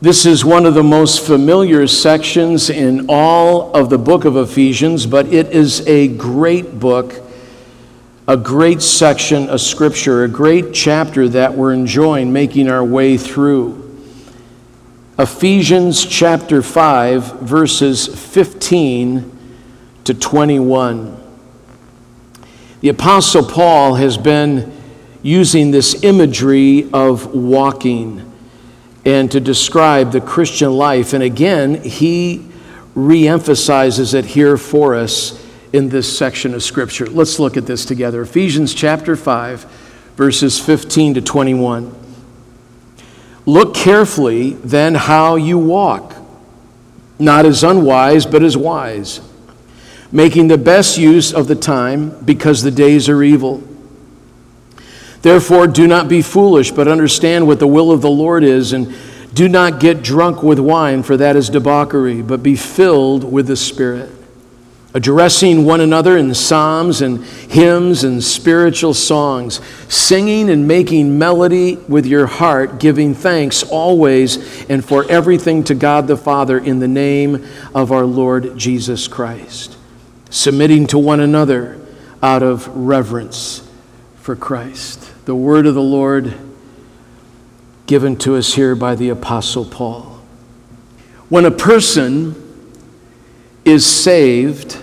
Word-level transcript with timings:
This 0.00 0.26
is 0.26 0.44
one 0.44 0.64
of 0.64 0.74
the 0.74 0.84
most 0.84 1.26
familiar 1.26 1.88
sections 1.88 2.70
in 2.70 3.06
all 3.08 3.74
of 3.74 3.90
the 3.90 3.98
book 3.98 4.24
of 4.24 4.36
Ephesians, 4.36 5.06
but 5.06 5.26
it 5.26 5.48
is 5.48 5.84
a 5.88 6.06
great 6.06 6.78
book, 6.78 7.20
a 8.28 8.36
great 8.36 8.80
section 8.80 9.48
of 9.48 9.60
scripture, 9.60 10.22
a 10.22 10.28
great 10.28 10.72
chapter 10.72 11.28
that 11.30 11.52
we're 11.52 11.72
enjoying 11.72 12.32
making 12.32 12.70
our 12.70 12.84
way 12.84 13.16
through. 13.16 14.00
Ephesians 15.18 16.06
chapter 16.06 16.62
5, 16.62 17.40
verses 17.40 18.06
15 18.06 19.36
to 20.04 20.14
21. 20.14 21.20
The 22.82 22.88
Apostle 22.90 23.44
Paul 23.44 23.96
has 23.96 24.16
been 24.16 24.80
using 25.22 25.72
this 25.72 26.04
imagery 26.04 26.88
of 26.92 27.34
walking 27.34 28.28
and 29.08 29.32
to 29.32 29.40
describe 29.40 30.12
the 30.12 30.20
Christian 30.20 30.70
life. 30.70 31.14
And 31.14 31.22
again, 31.22 31.82
he 31.82 32.46
reemphasizes 32.94 34.12
it 34.12 34.26
here 34.26 34.58
for 34.58 34.94
us 34.94 35.42
in 35.72 35.88
this 35.88 36.18
section 36.18 36.52
of 36.52 36.62
Scripture. 36.62 37.06
Let's 37.06 37.38
look 37.38 37.56
at 37.56 37.64
this 37.64 37.86
together. 37.86 38.20
Ephesians 38.20 38.74
chapter 38.74 39.16
5, 39.16 39.62
verses 40.14 40.60
15 40.60 41.14
to 41.14 41.22
21. 41.22 41.94
Look 43.46 43.74
carefully 43.74 44.50
then 44.50 44.94
how 44.94 45.36
you 45.36 45.56
walk, 45.56 46.14
not 47.18 47.46
as 47.46 47.64
unwise, 47.64 48.26
but 48.26 48.42
as 48.42 48.58
wise, 48.58 49.22
making 50.12 50.48
the 50.48 50.58
best 50.58 50.98
use 50.98 51.32
of 51.32 51.48
the 51.48 51.56
time 51.56 52.10
because 52.26 52.62
the 52.62 52.70
days 52.70 53.08
are 53.08 53.22
evil. 53.22 53.62
Therefore, 55.22 55.66
do 55.66 55.86
not 55.86 56.08
be 56.08 56.22
foolish, 56.22 56.70
but 56.70 56.86
understand 56.86 57.46
what 57.46 57.58
the 57.58 57.66
will 57.66 57.90
of 57.90 58.02
the 58.02 58.10
Lord 58.10 58.44
is, 58.44 58.72
and 58.72 58.94
do 59.34 59.48
not 59.48 59.80
get 59.80 60.02
drunk 60.02 60.42
with 60.42 60.58
wine, 60.58 61.02
for 61.02 61.16
that 61.16 61.36
is 61.36 61.50
debauchery, 61.50 62.22
but 62.22 62.42
be 62.42 62.56
filled 62.56 63.24
with 63.24 63.48
the 63.48 63.56
Spirit, 63.56 64.10
addressing 64.94 65.64
one 65.64 65.80
another 65.80 66.16
in 66.16 66.34
psalms 66.34 67.02
and 67.02 67.24
hymns 67.24 68.04
and 68.04 68.22
spiritual 68.22 68.94
songs, 68.94 69.60
singing 69.88 70.48
and 70.50 70.68
making 70.68 71.18
melody 71.18 71.76
with 71.88 72.06
your 72.06 72.26
heart, 72.26 72.78
giving 72.78 73.12
thanks 73.12 73.64
always 73.64 74.64
and 74.70 74.84
for 74.84 75.04
everything 75.10 75.64
to 75.64 75.74
God 75.74 76.06
the 76.06 76.16
Father 76.16 76.58
in 76.58 76.78
the 76.78 76.88
name 76.88 77.44
of 77.74 77.90
our 77.90 78.06
Lord 78.06 78.56
Jesus 78.56 79.08
Christ, 79.08 79.76
submitting 80.30 80.86
to 80.86 80.98
one 80.98 81.20
another 81.20 81.84
out 82.22 82.42
of 82.44 82.68
reverence 82.68 83.68
for 84.16 84.34
Christ 84.36 85.07
the 85.28 85.36
word 85.36 85.66
of 85.66 85.74
the 85.74 85.82
Lord 85.82 86.32
given 87.86 88.16
to 88.16 88.36
us 88.36 88.54
here 88.54 88.74
by 88.74 88.94
the 88.94 89.10
Apostle 89.10 89.66
Paul. 89.66 90.20
When 91.28 91.44
a 91.44 91.50
person 91.50 92.34
is 93.62 93.84
saved, 93.84 94.82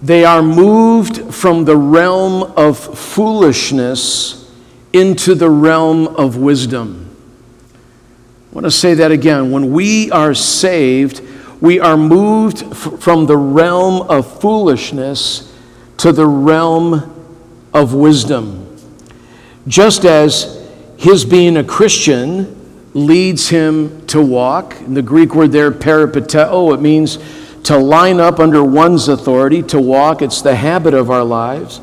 they 0.00 0.24
are 0.24 0.40
moved 0.40 1.34
from 1.34 1.66
the 1.66 1.76
realm 1.76 2.44
of 2.56 2.78
foolishness 2.78 4.50
into 4.94 5.34
the 5.34 5.50
realm 5.50 6.06
of 6.06 6.38
wisdom. 6.38 7.14
I 7.74 8.54
want 8.54 8.64
to 8.64 8.70
say 8.70 8.94
that 8.94 9.12
again. 9.12 9.50
When 9.50 9.70
we 9.70 10.10
are 10.12 10.32
saved, 10.32 11.20
we 11.60 11.78
are 11.78 11.98
moved 11.98 12.62
f- 12.62 12.98
from 12.98 13.26
the 13.26 13.36
realm 13.36 14.00
of 14.08 14.40
foolishness 14.40 15.54
to 15.98 16.10
the 16.10 16.26
realm 16.26 17.34
of 17.74 17.92
wisdom. 17.92 18.69
Just 19.66 20.04
as 20.04 20.68
his 20.96 21.24
being 21.24 21.56
a 21.56 21.64
Christian 21.64 22.56
leads 22.94 23.48
him 23.48 24.06
to 24.06 24.20
walk, 24.20 24.80
in 24.80 24.94
the 24.94 25.02
Greek 25.02 25.34
word 25.34 25.52
there, 25.52 25.70
peripateo, 25.70 26.74
it 26.74 26.80
means 26.80 27.18
to 27.64 27.76
line 27.76 28.20
up 28.20 28.40
under 28.40 28.64
one's 28.64 29.08
authority, 29.08 29.62
to 29.62 29.80
walk. 29.80 30.22
It's 30.22 30.42
the 30.42 30.56
habit 30.56 30.94
of 30.94 31.10
our 31.10 31.24
lives. 31.24 31.80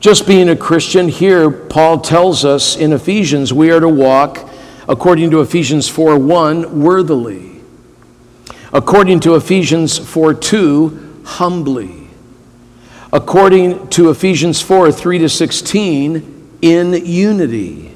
Just 0.00 0.26
being 0.26 0.48
a 0.48 0.56
Christian, 0.56 1.08
here 1.08 1.50
Paul 1.50 2.00
tells 2.00 2.44
us 2.44 2.76
in 2.76 2.92
Ephesians 2.92 3.52
we 3.52 3.70
are 3.70 3.80
to 3.80 3.88
walk, 3.88 4.48
according 4.88 5.30
to 5.30 5.40
Ephesians 5.40 5.88
4 5.88 6.18
1, 6.18 6.80
worthily. 6.80 7.60
According 8.72 9.20
to 9.20 9.34
Ephesians 9.36 9.98
4 9.98 10.34
2, 10.34 11.22
humbly. 11.24 12.08
According 13.12 13.88
to 13.88 14.10
Ephesians 14.10 14.60
4 14.60 14.90
3 14.90 15.18
to 15.18 15.28
16, 15.28 16.39
in 16.62 16.92
unity. 17.04 17.94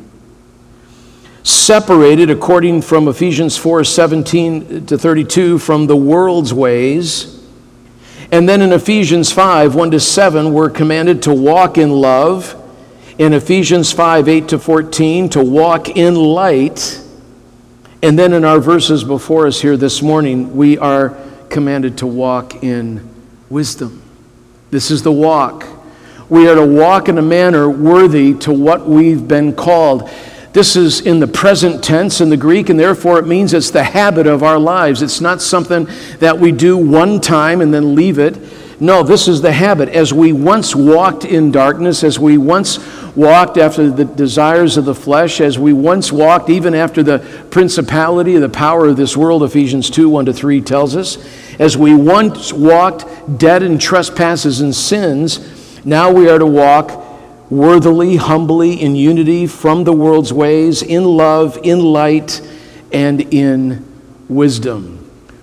Separated, 1.43 2.31
according 2.31 2.83
from 2.83 3.07
Ephesians 3.07 3.57
4 3.57 3.85
17 3.85 4.87
to 4.87 4.97
32, 4.99 5.59
from 5.59 5.87
the 5.87 5.97
world's 5.97 6.55
ways. 6.55 7.31
And 8.33 8.49
then 8.49 8.63
in 8.63 8.73
Ephesians 8.73 9.31
5 9.31 9.75
1 9.75 9.91
to 9.91 10.01
7, 10.01 10.53
we're 10.53 10.71
commanded 10.71 11.23
to 11.25 11.35
walk 11.35 11.77
in 11.77 11.91
love. 11.91 12.61
In 13.19 13.33
Ephesians 13.33 13.93
5 13.93 14.29
8 14.29 14.49
to 14.49 14.59
14, 14.59 15.29
to 15.31 15.45
walk 15.45 15.91
in 15.91 16.15
light. 16.15 17.01
And 18.03 18.19
then 18.19 18.33
in 18.33 18.45
our 18.45 18.61
verses 18.61 19.05
before 19.05 19.47
us 19.47 19.61
here 19.61 19.77
this 19.77 20.03
morning, 20.03 20.57
we 20.57 20.79
are 20.79 21.17
commanded 21.51 21.99
to 21.99 22.07
walk 22.07 22.63
in 22.63 23.09
wisdom. 23.49 24.03
This 24.71 24.91
is 24.91 25.03
the 25.03 25.13
walk 25.13 25.67
we 26.35 26.49
are 26.49 26.57
to 26.57 26.67
walk 26.67 27.09
in 27.09 27.17
a 27.17 27.23
manner 27.23 27.71
worthy 27.71 28.35
to 28.35 28.53
what 28.53 28.89
we've 28.89 29.29
been 29.29 29.55
called. 29.55 30.11
This 30.53 30.75
is 30.75 31.01
in 31.01 31.21
the 31.21 31.29
present 31.29 31.85
tense 31.85 32.21
in 32.21 32.29
the 32.29 32.37
Greek, 32.37 32.69
and 32.69 32.79
therefore 32.79 33.21
it 33.21 33.27
means 33.29 33.55
it's 33.55 33.71
the 33.71 33.85
habit 33.85 34.27
of 34.27 34.43
our 34.43 34.59
lives. 34.59 35.01
It's 35.01 35.21
not 35.21 35.41
something 35.41 35.89
that 36.19 36.37
we 36.37 36.51
do 36.51 36.77
one 36.77 37.21
time 37.21 37.61
and 37.61 37.73
then 37.73 37.95
leave 37.95 38.19
it. 38.19 38.37
No, 38.81 39.05
this 39.05 39.29
is 39.29 39.43
the 39.43 39.53
habit. 39.53 39.89
As 39.91 40.13
we 40.13 40.33
once 40.33 40.75
walked 40.75 41.25
in 41.25 41.53
darkness, 41.53 42.03
as 42.03 42.19
we 42.19 42.37
once 42.37 42.81
walked 43.15 43.57
after 43.57 43.89
the 43.89 44.05
desires 44.05 44.77
of 44.77 44.87
the 44.87 44.95
flesh, 44.95 45.41
as 45.41 45.57
we 45.57 45.73
once 45.73 46.11
walked 46.11 46.51
even 46.51 46.75
after 46.75 47.05
the 47.05 47.21
principality, 47.53 48.35
of 48.35 48.43
the 48.43 48.49
power 48.49 48.87
of 48.87 48.97
this 48.97 49.17
world, 49.17 49.45
Ephesians 49.45 49.89
2 49.89 50.09
1 50.09 50.27
to 50.27 50.33
3 50.33 50.61
tells 50.63 50.97
us, 50.97 51.17
as 51.61 51.77
we 51.77 51.95
once 51.95 52.53
walked 52.53 53.07
dead 53.39 53.63
in 53.63 53.79
trespasses 53.79 54.61
and 54.61 54.75
sins, 54.75 55.39
now 55.85 56.11
we 56.11 56.29
are 56.29 56.39
to 56.39 56.47
walk 56.47 57.03
worthily, 57.51 58.17
humbly, 58.17 58.81
in 58.81 58.97
unity 58.97 59.47
from 59.47 59.85
the 59.85 59.93
world's 59.93 60.33
ways, 60.33 60.83
in 60.83 61.05
love, 61.05 61.59
in 61.63 61.81
light, 61.81 62.41
and 62.93 63.21
in 63.33 63.85
wisdom. 64.29 65.01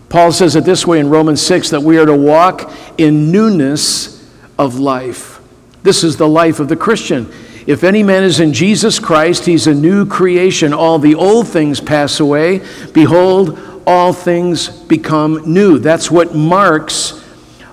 Paul 0.09 0.31
says 0.31 0.55
it 0.55 0.65
this 0.65 0.85
way 0.85 0.99
in 0.99 1.09
Romans 1.09 1.41
6 1.41 1.69
that 1.69 1.81
we 1.81 1.97
are 1.97 2.05
to 2.05 2.15
walk 2.15 2.71
in 2.97 3.31
newness 3.31 4.29
of 4.57 4.79
life. 4.79 5.39
This 5.83 6.03
is 6.03 6.17
the 6.17 6.27
life 6.27 6.59
of 6.59 6.67
the 6.67 6.75
Christian. 6.75 7.31
If 7.67 7.83
any 7.83 8.03
man 8.03 8.23
is 8.23 8.39
in 8.39 8.53
Jesus 8.53 8.99
Christ, 8.99 9.45
he's 9.45 9.67
a 9.67 9.73
new 9.73 10.05
creation. 10.05 10.73
All 10.73 10.99
the 10.99 11.15
old 11.15 11.47
things 11.47 11.79
pass 11.79 12.19
away. 12.19 12.61
Behold, 12.93 13.59
all 13.85 14.13
things 14.13 14.67
become 14.67 15.53
new. 15.53 15.79
That's 15.79 16.09
what 16.09 16.35
marks 16.35 17.20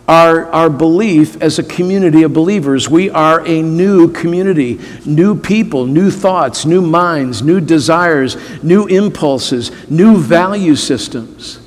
our, 0.08 0.46
our 0.52 0.70
belief 0.70 1.40
as 1.42 1.58
a 1.58 1.62
community 1.62 2.22
of 2.22 2.32
believers. 2.32 2.88
We 2.88 3.10
are 3.10 3.46
a 3.46 3.60
new 3.60 4.10
community, 4.10 4.80
new 5.04 5.38
people, 5.38 5.84
new 5.84 6.10
thoughts, 6.10 6.64
new 6.64 6.80
minds, 6.80 7.42
new 7.42 7.60
desires, 7.60 8.36
new 8.64 8.86
impulses, 8.86 9.70
new 9.90 10.16
value 10.16 10.76
systems. 10.76 11.60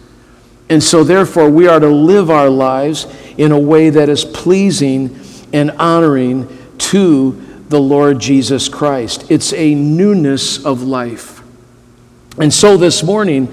And 0.69 0.81
so, 0.81 1.03
therefore, 1.03 1.49
we 1.49 1.67
are 1.67 1.79
to 1.79 1.89
live 1.89 2.31
our 2.31 2.49
lives 2.49 3.05
in 3.37 3.51
a 3.51 3.59
way 3.59 3.91
that 3.91 4.09
is 4.09 4.25
pleasing 4.25 5.19
and 5.53 5.69
honoring 5.71 6.47
to 6.77 7.33
the 7.69 7.79
Lord 7.79 8.19
Jesus 8.19 8.69
Christ. 8.69 9.29
It's 9.29 9.53
a 9.53 9.75
newness 9.75 10.65
of 10.65 10.81
life. 10.81 11.43
And 12.39 12.51
so, 12.51 12.77
this 12.77 13.03
morning, 13.03 13.49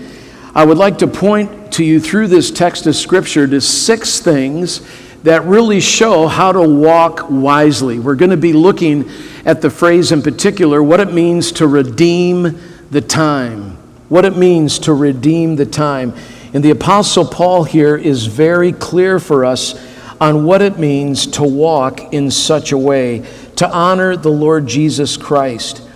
I 0.55 0.65
would 0.65 0.79
like 0.79 0.99
to 0.99 1.09
point 1.09 1.58
to 1.79 1.85
you 1.85 2.01
through 2.01 2.27
this 2.27 2.51
text 2.51 2.89
of 2.89 2.97
Scripture 2.97 3.47
to 3.47 3.61
six 3.61 4.19
things 4.19 4.81
that 5.23 5.45
really 5.45 5.79
show 5.79 6.27
how 6.27 6.51
to 6.51 6.61
walk 6.61 7.31
wisely. 7.31 8.01
We're 8.01 8.17
going 8.17 8.33
to 8.33 8.37
be 8.37 8.53
looking 8.53 9.09
at 9.45 9.63
the 9.63 9.71
phrase 9.71 10.11
in 10.11 10.21
particular, 10.21 10.83
what 10.83 10.99
it 10.99 11.13
means 11.13 11.53
to 11.53 11.69
redeem 11.69 12.59
the 12.91 13.01
time. 13.01 13.77
What 14.09 14.25
it 14.25 14.37
means 14.37 14.81
to 14.81 14.93
redeem 14.93 15.55
the 15.55 15.67
time. 15.67 16.15
And 16.53 16.65
the 16.65 16.71
Apostle 16.71 17.25
Paul 17.25 17.63
here 17.63 17.97
is 17.97 18.27
very 18.27 18.73
clear 18.73 19.21
for 19.21 19.45
us 19.45 19.81
on 20.21 20.45
what 20.45 20.63
it 20.63 20.81
means 20.81 21.29
to 21.29 21.45
walk 21.45 22.13
in 22.13 22.33
such 22.33 22.73
a 22.73 22.79
way, 22.79 23.25
to 23.55 23.71
honor 23.71 24.17
the 24.17 24.33
Lord 24.33 24.67
Jesus 24.67 25.17
Christ 25.17 25.88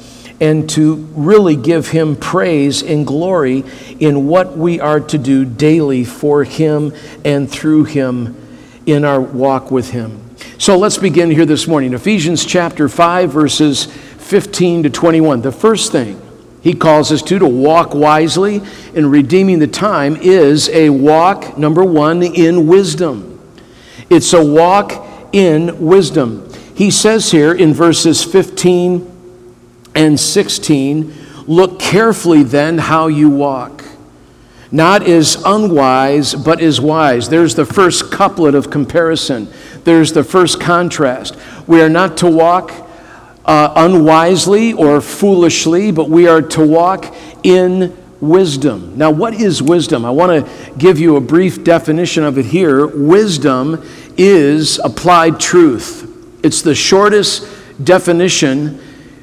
and 0.42 0.68
to 0.68 0.96
really 1.14 1.54
give 1.54 1.86
Him 1.86 2.16
praise 2.16 2.82
and 2.82 3.06
glory 3.06 3.62
in 4.00 4.26
what 4.26 4.58
we 4.58 4.80
are 4.80 4.98
to 4.98 5.16
do 5.16 5.44
daily 5.44 6.04
for 6.04 6.42
Him 6.42 6.92
and 7.24 7.48
through 7.48 7.84
Him 7.84 8.36
in 8.84 9.04
our 9.04 9.20
walk 9.20 9.70
with 9.70 9.90
Him. 9.90 10.18
So 10.58 10.76
let's 10.76 10.98
begin 10.98 11.30
here 11.30 11.46
this 11.46 11.68
morning. 11.68 11.94
Ephesians 11.94 12.44
chapter 12.44 12.88
5, 12.88 13.30
verses 13.30 13.84
15 13.84 14.82
to 14.82 14.90
21. 14.90 15.42
The 15.42 15.52
first 15.52 15.92
thing, 15.92 16.20
He 16.60 16.74
calls 16.74 17.12
us 17.12 17.22
to 17.22 17.38
to 17.38 17.46
walk 17.46 17.94
wisely 17.94 18.62
in 18.94 19.08
redeeming 19.08 19.60
the 19.60 19.68
time 19.68 20.16
is 20.16 20.68
a 20.70 20.90
walk 20.90 21.56
number 21.56 21.84
1 21.84 22.20
in 22.24 22.66
wisdom. 22.66 23.40
It's 24.10 24.32
a 24.32 24.44
walk 24.44 25.06
in 25.32 25.86
wisdom. 25.86 26.52
He 26.74 26.90
says 26.90 27.30
here 27.30 27.52
in 27.52 27.72
verses 27.72 28.24
15 28.24 29.11
and 29.94 30.18
16, 30.18 31.14
look 31.46 31.78
carefully 31.78 32.42
then 32.42 32.78
how 32.78 33.08
you 33.08 33.30
walk. 33.30 33.84
Not 34.70 35.06
as 35.06 35.36
unwise, 35.44 36.34
but 36.34 36.62
as 36.62 36.80
wise. 36.80 37.28
There's 37.28 37.54
the 37.54 37.66
first 37.66 38.10
couplet 38.10 38.54
of 38.54 38.70
comparison. 38.70 39.48
There's 39.84 40.12
the 40.12 40.24
first 40.24 40.60
contrast. 40.60 41.36
We 41.66 41.82
are 41.82 41.90
not 41.90 42.16
to 42.18 42.26
walk 42.26 42.72
uh, 43.44 43.72
unwisely 43.76 44.72
or 44.72 45.02
foolishly, 45.02 45.90
but 45.90 46.08
we 46.08 46.26
are 46.26 46.40
to 46.40 46.66
walk 46.66 47.14
in 47.42 47.94
wisdom. 48.22 48.96
Now, 48.96 49.10
what 49.10 49.34
is 49.34 49.62
wisdom? 49.62 50.06
I 50.06 50.10
want 50.10 50.46
to 50.46 50.72
give 50.78 50.98
you 50.98 51.16
a 51.16 51.20
brief 51.20 51.64
definition 51.64 52.24
of 52.24 52.38
it 52.38 52.46
here. 52.46 52.86
Wisdom 52.86 53.84
is 54.16 54.78
applied 54.78 55.38
truth, 55.40 56.08
it's 56.42 56.62
the 56.62 56.74
shortest 56.74 57.46
definition 57.82 58.80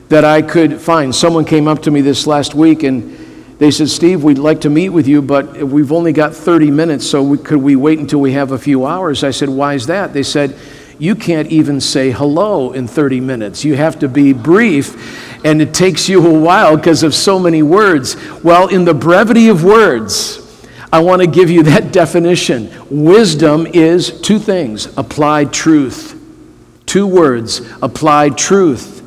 that 0.09 0.25
I 0.25 0.41
could 0.41 0.81
find. 0.81 1.15
Someone 1.15 1.45
came 1.45 1.67
up 1.67 1.83
to 1.83 1.91
me 1.91 2.01
this 2.01 2.27
last 2.27 2.53
week 2.53 2.83
and 2.83 3.15
they 3.59 3.71
said, 3.71 3.89
Steve, 3.89 4.23
we'd 4.23 4.37
like 4.37 4.61
to 4.61 4.69
meet 4.69 4.89
with 4.89 5.07
you, 5.07 5.21
but 5.21 5.57
we've 5.57 5.91
only 5.91 6.13
got 6.13 6.33
30 6.33 6.71
minutes, 6.71 7.05
so 7.05 7.21
we, 7.21 7.37
could 7.37 7.57
we 7.57 7.75
wait 7.75 7.99
until 7.99 8.19
we 8.21 8.31
have 8.31 8.51
a 8.51 8.57
few 8.57 8.85
hours? 8.85 9.23
I 9.23 9.31
said, 9.31 9.49
Why 9.49 9.73
is 9.73 9.87
that? 9.87 10.13
They 10.13 10.23
said, 10.23 10.57
You 10.97 11.13
can't 11.13 11.49
even 11.49 11.81
say 11.81 12.11
hello 12.11 12.71
in 12.71 12.87
30 12.87 13.19
minutes. 13.19 13.65
You 13.65 13.75
have 13.75 13.99
to 13.99 14.07
be 14.07 14.31
brief, 14.31 15.45
and 15.45 15.61
it 15.61 15.73
takes 15.73 16.07
you 16.07 16.25
a 16.25 16.39
while 16.39 16.77
because 16.77 17.03
of 17.03 17.13
so 17.13 17.37
many 17.37 17.61
words. 17.61 18.15
Well, 18.43 18.69
in 18.69 18.85
the 18.85 18.93
brevity 18.93 19.49
of 19.49 19.61
words, 19.61 20.39
I 20.91 21.01
want 21.01 21.21
to 21.21 21.27
give 21.27 21.49
you 21.49 21.63
that 21.63 21.91
definition. 21.91 22.71
Wisdom 22.89 23.67
is 23.67 24.21
two 24.21 24.39
things 24.39 24.85
applied 24.97 25.51
truth. 25.51 26.15
Two 26.85 27.05
words 27.05 27.61
applied 27.81 28.37
truth. 28.37 28.98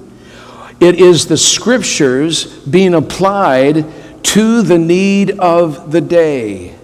It 0.83 0.97
is 0.97 1.27
the 1.27 1.37
scriptures 1.37 2.47
being 2.67 2.93
applied 2.95 3.87
to 4.25 4.63
the 4.63 4.79
need 4.79 5.31
of 5.39 5.93
the 5.93 6.01
day. 6.01 6.75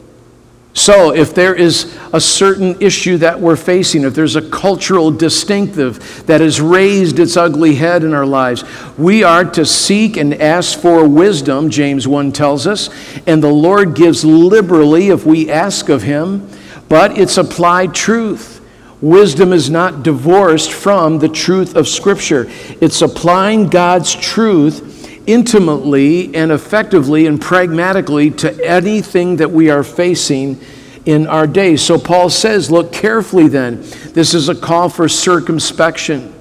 So, 0.72 1.12
if 1.12 1.34
there 1.34 1.52
is 1.52 1.98
a 2.12 2.20
certain 2.20 2.80
issue 2.80 3.16
that 3.16 3.40
we're 3.40 3.56
facing, 3.56 4.04
if 4.04 4.14
there's 4.14 4.36
a 4.36 4.50
cultural 4.50 5.10
distinctive 5.10 6.24
that 6.26 6.40
has 6.40 6.60
raised 6.60 7.18
its 7.18 7.36
ugly 7.36 7.74
head 7.74 8.04
in 8.04 8.14
our 8.14 8.24
lives, 8.24 8.62
we 8.96 9.24
are 9.24 9.44
to 9.44 9.66
seek 9.66 10.16
and 10.16 10.32
ask 10.32 10.78
for 10.78 11.08
wisdom, 11.08 11.68
James 11.68 12.06
1 12.06 12.30
tells 12.30 12.68
us, 12.68 12.90
and 13.26 13.42
the 13.42 13.48
Lord 13.48 13.96
gives 13.96 14.24
liberally 14.24 15.08
if 15.08 15.26
we 15.26 15.50
ask 15.50 15.88
of 15.88 16.02
Him, 16.02 16.48
but 16.88 17.18
it's 17.18 17.36
applied 17.36 17.96
truth. 17.96 18.57
Wisdom 19.00 19.52
is 19.52 19.70
not 19.70 20.02
divorced 20.02 20.72
from 20.72 21.20
the 21.20 21.28
truth 21.28 21.76
of 21.76 21.86
Scripture, 21.86 22.50
it's 22.80 23.00
applying 23.00 23.68
God's 23.68 24.14
truth 24.14 24.96
intimately 25.28 26.34
and 26.34 26.50
effectively 26.50 27.26
and 27.26 27.40
pragmatically 27.40 28.30
to 28.30 28.66
anything 28.66 29.36
that 29.36 29.50
we 29.50 29.68
are 29.70 29.84
facing 29.84 30.58
in 31.04 31.26
our 31.26 31.46
day. 31.46 31.76
So 31.76 31.98
Paul 31.98 32.30
says, 32.30 32.70
Look 32.70 32.92
carefully 32.92 33.46
then. 33.46 33.82
This 34.14 34.34
is 34.34 34.48
a 34.48 34.54
call 34.54 34.88
for 34.88 35.08
circumspection. 35.08 36.34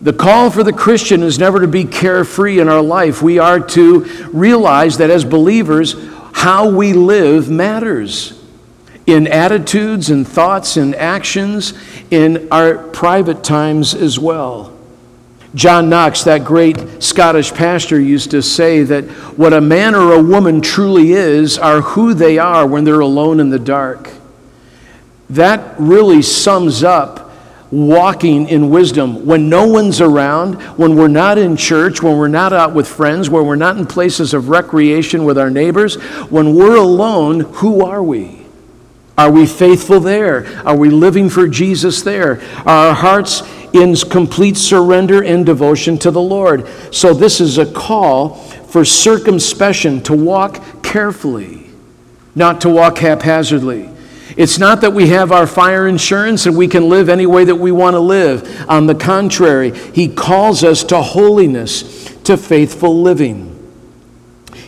The 0.00 0.12
call 0.12 0.50
for 0.50 0.64
the 0.64 0.72
Christian 0.72 1.22
is 1.22 1.38
never 1.38 1.60
to 1.60 1.68
be 1.68 1.84
carefree 1.84 2.58
in 2.58 2.68
our 2.68 2.82
life. 2.82 3.22
We 3.22 3.38
are 3.38 3.60
to 3.60 4.00
realize 4.32 4.98
that 4.98 5.10
as 5.10 5.24
believers, 5.24 5.94
how 6.32 6.68
we 6.68 6.92
live 6.92 7.48
matters 7.48 8.41
in 9.06 9.26
attitudes 9.26 10.10
and 10.10 10.26
thoughts 10.26 10.76
and 10.76 10.94
actions 10.94 11.74
in 12.10 12.48
our 12.50 12.78
private 12.78 13.42
times 13.42 13.94
as 13.94 14.18
well. 14.18 14.72
John 15.54 15.90
Knox, 15.90 16.24
that 16.24 16.44
great 16.44 17.02
Scottish 17.02 17.52
pastor, 17.52 18.00
used 18.00 18.30
to 18.30 18.42
say 18.42 18.84
that 18.84 19.04
what 19.36 19.52
a 19.52 19.60
man 19.60 19.94
or 19.94 20.12
a 20.12 20.22
woman 20.22 20.62
truly 20.62 21.12
is 21.12 21.58
are 21.58 21.82
who 21.82 22.14
they 22.14 22.38
are 22.38 22.66
when 22.66 22.84
they're 22.84 23.00
alone 23.00 23.38
in 23.38 23.50
the 23.50 23.58
dark. 23.58 24.10
That 25.28 25.74
really 25.78 26.22
sums 26.22 26.82
up 26.82 27.30
walking 27.70 28.48
in 28.48 28.70
wisdom. 28.70 29.26
When 29.26 29.48
no 29.48 29.66
one's 29.66 30.00
around, 30.00 30.60
when 30.78 30.94
we're 30.94 31.08
not 31.08 31.38
in 31.38 31.56
church, 31.56 32.02
when 32.02 32.18
we're 32.18 32.28
not 32.28 32.52
out 32.52 32.74
with 32.74 32.86
friends, 32.86 33.28
when 33.28 33.46
we're 33.46 33.56
not 33.56 33.78
in 33.78 33.86
places 33.86 34.34
of 34.34 34.48
recreation 34.48 35.24
with 35.24 35.38
our 35.38 35.50
neighbors, 35.50 35.96
when 36.30 36.54
we're 36.54 36.76
alone, 36.76 37.40
who 37.40 37.84
are 37.84 38.02
we? 38.02 38.41
Are 39.16 39.30
we 39.30 39.46
faithful 39.46 40.00
there? 40.00 40.46
Are 40.66 40.76
we 40.76 40.88
living 40.88 41.28
for 41.28 41.46
Jesus 41.46 42.02
there? 42.02 42.40
Are 42.66 42.88
our 42.88 42.94
hearts 42.94 43.42
in 43.72 43.94
complete 43.96 44.56
surrender 44.56 45.22
and 45.22 45.44
devotion 45.44 45.98
to 45.98 46.10
the 46.10 46.20
Lord? 46.20 46.66
So, 46.90 47.12
this 47.12 47.40
is 47.40 47.58
a 47.58 47.70
call 47.70 48.36
for 48.72 48.86
circumspection, 48.86 50.02
to 50.04 50.14
walk 50.14 50.82
carefully, 50.82 51.66
not 52.34 52.62
to 52.62 52.70
walk 52.70 52.98
haphazardly. 52.98 53.90
It's 54.34 54.58
not 54.58 54.80
that 54.80 54.94
we 54.94 55.08
have 55.08 55.30
our 55.30 55.46
fire 55.46 55.86
insurance 55.86 56.46
and 56.46 56.56
we 56.56 56.68
can 56.68 56.88
live 56.88 57.10
any 57.10 57.26
way 57.26 57.44
that 57.44 57.56
we 57.56 57.70
want 57.70 57.94
to 57.94 58.00
live. 58.00 58.64
On 58.70 58.86
the 58.86 58.94
contrary, 58.94 59.76
He 59.94 60.08
calls 60.08 60.64
us 60.64 60.84
to 60.84 61.02
holiness, 61.02 62.06
to 62.24 62.38
faithful 62.38 63.02
living. 63.02 63.51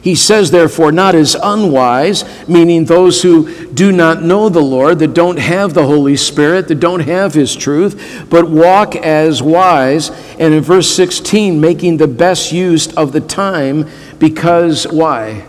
He 0.04 0.14
says, 0.14 0.50
therefore, 0.50 0.92
not 0.92 1.14
as 1.14 1.34
unwise, 1.34 2.24
meaning 2.46 2.84
those 2.84 3.22
who 3.22 3.66
do 3.72 3.90
not 3.90 4.22
know 4.22 4.50
the 4.50 4.60
Lord, 4.60 4.98
that 4.98 5.14
don't 5.14 5.38
have 5.38 5.72
the 5.72 5.86
Holy 5.86 6.14
Spirit, 6.14 6.68
that 6.68 6.74
don't 6.74 7.00
have 7.00 7.32
His 7.32 7.56
truth, 7.56 8.26
but 8.28 8.50
walk 8.50 8.96
as 8.96 9.42
wise. 9.42 10.10
And 10.38 10.52
in 10.52 10.62
verse 10.62 10.94
16, 10.94 11.58
making 11.58 11.96
the 11.96 12.06
best 12.06 12.52
use 12.52 12.94
of 12.94 13.12
the 13.12 13.22
time, 13.22 13.88
because 14.18 14.86
why? 14.86 15.46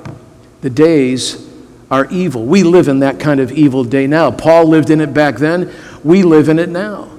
The 0.61 0.69
days 0.69 1.45
are 1.91 2.05
evil. 2.09 2.45
We 2.45 2.63
live 2.63 2.87
in 2.87 2.99
that 2.99 3.19
kind 3.19 3.41
of 3.41 3.51
evil 3.51 3.83
day 3.83 4.07
now. 4.07 4.31
Paul 4.31 4.67
lived 4.67 4.89
in 4.89 5.01
it 5.01 5.13
back 5.13 5.35
then, 5.35 5.69
we 6.01 6.23
live 6.23 6.47
in 6.47 6.59
it 6.59 6.69
now. 6.69 7.14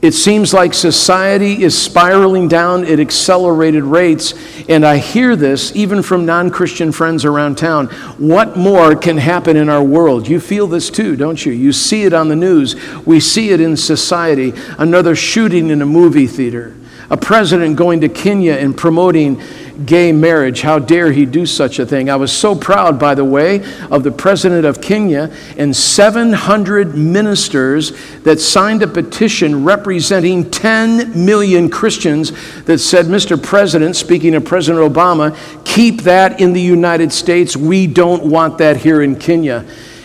It 0.00 0.14
seems 0.14 0.54
like 0.54 0.74
society 0.74 1.64
is 1.64 1.76
spiraling 1.76 2.46
down 2.46 2.84
at 2.84 3.00
accelerated 3.00 3.82
rates, 3.82 4.32
and 4.68 4.86
I 4.86 4.98
hear 4.98 5.34
this 5.34 5.74
even 5.74 6.04
from 6.04 6.24
non 6.24 6.50
Christian 6.50 6.92
friends 6.92 7.24
around 7.24 7.58
town. 7.58 7.88
What 8.16 8.56
more 8.56 8.94
can 8.94 9.16
happen 9.16 9.56
in 9.56 9.68
our 9.68 9.82
world? 9.82 10.28
You 10.28 10.38
feel 10.38 10.68
this 10.68 10.88
too, 10.88 11.16
don't 11.16 11.44
you? 11.44 11.50
You 11.50 11.72
see 11.72 12.04
it 12.04 12.12
on 12.12 12.28
the 12.28 12.36
news, 12.36 12.76
we 13.04 13.18
see 13.18 13.50
it 13.50 13.60
in 13.60 13.76
society. 13.76 14.52
Another 14.78 15.16
shooting 15.16 15.68
in 15.68 15.82
a 15.82 15.86
movie 15.86 16.28
theater, 16.28 16.76
a 17.10 17.16
president 17.16 17.74
going 17.74 18.00
to 18.02 18.08
Kenya 18.08 18.52
and 18.52 18.76
promoting 18.76 19.42
gay 19.84 20.12
marriage. 20.12 20.62
How 20.62 20.78
dare 20.78 21.12
he 21.12 21.24
do 21.24 21.46
such 21.46 21.78
a 21.78 21.86
thing? 21.86 22.10
I 22.10 22.16
was 22.16 22.32
so 22.32 22.54
proud, 22.54 22.98
by 22.98 23.14
the 23.14 23.24
way, 23.24 23.64
of 23.90 24.02
the 24.02 24.10
president 24.10 24.64
of 24.64 24.80
Kenya 24.80 25.30
and 25.56 25.74
700 25.74 26.96
ministers 26.96 27.92
that 28.22 28.40
signed 28.40 28.82
a 28.82 28.88
petition 28.88 29.64
representing 29.64 30.50
10 30.50 31.24
million 31.24 31.70
Christians 31.70 32.32
that 32.64 32.78
said, 32.78 33.06
Mr. 33.06 33.40
President, 33.40 33.96
speaking 33.96 34.34
of 34.34 34.44
President 34.44 34.92
Obama, 34.92 35.36
keep 35.64 36.02
that 36.02 36.40
in 36.40 36.52
the 36.52 36.60
United 36.60 37.12
States. 37.12 37.56
We 37.56 37.86
don't 37.86 38.24
want 38.24 38.58
that 38.58 38.78
here 38.78 39.02
in 39.02 39.16
Kenya. 39.16 39.64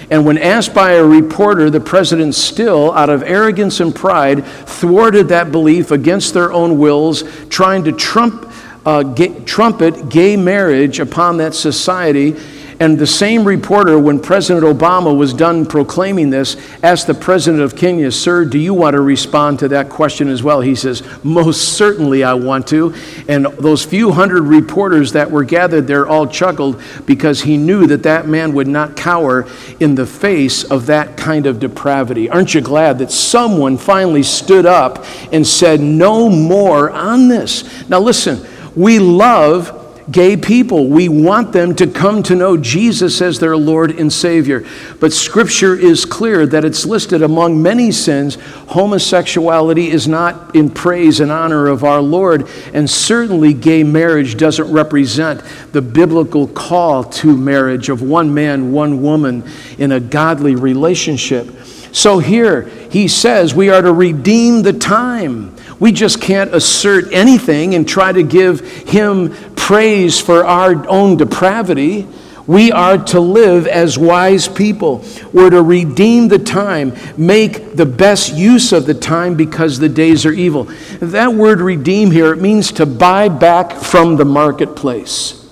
And 0.09 0.25
when 0.25 0.37
asked 0.37 0.75
by 0.75 0.91
a 0.91 1.03
reporter, 1.03 1.69
the 1.69 1.79
president 1.79 2.35
still, 2.35 2.91
out 2.91 3.09
of 3.09 3.23
arrogance 3.23 3.79
and 3.79 3.95
pride, 3.95 4.45
thwarted 4.45 5.29
that 5.29 5.51
belief 5.51 5.89
against 5.89 6.35
their 6.35 6.51
own 6.53 6.77
wills, 6.77 7.23
trying 7.49 7.83
to 7.85 7.91
trump 7.91 8.52
uh, 8.85 9.03
gay, 9.03 9.39
trumpet 9.45 10.09
gay 10.09 10.35
marriage 10.35 10.99
upon 10.99 11.37
that 11.37 11.53
society. 11.53 12.35
And 12.79 12.97
the 12.97 13.07
same 13.07 13.45
reporter, 13.45 13.99
when 13.99 14.19
President 14.19 14.65
Obama 14.65 15.15
was 15.15 15.33
done 15.33 15.65
proclaiming 15.65 16.29
this, 16.29 16.57
asked 16.81 17.07
the 17.07 17.13
president 17.13 17.61
of 17.63 17.77
Kenya, 17.77 18.11
Sir, 18.11 18.45
do 18.45 18.57
you 18.57 18.73
want 18.73 18.95
to 18.95 19.01
respond 19.01 19.59
to 19.59 19.67
that 19.69 19.89
question 19.89 20.27
as 20.27 20.43
well? 20.43 20.59
He 20.59 20.75
says, 20.75 21.03
Most 21.23 21.77
certainly 21.77 22.23
I 22.23 22.33
want 22.33 22.67
to. 22.67 22.93
And 23.27 23.45
those 23.45 23.85
few 23.85 24.11
hundred 24.11 24.43
reporters 24.43 25.13
that 25.13 25.29
were 25.29 25.43
gathered 25.43 25.87
there 25.87 26.07
all 26.07 26.27
chuckled 26.27 26.81
because 27.05 27.43
he 27.43 27.57
knew 27.57 27.87
that 27.87 28.03
that 28.03 28.27
man 28.27 28.53
would 28.53 28.67
not 28.67 28.97
cower 28.97 29.47
in 29.79 29.95
the 29.95 30.05
face 30.05 30.63
of 30.63 30.87
that 30.87 31.15
kind 31.15 31.45
of 31.45 31.59
depravity. 31.59 32.29
Aren't 32.29 32.53
you 32.53 32.61
glad 32.61 32.99
that 32.99 33.11
someone 33.11 33.77
finally 33.77 34.23
stood 34.23 34.65
up 34.65 35.05
and 35.31 35.45
said, 35.45 35.79
No 35.79 36.27
more 36.27 36.89
on 36.89 37.27
this? 37.27 37.87
Now, 37.87 37.99
listen 37.99 38.45
we 38.75 38.99
love 38.99 39.79
gay 40.11 40.35
people. 40.35 40.87
We 40.87 41.07
want 41.09 41.53
them 41.53 41.75
to 41.75 41.87
come 41.87 42.23
to 42.23 42.35
know 42.35 42.57
Jesus 42.57 43.21
as 43.21 43.39
their 43.39 43.55
Lord 43.55 43.91
and 43.91 44.11
Savior. 44.11 44.65
But 44.99 45.13
Scripture 45.13 45.75
is 45.75 46.05
clear 46.05 46.45
that 46.47 46.65
it's 46.65 46.85
listed 46.85 47.21
among 47.21 47.61
many 47.61 47.91
sins. 47.91 48.35
Homosexuality 48.67 49.89
is 49.89 50.07
not 50.07 50.55
in 50.55 50.69
praise 50.69 51.19
and 51.19 51.31
honor 51.31 51.67
of 51.67 51.83
our 51.83 52.01
Lord, 52.01 52.49
and 52.73 52.89
certainly 52.89 53.53
gay 53.53 53.83
marriage 53.83 54.37
doesn't 54.37 54.71
represent 54.71 55.41
the 55.71 55.81
biblical 55.81 56.47
call 56.47 57.03
to 57.05 57.37
marriage 57.37 57.89
of 57.89 58.01
one 58.01 58.33
man, 58.33 58.71
one 58.71 59.01
woman 59.01 59.43
in 59.77 59.91
a 59.91 59.99
godly 59.99 60.55
relationship. 60.55 61.49
So 61.93 62.17
here 62.17 62.63
he 62.89 63.07
says 63.07 63.53
we 63.53 63.69
are 63.69 63.81
to 63.81 63.93
redeem 63.93 64.63
the 64.63 64.73
time. 64.73 65.55
We 65.83 65.91
just 65.91 66.21
can't 66.21 66.55
assert 66.55 67.11
anything 67.11 67.75
and 67.75 67.85
try 67.85 68.13
to 68.13 68.23
give 68.23 68.61
him 68.87 69.35
praise 69.57 70.17
for 70.17 70.45
our 70.45 70.87
own 70.87 71.17
depravity. 71.17 72.07
We 72.47 72.71
are 72.71 72.97
to 73.07 73.19
live 73.19 73.67
as 73.67 73.97
wise 73.97 74.47
people. 74.47 75.03
We're 75.33 75.49
to 75.49 75.61
redeem 75.61 76.29
the 76.29 76.39
time, 76.39 76.93
make 77.17 77.75
the 77.75 77.85
best 77.85 78.33
use 78.33 78.71
of 78.71 78.85
the 78.85 78.93
time 78.93 79.35
because 79.35 79.77
the 79.77 79.89
days 79.89 80.25
are 80.25 80.31
evil. 80.31 80.69
That 81.01 81.33
word 81.33 81.59
redeem 81.59 82.11
here, 82.11 82.31
it 82.31 82.39
means 82.39 82.71
to 82.71 82.85
buy 82.85 83.27
back 83.27 83.73
from 83.73 84.15
the 84.15 84.23
marketplace. 84.23 85.45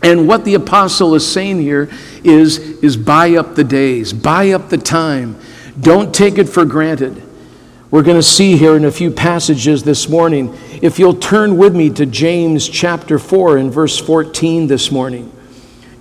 And 0.00 0.28
what 0.28 0.44
the 0.44 0.54
apostle 0.54 1.16
is 1.16 1.28
saying 1.28 1.60
here 1.60 1.90
is, 2.22 2.58
is 2.84 2.96
buy 2.96 3.34
up 3.34 3.56
the 3.56 3.64
days, 3.64 4.12
buy 4.12 4.50
up 4.50 4.68
the 4.68 4.78
time. 4.78 5.40
Don't 5.80 6.14
take 6.14 6.38
it 6.38 6.48
for 6.48 6.64
granted. 6.64 7.25
We're 7.88 8.02
going 8.02 8.16
to 8.16 8.22
see 8.22 8.56
here 8.56 8.74
in 8.74 8.84
a 8.84 8.90
few 8.90 9.12
passages 9.12 9.84
this 9.84 10.08
morning. 10.08 10.52
If 10.82 10.98
you'll 10.98 11.14
turn 11.14 11.56
with 11.56 11.74
me 11.74 11.88
to 11.90 12.04
James 12.04 12.68
chapter 12.68 13.16
4 13.16 13.58
and 13.58 13.72
verse 13.72 13.96
14 13.96 14.66
this 14.66 14.90
morning. 14.90 15.32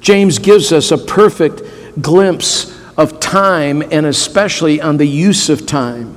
James 0.02 0.40
gives 0.40 0.72
us 0.72 0.90
a 0.90 0.98
perfect 0.98 1.62
glimpse 2.02 2.76
of 2.98 3.20
time 3.20 3.84
and 3.92 4.08
especially 4.08 4.82
on 4.82 4.98
the 4.98 5.06
use 5.06 5.48
of 5.48 5.68
time. 5.68 6.16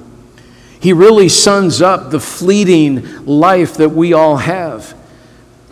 He 0.81 0.95
really 0.95 1.29
sums 1.29 1.83
up 1.83 2.11
the 2.11 2.21
fleeting 2.21 3.27
life 3.27 3.75
that 3.75 3.91
we 3.91 4.15
all 4.15 4.39
have. 4.39 4.97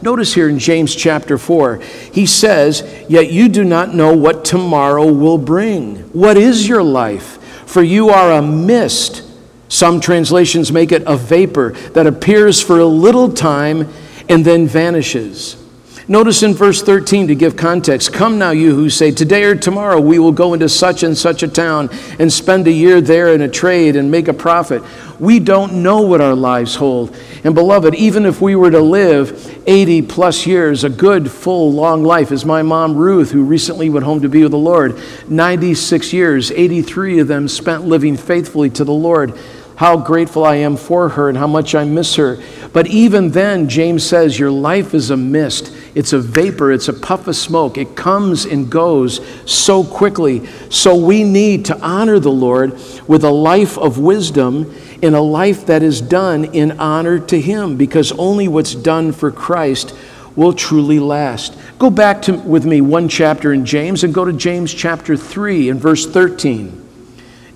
Notice 0.02 0.34
here 0.34 0.50
in 0.50 0.58
James 0.58 0.94
chapter 0.94 1.38
4, 1.38 1.76
he 2.12 2.26
says, 2.26 2.82
Yet 3.08 3.32
you 3.32 3.48
do 3.48 3.64
not 3.64 3.94
know 3.94 4.14
what 4.14 4.44
tomorrow 4.44 5.10
will 5.10 5.38
bring. 5.38 5.96
What 6.12 6.36
is 6.36 6.68
your 6.68 6.82
life? 6.82 7.42
For 7.66 7.82
you 7.82 8.10
are 8.10 8.32
a 8.32 8.42
mist 8.42 9.22
some 9.68 10.00
translations 10.00 10.72
make 10.72 10.92
it 10.92 11.02
a 11.06 11.16
vapor 11.16 11.72
that 11.92 12.06
appears 12.06 12.60
for 12.60 12.78
a 12.78 12.86
little 12.86 13.32
time 13.32 13.88
and 14.28 14.44
then 14.44 14.66
vanishes. 14.66 15.62
Notice 16.08 16.44
in 16.44 16.54
verse 16.54 16.82
13 16.82 17.26
to 17.26 17.34
give 17.34 17.56
context 17.56 18.12
Come 18.12 18.38
now, 18.38 18.52
you 18.52 18.72
who 18.76 18.88
say, 18.88 19.10
Today 19.10 19.42
or 19.42 19.56
tomorrow 19.56 20.00
we 20.00 20.20
will 20.20 20.30
go 20.30 20.54
into 20.54 20.68
such 20.68 21.02
and 21.02 21.18
such 21.18 21.42
a 21.42 21.48
town 21.48 21.90
and 22.20 22.32
spend 22.32 22.68
a 22.68 22.72
year 22.72 23.00
there 23.00 23.34
in 23.34 23.40
a 23.40 23.48
trade 23.48 23.96
and 23.96 24.08
make 24.08 24.28
a 24.28 24.32
profit. 24.32 24.84
We 25.18 25.40
don't 25.40 25.82
know 25.82 26.02
what 26.02 26.20
our 26.20 26.36
lives 26.36 26.76
hold. 26.76 27.16
And 27.42 27.56
beloved, 27.56 27.96
even 27.96 28.24
if 28.24 28.40
we 28.40 28.54
were 28.54 28.70
to 28.70 28.80
live 28.80 29.60
80 29.66 30.02
plus 30.02 30.46
years, 30.46 30.84
a 30.84 30.90
good, 30.90 31.28
full, 31.28 31.72
long 31.72 32.04
life, 32.04 32.30
as 32.30 32.44
my 32.44 32.62
mom 32.62 32.96
Ruth, 32.96 33.32
who 33.32 33.42
recently 33.42 33.90
went 33.90 34.04
home 34.06 34.20
to 34.20 34.28
be 34.28 34.44
with 34.44 34.52
the 34.52 34.58
Lord, 34.58 35.00
96 35.26 36.12
years, 36.12 36.52
83 36.52 37.18
of 37.18 37.26
them 37.26 37.48
spent 37.48 37.84
living 37.84 38.16
faithfully 38.16 38.70
to 38.70 38.84
the 38.84 38.92
Lord 38.92 39.36
how 39.76 39.96
grateful 39.98 40.44
I 40.44 40.56
am 40.56 40.76
for 40.76 41.10
her 41.10 41.28
and 41.28 41.36
how 41.36 41.46
much 41.46 41.74
I 41.74 41.84
miss 41.84 42.16
her. 42.16 42.38
But 42.72 42.86
even 42.86 43.30
then, 43.30 43.68
James 43.68 44.04
says, 44.04 44.38
Your 44.38 44.50
life 44.50 44.94
is 44.94 45.10
a 45.10 45.16
mist. 45.16 45.75
It's 45.96 46.12
a 46.12 46.18
vapor. 46.18 46.72
It's 46.72 46.88
a 46.88 46.92
puff 46.92 47.26
of 47.26 47.34
smoke. 47.34 47.78
It 47.78 47.96
comes 47.96 48.44
and 48.44 48.70
goes 48.70 49.26
so 49.50 49.82
quickly. 49.82 50.46
So 50.68 50.94
we 50.94 51.24
need 51.24 51.64
to 51.64 51.80
honor 51.80 52.18
the 52.18 52.30
Lord 52.30 52.78
with 53.08 53.24
a 53.24 53.30
life 53.30 53.78
of 53.78 53.98
wisdom 53.98 54.74
in 55.00 55.14
a 55.14 55.22
life 55.22 55.64
that 55.66 55.82
is 55.82 56.02
done 56.02 56.44
in 56.44 56.78
honor 56.78 57.18
to 57.20 57.40
Him 57.40 57.78
because 57.78 58.12
only 58.12 58.46
what's 58.46 58.74
done 58.74 59.10
for 59.10 59.30
Christ 59.30 59.96
will 60.36 60.52
truly 60.52 60.98
last. 60.98 61.56
Go 61.78 61.88
back 61.88 62.20
to, 62.22 62.34
with 62.34 62.66
me 62.66 62.82
one 62.82 63.08
chapter 63.08 63.54
in 63.54 63.64
James 63.64 64.04
and 64.04 64.12
go 64.12 64.26
to 64.26 64.34
James 64.34 64.74
chapter 64.74 65.16
3 65.16 65.70
and 65.70 65.80
verse 65.80 66.04
13. 66.04 66.82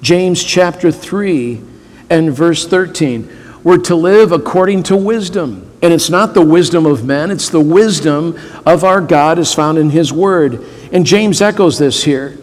James 0.00 0.42
chapter 0.42 0.90
3 0.90 1.60
and 2.08 2.32
verse 2.32 2.66
13. 2.66 3.30
We're 3.62 3.76
to 3.82 3.94
live 3.94 4.32
according 4.32 4.84
to 4.84 4.96
wisdom. 4.96 5.69
And 5.82 5.92
it's 5.92 6.10
not 6.10 6.34
the 6.34 6.42
wisdom 6.42 6.84
of 6.84 7.04
men, 7.04 7.30
it's 7.30 7.48
the 7.48 7.60
wisdom 7.60 8.38
of 8.66 8.84
our 8.84 9.00
God 9.00 9.38
as 9.38 9.54
found 9.54 9.78
in 9.78 9.90
His 9.90 10.12
Word. 10.12 10.64
And 10.92 11.06
James 11.06 11.40
echoes 11.40 11.78
this 11.78 12.04
here. 12.04 12.38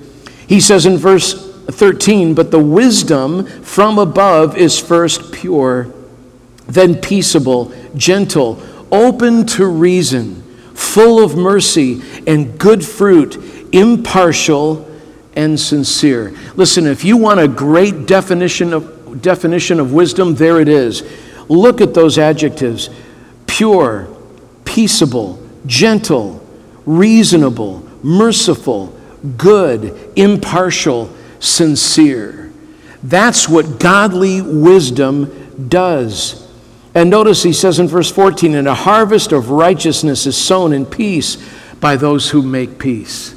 He 0.48 0.60
says 0.60 0.86
in 0.86 0.98
verse 0.98 1.53
13, 1.65 2.34
But 2.34 2.51
the 2.51 2.60
wisdom 2.60 3.46
from 3.62 4.00
above 4.00 4.58
is 4.58 4.79
first 4.79 5.32
pure, 5.32 5.94
then 6.65 6.96
peaceable, 6.96 7.72
gentle, 7.96 8.62
open 8.91 9.46
to 9.46 9.67
reason, 9.67 10.41
full 10.74 11.24
of 11.24 11.36
mercy 11.36 12.01
and 12.25 12.58
good 12.58 12.84
fruit, 12.84 13.38
impartial 13.72 14.89
and 15.36 15.60
sincere. 15.60 16.34
Listen, 16.56 16.88
if 16.88 17.03
you 17.03 17.17
want 17.17 17.39
a 17.39 17.48
great 17.48 18.08
definition 18.08 18.74
of 18.74 19.22
definition 19.22 19.79
of 19.79 19.94
wisdom, 19.94 20.36
there 20.36 20.60
it 20.60 20.67
is. 20.67 21.03
Look 21.50 21.82
at 21.82 21.94
those 21.94 22.17
adjectives 22.17 22.89
pure, 23.48 24.08
peaceable, 24.66 25.42
gentle, 25.66 26.46
reasonable, 26.86 27.88
merciful, 28.04 28.96
good, 29.38 30.12
impartial, 30.16 31.13
sincere. 31.39 32.51
That's 33.04 33.50
what 33.50 33.80
godly 33.80 34.42
wisdom 34.42 35.68
does. 35.70 36.48
And 36.94 37.10
notice 37.10 37.44
he 37.44 37.54
says 37.54 37.80
in 37.80 37.88
verse 37.88 38.12
14, 38.12 38.56
and 38.56 38.68
a 38.68 38.74
harvest 38.74 39.32
of 39.32 39.50
righteousness 39.50 40.25
is 40.25 40.38
sown 40.38 40.74
in 40.74 40.86
peace 40.86 41.38
by 41.80 41.96
those 41.96 42.32
who 42.32 42.42
make 42.42 42.80
peace. 42.80 43.36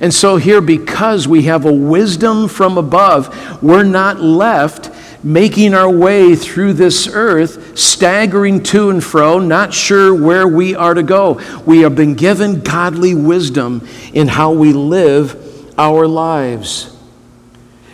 And 0.00 0.14
so, 0.14 0.36
here, 0.36 0.60
because 0.60 1.26
we 1.26 1.42
have 1.44 1.64
a 1.64 1.72
wisdom 1.72 2.48
from 2.48 2.78
above, 2.78 3.62
we're 3.62 3.82
not 3.82 4.20
left 4.20 4.94
making 5.22 5.74
our 5.74 5.90
way 5.90 6.34
through 6.36 6.74
this 6.74 7.08
earth, 7.08 7.76
staggering 7.78 8.62
to 8.62 8.90
and 8.90 9.02
fro, 9.02 9.38
not 9.38 9.74
sure 9.74 10.14
where 10.14 10.46
we 10.46 10.74
are 10.74 10.94
to 10.94 11.02
go. 11.02 11.40
We 11.66 11.80
have 11.80 11.96
been 11.96 12.14
given 12.14 12.60
godly 12.60 13.14
wisdom 13.14 13.86
in 14.12 14.28
how 14.28 14.52
we 14.52 14.72
live 14.72 15.78
our 15.78 16.06
lives. 16.06 16.96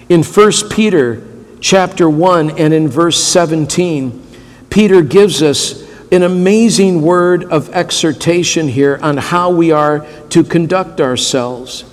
In 0.09 0.23
1 0.23 0.53
Peter 0.71 1.27
chapter 1.61 2.09
1 2.09 2.59
and 2.59 2.75
in 2.75 2.89
verse 2.89 3.23
17, 3.23 4.23
Peter 4.69 5.03
gives 5.03 5.43
us 5.43 5.83
an 6.13 6.23
amazing 6.23 7.03
word 7.03 7.45
of 7.45 7.71
exhortation 7.71 8.69
here 8.69 8.99
on 9.03 9.17
how 9.17 9.51
we 9.51 9.73
are 9.73 10.07
to 10.29 10.45
conduct 10.45 11.01
ourselves. 11.01 11.85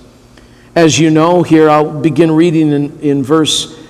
As 0.74 0.98
you 0.98 1.10
know, 1.10 1.42
here 1.42 1.68
I'll 1.68 2.00
begin 2.00 2.30
reading 2.30 2.72
in, 2.72 3.00
in 3.00 3.22
verse 3.22 3.81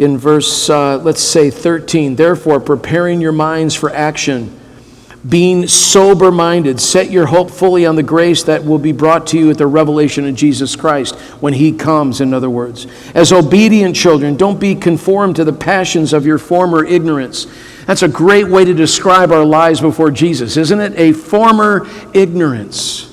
in 0.00 0.16
verse, 0.16 0.70
uh, 0.70 0.96
let's 0.96 1.20
say 1.20 1.50
13. 1.50 2.16
Therefore, 2.16 2.58
preparing 2.58 3.20
your 3.20 3.32
minds 3.32 3.74
for 3.74 3.90
action, 3.90 4.58
being 5.28 5.68
sober 5.68 6.30
minded, 6.30 6.80
set 6.80 7.10
your 7.10 7.26
hope 7.26 7.50
fully 7.50 7.84
on 7.84 7.96
the 7.96 8.02
grace 8.02 8.42
that 8.44 8.64
will 8.64 8.78
be 8.78 8.92
brought 8.92 9.26
to 9.28 9.38
you 9.38 9.50
at 9.50 9.58
the 9.58 9.66
revelation 9.66 10.26
of 10.26 10.34
Jesus 10.34 10.74
Christ 10.74 11.14
when 11.42 11.52
He 11.52 11.70
comes, 11.72 12.22
in 12.22 12.32
other 12.32 12.48
words. 12.48 12.86
As 13.14 13.30
obedient 13.30 13.94
children, 13.94 14.38
don't 14.38 14.58
be 14.58 14.74
conformed 14.74 15.36
to 15.36 15.44
the 15.44 15.52
passions 15.52 16.14
of 16.14 16.24
your 16.24 16.38
former 16.38 16.82
ignorance. 16.82 17.46
That's 17.84 18.02
a 18.02 18.08
great 18.08 18.48
way 18.48 18.64
to 18.64 18.72
describe 18.72 19.30
our 19.30 19.44
lives 19.44 19.82
before 19.82 20.10
Jesus, 20.10 20.56
isn't 20.56 20.80
it? 20.80 20.94
A 20.98 21.12
former 21.12 21.86
ignorance. 22.14 23.09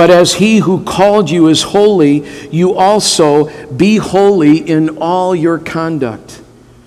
But 0.00 0.08
as 0.08 0.32
he 0.32 0.60
who 0.60 0.82
called 0.82 1.28
you 1.28 1.48
is 1.48 1.60
holy, 1.60 2.26
you 2.50 2.72
also 2.74 3.50
be 3.68 3.98
holy 3.98 4.56
in 4.56 4.96
all 4.96 5.36
your 5.36 5.58
conduct. 5.58 6.40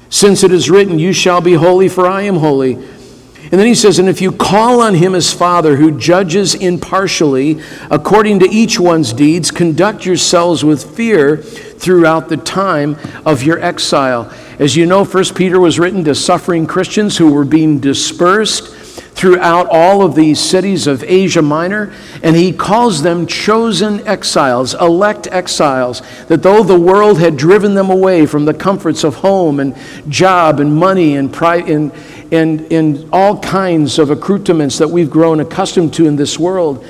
Since 0.09 0.43
it 0.43 0.51
is 0.51 0.67
written, 0.67 0.97
You 0.97 1.13
shall 1.13 1.39
be 1.39 1.53
holy, 1.53 1.89
for 1.89 2.07
I 2.07 2.23
am 2.23 2.37
holy. 2.37 2.73
And 2.73 3.51
then 3.51 3.67
he 3.67 3.75
says, 3.75 3.99
And 3.99 4.09
if 4.09 4.19
you 4.19 4.31
call 4.31 4.81
on 4.81 4.95
him 4.95 5.13
as 5.13 5.31
Father, 5.31 5.75
who 5.75 5.95
judges 5.95 6.55
impartially 6.55 7.61
according 7.91 8.39
to 8.39 8.49
each 8.49 8.79
one's 8.79 9.13
deeds, 9.13 9.51
conduct 9.51 10.07
yourselves 10.07 10.65
with 10.65 10.83
fear 10.97 11.37
throughout 11.37 12.29
the 12.29 12.37
time 12.37 12.97
of 13.27 13.43
your 13.43 13.59
exile. 13.59 14.33
As 14.57 14.75
you 14.75 14.87
know, 14.87 15.05
First 15.05 15.35
Peter 15.35 15.59
was 15.59 15.77
written 15.77 16.03
to 16.05 16.15
suffering 16.15 16.65
Christians 16.65 17.17
who 17.17 17.31
were 17.31 17.45
being 17.45 17.79
dispersed 17.79 18.82
throughout 18.93 19.67
all 19.69 20.01
of 20.01 20.15
these 20.15 20.39
cities 20.39 20.85
of 20.85 21.03
Asia 21.03 21.41
Minor, 21.41 21.93
and 22.21 22.35
he 22.35 22.51
calls 22.51 23.01
them 23.01 23.25
chosen 23.25 24.05
exiles, 24.07 24.73
elect 24.73 25.27
exiles, 25.27 26.01
that 26.27 26.43
though 26.43 26.63
the 26.63 26.79
world 26.79 27.19
had 27.19 27.37
driven 27.37 27.73
them 27.73 27.89
away 27.89 28.25
from 28.25 28.45
the 28.45 28.53
comforts 28.53 29.03
of 29.03 29.15
home 29.15 29.59
and 29.59 29.75
job 30.09 30.59
and 30.59 30.75
money 30.75 31.15
and, 31.15 31.31
pri- 31.31 31.61
and, 31.61 31.91
and, 32.31 32.71
and 32.71 33.09
all 33.13 33.39
kinds 33.39 33.97
of 33.97 34.09
accoutrements 34.09 34.77
that 34.77 34.89
we've 34.89 35.09
grown 35.09 35.39
accustomed 35.39 35.93
to 35.93 36.05
in 36.05 36.15
this 36.15 36.37
world. 36.37 36.85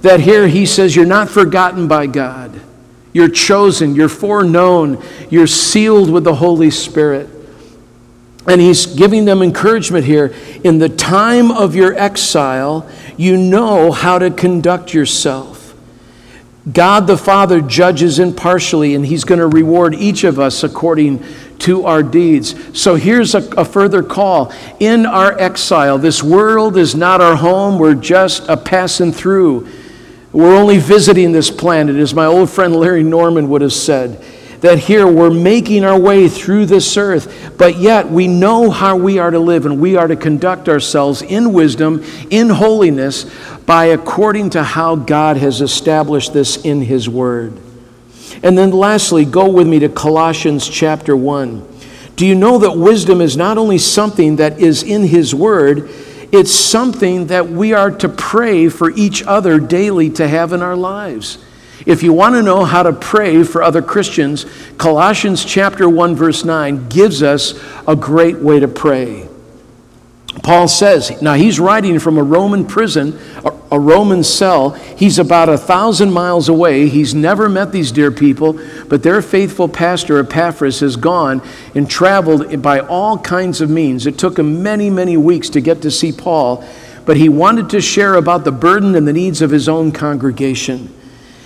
That 0.00 0.20
here 0.20 0.48
he 0.48 0.66
says, 0.66 0.94
You're 0.96 1.06
not 1.06 1.28
forgotten 1.28 1.88
by 1.88 2.06
God. 2.06 2.60
You're 3.12 3.28
chosen, 3.28 3.94
you're 3.94 4.08
foreknown, 4.08 5.02
you're 5.30 5.46
sealed 5.46 6.10
with 6.10 6.24
the 6.24 6.34
Holy 6.34 6.70
Spirit. 6.70 7.28
And 8.46 8.60
he's 8.60 8.86
giving 8.86 9.24
them 9.24 9.42
encouragement 9.42 10.04
here. 10.04 10.34
In 10.62 10.78
the 10.78 10.88
time 10.88 11.50
of 11.50 11.74
your 11.74 11.94
exile, 11.94 12.88
you 13.16 13.36
know 13.36 13.90
how 13.90 14.18
to 14.18 14.30
conduct 14.30 14.92
yourself. 14.92 15.64
God 16.70 17.06
the 17.06 17.18
Father 17.18 17.60
judges 17.60 18.18
impartially, 18.18 18.94
and 18.94 19.04
he's 19.04 19.24
going 19.24 19.38
to 19.38 19.46
reward 19.46 19.94
each 19.94 20.24
of 20.24 20.40
us 20.40 20.64
according 20.64 21.22
to 21.60 21.84
our 21.84 22.02
deeds. 22.02 22.54
So 22.78 22.94
here's 22.94 23.34
a, 23.34 23.46
a, 23.56 23.66
further 23.66 24.02
call. 24.02 24.50
In 24.80 25.04
our 25.04 25.38
exile, 25.38 25.98
this 25.98 26.22
world 26.22 26.78
is 26.78 26.94
not 26.94 27.20
our 27.20 27.36
home, 27.36 27.78
we're 27.78 27.94
just 27.94 28.48
a 28.48 28.56
passing 28.56 29.12
through. 29.12 29.68
We're 30.32 30.56
only 30.56 30.78
visiting 30.78 31.32
this 31.32 31.50
planet, 31.50 31.96
as 31.96 32.14
my 32.14 32.24
old 32.24 32.48
friend 32.48 32.74
Larry 32.74 33.04
Norman 33.04 33.50
would 33.50 33.60
have 33.60 33.72
said. 33.72 34.24
That 34.64 34.78
here 34.78 35.06
we're 35.06 35.28
making 35.28 35.84
our 35.84 36.00
way 36.00 36.26
through 36.26 36.64
this 36.64 36.96
earth, 36.96 37.52
but 37.58 37.76
yet 37.76 38.08
we 38.08 38.26
know 38.26 38.70
how 38.70 38.96
we 38.96 39.18
are 39.18 39.30
to 39.30 39.38
live 39.38 39.66
and 39.66 39.78
we 39.78 39.94
are 39.96 40.08
to 40.08 40.16
conduct 40.16 40.70
ourselves 40.70 41.20
in 41.20 41.52
wisdom, 41.52 42.02
in 42.30 42.48
holiness, 42.48 43.30
by 43.66 43.84
according 43.84 44.48
to 44.50 44.62
how 44.62 44.96
God 44.96 45.36
has 45.36 45.60
established 45.60 46.32
this 46.32 46.64
in 46.64 46.80
His 46.80 47.10
Word. 47.10 47.60
And 48.42 48.56
then 48.56 48.70
lastly, 48.70 49.26
go 49.26 49.50
with 49.50 49.68
me 49.68 49.80
to 49.80 49.90
Colossians 49.90 50.66
chapter 50.66 51.14
1. 51.14 51.68
Do 52.16 52.24
you 52.24 52.34
know 52.34 52.56
that 52.60 52.72
wisdom 52.72 53.20
is 53.20 53.36
not 53.36 53.58
only 53.58 53.76
something 53.76 54.36
that 54.36 54.60
is 54.60 54.82
in 54.82 55.02
His 55.02 55.34
Word, 55.34 55.90
it's 56.32 56.54
something 56.54 57.26
that 57.26 57.50
we 57.50 57.74
are 57.74 57.90
to 57.90 58.08
pray 58.08 58.70
for 58.70 58.90
each 58.92 59.22
other 59.24 59.60
daily 59.60 60.08
to 60.12 60.26
have 60.26 60.54
in 60.54 60.62
our 60.62 60.74
lives. 60.74 61.36
If 61.86 62.02
you 62.02 62.12
want 62.12 62.34
to 62.34 62.42
know 62.42 62.64
how 62.64 62.82
to 62.82 62.92
pray 62.92 63.42
for 63.44 63.62
other 63.62 63.82
Christians, 63.82 64.46
Colossians 64.78 65.44
chapter 65.44 65.88
1 65.88 66.16
verse 66.16 66.44
9 66.44 66.88
gives 66.88 67.22
us 67.22 67.60
a 67.86 67.94
great 67.94 68.38
way 68.38 68.60
to 68.60 68.68
pray. 68.68 69.28
Paul 70.42 70.66
says, 70.66 71.22
now 71.22 71.34
he's 71.34 71.60
writing 71.60 71.98
from 71.98 72.18
a 72.18 72.22
Roman 72.22 72.66
prison, 72.66 73.18
a 73.70 73.78
Roman 73.78 74.22
cell. 74.22 74.70
He's 74.70 75.18
about 75.18 75.48
a 75.48 75.56
thousand 75.56 76.12
miles 76.12 76.48
away. 76.48 76.88
He's 76.88 77.14
never 77.14 77.48
met 77.48 77.72
these 77.72 77.92
dear 77.92 78.10
people, 78.10 78.58
but 78.88 79.02
their 79.02 79.22
faithful 79.22 79.68
pastor, 79.68 80.18
Epaphras, 80.18 80.80
has 80.80 80.96
gone 80.96 81.40
and 81.74 81.88
traveled 81.88 82.62
by 82.62 82.80
all 82.80 83.18
kinds 83.18 83.60
of 83.60 83.70
means. 83.70 84.06
It 84.06 84.18
took 84.18 84.38
him 84.38 84.62
many, 84.62 84.90
many 84.90 85.16
weeks 85.16 85.48
to 85.50 85.60
get 85.60 85.82
to 85.82 85.90
see 85.90 86.12
Paul, 86.12 86.64
but 87.06 87.16
he 87.16 87.28
wanted 87.28 87.70
to 87.70 87.80
share 87.80 88.14
about 88.14 88.44
the 88.44 88.52
burden 88.52 88.94
and 88.94 89.06
the 89.06 89.12
needs 89.12 89.40
of 89.40 89.50
his 89.50 89.68
own 89.68 89.92
congregation. 89.92 90.92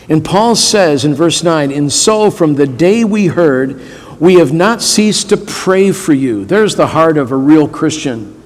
And 0.08 0.24
Paul 0.24 0.56
says 0.56 1.04
in 1.04 1.14
verse 1.14 1.42
9, 1.42 1.70
And 1.70 1.92
so 1.92 2.30
from 2.30 2.54
the 2.54 2.66
day 2.66 3.04
we 3.04 3.26
heard, 3.26 3.80
we 4.18 4.34
have 4.34 4.52
not 4.52 4.82
ceased 4.82 5.28
to 5.28 5.36
pray 5.36 5.92
for 5.92 6.12
you. 6.12 6.44
There's 6.44 6.76
the 6.76 6.88
heart 6.88 7.18
of 7.18 7.30
a 7.30 7.36
real 7.36 7.68
Christian 7.68 8.38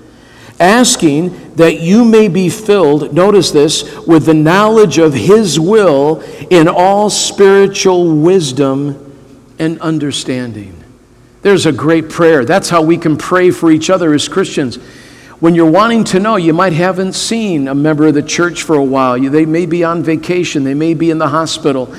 asking 0.63 1.57
that 1.57 1.81
you 1.81 2.05
may 2.05 2.29
be 2.29 2.49
filled, 2.49 3.13
notice 3.13 3.51
this, 3.51 4.07
with 4.07 4.25
the 4.25 4.35
knowledge 4.35 4.99
of 4.99 5.13
His 5.13 5.59
will 5.59 6.23
in 6.51 6.69
all 6.69 7.11
spiritual 7.11 8.17
wisdom 8.17 9.13
and 9.59 9.81
understanding. 9.81 10.83
There's 11.43 11.67
a 11.67 11.73
great 11.73 12.09
prayer. 12.09 12.45
That's 12.45 12.69
how 12.69 12.83
we 12.83 12.97
can 12.97 13.17
pray 13.17 13.51
for 13.51 13.73
each 13.73 13.91
other 13.91 14.15
as 14.15 14.29
Christians. 14.29 14.79
When 15.43 15.57
you're 15.57 15.69
wanting 15.69 16.05
to 16.05 16.21
know, 16.21 16.37
you 16.37 16.53
might 16.53 16.73
haven't 16.73 17.15
seen 17.15 17.67
a 17.67 17.75
member 17.75 18.07
of 18.07 18.15
the 18.15 18.23
church 18.23 18.63
for 18.63 18.77
a 18.77 18.85
while. 18.85 19.19
They 19.19 19.45
may 19.45 19.67
be 19.67 19.83
on 19.83 20.05
vacation, 20.05 20.63
they 20.63 20.73
may 20.73 20.95
be 20.95 21.11
in 21.11 21.19
the 21.19 21.27
hospital. 21.27 21.93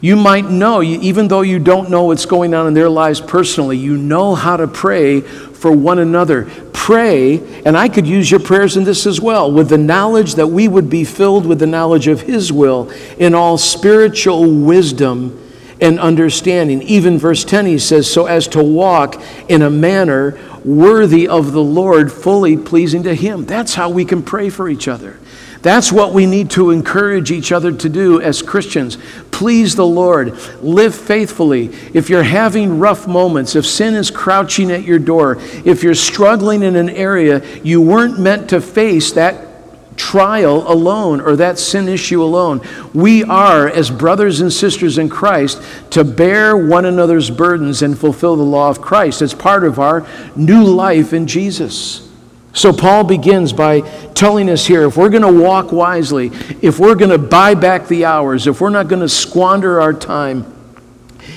You 0.00 0.16
might 0.16 0.46
know, 0.46 0.82
even 0.82 1.28
though 1.28 1.42
you 1.42 1.60
don't 1.60 1.88
know 1.88 2.06
what's 2.06 2.26
going 2.26 2.52
on 2.52 2.66
in 2.66 2.74
their 2.74 2.88
lives 2.88 3.20
personally, 3.20 3.78
you 3.78 3.96
know 3.96 4.34
how 4.34 4.56
to 4.56 4.66
pray 4.66 5.20
for 5.20 5.70
one 5.70 6.00
another. 6.00 6.50
Pray, 6.72 7.38
and 7.62 7.76
I 7.76 7.88
could 7.88 8.08
use 8.08 8.28
your 8.28 8.40
prayers 8.40 8.76
in 8.76 8.82
this 8.82 9.06
as 9.06 9.20
well, 9.20 9.52
with 9.52 9.68
the 9.68 9.78
knowledge 9.78 10.34
that 10.34 10.48
we 10.48 10.66
would 10.66 10.90
be 10.90 11.04
filled 11.04 11.46
with 11.46 11.60
the 11.60 11.68
knowledge 11.68 12.08
of 12.08 12.22
His 12.22 12.52
will 12.52 12.90
in 13.18 13.36
all 13.36 13.56
spiritual 13.56 14.52
wisdom 14.52 15.43
and 15.84 16.00
understanding. 16.00 16.80
Even 16.82 17.18
verse 17.18 17.44
10, 17.44 17.66
he 17.66 17.78
says, 17.78 18.10
so 18.10 18.24
as 18.24 18.48
to 18.48 18.64
walk 18.64 19.22
in 19.48 19.60
a 19.60 19.68
manner 19.68 20.38
worthy 20.64 21.28
of 21.28 21.52
the 21.52 21.62
Lord, 21.62 22.10
fully 22.10 22.56
pleasing 22.56 23.02
to 23.02 23.14
Him. 23.14 23.44
That's 23.44 23.74
how 23.74 23.90
we 23.90 24.06
can 24.06 24.22
pray 24.22 24.48
for 24.48 24.68
each 24.68 24.88
other. 24.88 25.18
That's 25.60 25.92
what 25.92 26.12
we 26.12 26.26
need 26.26 26.50
to 26.52 26.70
encourage 26.70 27.30
each 27.30 27.52
other 27.52 27.72
to 27.72 27.88
do 27.88 28.20
as 28.20 28.42
Christians. 28.42 28.98
Please 29.30 29.74
the 29.74 29.86
Lord. 29.86 30.38
Live 30.62 30.94
faithfully. 30.94 31.66
If 31.94 32.10
you're 32.10 32.22
having 32.22 32.78
rough 32.78 33.06
moments, 33.06 33.54
if 33.54 33.66
sin 33.66 33.94
is 33.94 34.10
crouching 34.10 34.70
at 34.70 34.84
your 34.84 34.98
door, 34.98 35.38
if 35.64 35.82
you're 35.82 35.94
struggling 35.94 36.62
in 36.62 36.76
an 36.76 36.90
area 36.90 37.42
you 37.62 37.80
weren't 37.80 38.18
meant 38.18 38.50
to 38.50 38.60
face 38.60 39.12
that 39.12 39.53
trial 39.96 40.70
alone 40.70 41.20
or 41.20 41.36
that 41.36 41.58
sin 41.58 41.88
issue 41.88 42.22
alone. 42.22 42.60
We 42.92 43.24
are, 43.24 43.68
as 43.68 43.90
brothers 43.90 44.40
and 44.40 44.52
sisters 44.52 44.98
in 44.98 45.08
Christ, 45.08 45.62
to 45.90 46.04
bear 46.04 46.56
one 46.56 46.84
another's 46.84 47.30
burdens 47.30 47.82
and 47.82 47.98
fulfill 47.98 48.36
the 48.36 48.42
law 48.42 48.68
of 48.68 48.80
Christ. 48.80 49.22
It's 49.22 49.34
part 49.34 49.64
of 49.64 49.78
our 49.78 50.06
new 50.36 50.64
life 50.64 51.12
in 51.12 51.26
Jesus. 51.26 52.08
So, 52.52 52.72
Paul 52.72 53.02
begins 53.02 53.52
by 53.52 53.80
telling 54.14 54.48
us 54.48 54.64
here 54.64 54.84
if 54.84 54.96
we're 54.96 55.08
going 55.08 55.22
to 55.22 55.42
walk 55.42 55.72
wisely, 55.72 56.30
if 56.62 56.78
we're 56.78 56.94
going 56.94 57.10
to 57.10 57.18
buy 57.18 57.54
back 57.54 57.88
the 57.88 58.04
hours, 58.04 58.46
if 58.46 58.60
we're 58.60 58.70
not 58.70 58.86
going 58.86 59.02
to 59.02 59.08
squander 59.08 59.80
our 59.80 59.92
time, 59.92 60.54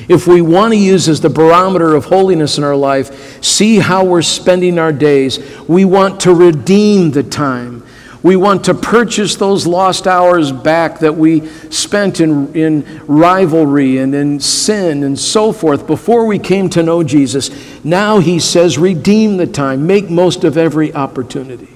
if 0.08 0.28
we 0.28 0.42
want 0.42 0.74
to 0.74 0.80
use 0.80 1.10
as 1.10 1.20
the 1.20 1.30
barometer 1.30 1.96
of 1.96 2.06
holiness 2.06 2.60
in 2.60 2.64
our 2.64 2.76
life, 2.76 3.44
see 3.44 3.78
how 3.80 4.06
we're 4.06 4.22
spending 4.22 4.78
our 4.78 4.94
days, 4.94 5.40
we 5.68 5.86
want 5.86 6.22
to 6.22 6.34
redeem 6.34 7.12
the 7.12 7.24
time. 7.24 7.84
We 8.24 8.36
want 8.36 8.66
to 8.66 8.74
purchase 8.74 9.36
those 9.36 9.68
lost 9.68 10.08
hours 10.08 10.52
back 10.52 11.00
that 11.00 11.16
we 11.16 11.48
spent 11.70 12.20
in, 12.20 12.54
in 12.56 13.02
rivalry 13.06 14.00
and 14.00 14.14
in 14.16 14.40
sin 14.40 15.04
and 15.04 15.18
so 15.18 15.52
forth 15.52 15.86
before 15.86 16.26
we 16.26 16.40
came 16.40 16.70
to 16.72 16.84
know 16.84 17.04
Jesus. 17.04 17.52
Now 17.84 18.20
he 18.20 18.40
says, 18.40 18.78
redeem 18.78 19.38
the 19.38 19.48
time, 19.48 19.86
make 19.86 20.10
most 20.10 20.44
of 20.44 20.58
every 20.58 20.94
opportunity. 20.94 21.70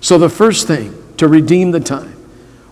So, 0.00 0.18
the 0.18 0.28
first 0.28 0.66
thing 0.66 1.00
to 1.18 1.28
redeem 1.28 1.70
the 1.70 1.80
time, 1.80 2.16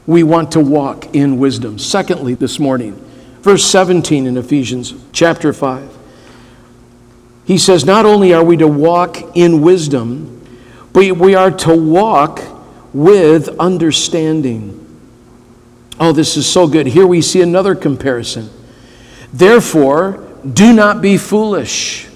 we 0.07 0.25
want 0.25 0.53
to 0.53 0.61
walk 0.61 1.15
in 1.15 1.39
wisdom. 1.39 1.79
Secondly, 1.79 2.35
this 2.35 2.59
morning, 2.59 2.95
verse 3.41 3.65
17 3.65 4.27
in 4.27 4.37
Ephesians 4.37 4.95
chapter 5.13 5.53
5, 5.53 5.97
he 7.45 7.57
says, 7.57 7.85
Not 7.85 8.05
only 8.05 8.35
are 8.35 8.45
we 8.45 8.57
to 8.57 8.67
walk 8.67 9.37
in 9.37 9.63
wisdom, 9.63 10.45
but 10.93 11.13
we 11.13 11.37
are 11.37 11.53
to 11.53 11.75
walk 11.75 12.41
with 12.93 13.49
understanding. 13.59 14.77
Oh, 15.99 16.13
this 16.13 16.37
is 16.37 16.47
so 16.47 16.67
good. 16.67 16.87
Here 16.87 17.07
we 17.07 17.23
see 17.23 17.43
another 17.43 17.75
comparison. 17.75 18.51
Therefore, 19.33 20.27
do 20.51 20.73
not 20.73 21.03
be 21.03 21.17
foolish. 21.17 22.09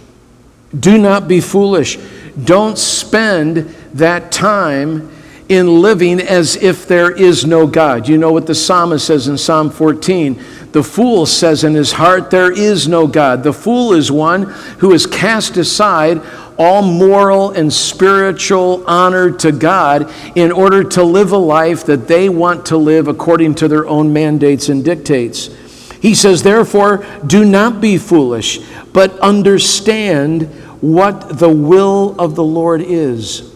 Do 0.79 0.99
not 0.99 1.29
be 1.29 1.41
foolish. 1.41 1.99
Don't 2.43 2.79
spend 2.79 3.57
that 3.95 4.33
time 4.33 5.11
in 5.49 5.83
living 5.83 6.21
as 6.21 6.57
if 6.57 6.89
there 6.89 7.11
is 7.11 7.45
no 7.45 7.67
God. 7.67 8.09
You 8.09 8.17
know 8.17 8.33
what 8.33 8.47
the 8.47 8.55
psalmist 8.55 9.07
says 9.07 9.29
in 9.29 9.37
Psalm 9.37 9.71
14? 9.71 10.43
The 10.73 10.83
fool 10.83 11.27
says 11.27 11.65
in 11.65 11.75
his 11.75 11.93
heart, 11.93 12.31
There 12.31 12.51
is 12.51 12.89
no 12.89 13.07
God. 13.07 13.43
The 13.43 13.53
fool 13.53 13.93
is 13.93 14.11
one 14.11 14.45
who 14.79 14.93
has 14.93 15.07
cast 15.07 15.57
aside 15.57 16.23
all 16.59 16.83
moral 16.83 17.51
and 17.51 17.73
spiritual 17.73 18.85
honor 18.87 19.31
to 19.31 19.53
God 19.53 20.13
in 20.35 20.53
order 20.53 20.85
to 20.85 21.03
live 21.03 21.33
a 21.33 21.37
life 21.37 21.85
that 21.87 22.09
they 22.09 22.29
want 22.29 22.67
to 22.67 22.77
live 22.77 23.09
according 23.09 23.55
to 23.57 23.69
their 23.69 23.87
own 23.87 24.13
mandates 24.13 24.69
and 24.69 24.85
dictates. 24.85 25.47
He 26.01 26.15
says, 26.15 26.43
Therefore, 26.43 27.05
do 27.27 27.45
not 27.45 27.81
be 27.81 27.99
foolish, 27.99 28.59
but 28.93 29.19
understand 29.21 30.43
what 30.83 31.39
the 31.39 31.49
will 31.49 32.15
of 32.19 32.35
the 32.35 32.45
Lord 32.45 32.83
is. 32.83 33.55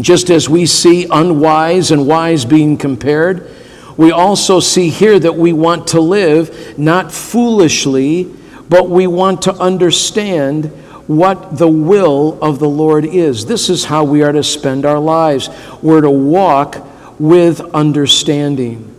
Just 0.00 0.28
as 0.28 0.48
we 0.48 0.66
see 0.66 1.06
unwise 1.10 1.90
and 1.90 2.06
wise 2.06 2.44
being 2.44 2.76
compared, 2.76 3.50
we 3.96 4.10
also 4.10 4.60
see 4.60 4.90
here 4.90 5.18
that 5.18 5.36
we 5.36 5.52
want 5.52 5.86
to 5.88 6.00
live 6.00 6.78
not 6.78 7.12
foolishly, 7.12 8.24
but 8.68 8.90
we 8.90 9.06
want 9.06 9.42
to 9.42 9.54
understand 9.54 10.70
what 11.06 11.58
the 11.58 11.68
will 11.68 12.38
of 12.42 12.58
the 12.58 12.68
Lord 12.68 13.04
is. 13.04 13.46
This 13.46 13.68
is 13.68 13.84
how 13.84 14.04
we 14.04 14.22
are 14.22 14.32
to 14.32 14.42
spend 14.42 14.84
our 14.84 14.98
lives. 14.98 15.50
We're 15.82 16.00
to 16.00 16.10
walk 16.10 16.84
with 17.18 17.60
understanding. 17.74 18.90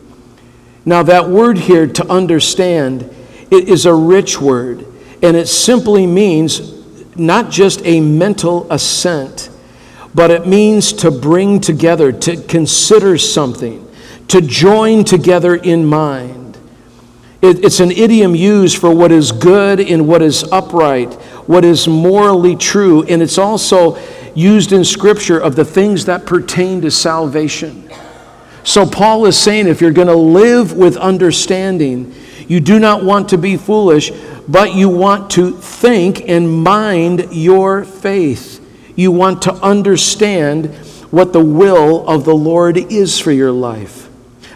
Now, 0.85 1.03
that 1.03 1.27
word 1.29 1.57
here, 1.57 1.87
to 1.87 2.07
understand, 2.07 3.09
it 3.49 3.67
is 3.69 3.85
a 3.85 3.93
rich 3.93 4.39
word, 4.39 4.85
and 5.21 5.35
it 5.35 5.47
simply 5.47 6.05
means 6.05 6.75
not 7.17 7.49
just 7.49 7.81
a 7.85 7.99
mental 7.99 8.71
assent, 8.71 9.49
but 10.13 10.31
it 10.31 10.47
means 10.47 10.93
to 10.93 11.11
bring 11.11 11.59
together, 11.59 12.11
to 12.11 12.41
consider 12.43 13.17
something, 13.17 13.85
to 14.27 14.41
join 14.41 15.03
together 15.03 15.55
in 15.55 15.85
mind. 15.85 16.57
It, 17.41 17.65
it's 17.65 17.79
an 17.79 17.91
idiom 17.91 18.33
used 18.33 18.77
for 18.77 18.93
what 18.93 19.11
is 19.11 19.31
good 19.31 19.79
and 19.79 20.07
what 20.07 20.21
is 20.21 20.43
upright, 20.51 21.13
what 21.47 21.63
is 21.63 21.87
morally 21.87 22.55
true, 22.55 23.03
and 23.03 23.21
it's 23.21 23.37
also 23.37 23.97
used 24.33 24.71
in 24.71 24.83
Scripture 24.83 25.39
of 25.39 25.55
the 25.55 25.65
things 25.65 26.05
that 26.05 26.25
pertain 26.25 26.81
to 26.81 26.91
salvation. 26.91 27.89
So, 28.63 28.85
Paul 28.85 29.25
is 29.27 29.37
saying 29.37 29.67
if 29.67 29.79
you're 29.79 29.91
going 29.91 30.07
to 30.07 30.15
live 30.15 30.73
with 30.73 30.97
understanding, 30.97 32.13
you 32.47 32.59
do 32.59 32.79
not 32.79 33.03
want 33.03 33.29
to 33.29 33.37
be 33.37 33.57
foolish, 33.57 34.11
but 34.47 34.73
you 34.73 34.89
want 34.89 35.31
to 35.31 35.51
think 35.51 36.27
and 36.27 36.63
mind 36.63 37.27
your 37.31 37.85
faith. 37.85 38.61
You 38.95 39.11
want 39.11 39.43
to 39.43 39.53
understand 39.53 40.73
what 41.11 41.31
the 41.31 41.43
will 41.43 42.07
of 42.07 42.25
the 42.25 42.35
Lord 42.35 42.77
is 42.77 43.19
for 43.19 43.31
your 43.31 43.51
life. 43.51 44.09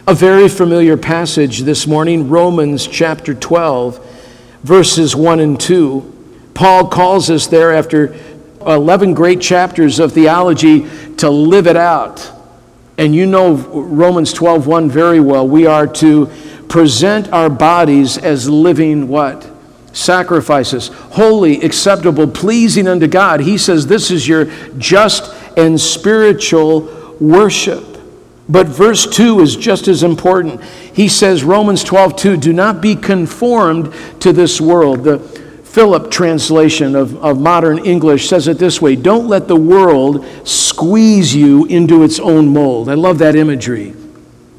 A 0.06 0.14
very 0.14 0.48
familiar 0.48 0.96
passage 0.96 1.60
this 1.60 1.86
morning, 1.86 2.28
Romans 2.28 2.86
chapter 2.86 3.32
12, 3.32 4.04
verses 4.64 5.14
1 5.14 5.40
and 5.40 5.60
2. 5.60 6.19
Paul 6.60 6.88
calls 6.88 7.30
us 7.30 7.46
there 7.46 7.72
after 7.72 8.14
11 8.66 9.14
great 9.14 9.40
chapters 9.40 9.98
of 9.98 10.12
theology 10.12 10.86
to 11.16 11.30
live 11.30 11.66
it 11.66 11.74
out. 11.74 12.30
And 12.98 13.14
you 13.14 13.24
know 13.24 13.54
Romans 13.54 14.34
12:1 14.34 14.90
very 14.90 15.20
well. 15.20 15.48
We 15.48 15.64
are 15.64 15.86
to 15.86 16.28
present 16.68 17.32
our 17.32 17.48
bodies 17.48 18.18
as 18.18 18.50
living 18.50 19.08
what? 19.08 19.46
sacrifices, 19.92 20.88
holy, 20.88 21.62
acceptable, 21.62 22.26
pleasing 22.26 22.86
unto 22.86 23.06
God. 23.08 23.40
He 23.40 23.56
says 23.56 23.86
this 23.86 24.10
is 24.10 24.28
your 24.28 24.44
just 24.76 25.34
and 25.56 25.80
spiritual 25.80 27.16
worship. 27.18 27.98
But 28.50 28.66
verse 28.66 29.06
2 29.06 29.40
is 29.40 29.56
just 29.56 29.88
as 29.88 30.02
important. 30.02 30.62
He 30.62 31.08
says, 31.08 31.42
Romans 31.42 31.82
12, 31.82 32.16
2, 32.16 32.36
do 32.36 32.52
not 32.52 32.80
be 32.80 32.94
conformed 32.94 33.92
to 34.20 34.32
this 34.32 34.60
world. 34.60 35.02
The 35.02 35.40
Philip 35.70 36.10
translation 36.10 36.96
of, 36.96 37.16
of 37.24 37.40
modern 37.40 37.78
English 37.86 38.28
says 38.28 38.48
it 38.48 38.58
this 38.58 38.82
way 38.82 38.96
Don't 38.96 39.28
let 39.28 39.46
the 39.46 39.54
world 39.54 40.26
squeeze 40.42 41.32
you 41.32 41.64
into 41.66 42.02
its 42.02 42.18
own 42.18 42.48
mold. 42.48 42.88
I 42.88 42.94
love 42.94 43.18
that 43.18 43.36
imagery. 43.36 43.94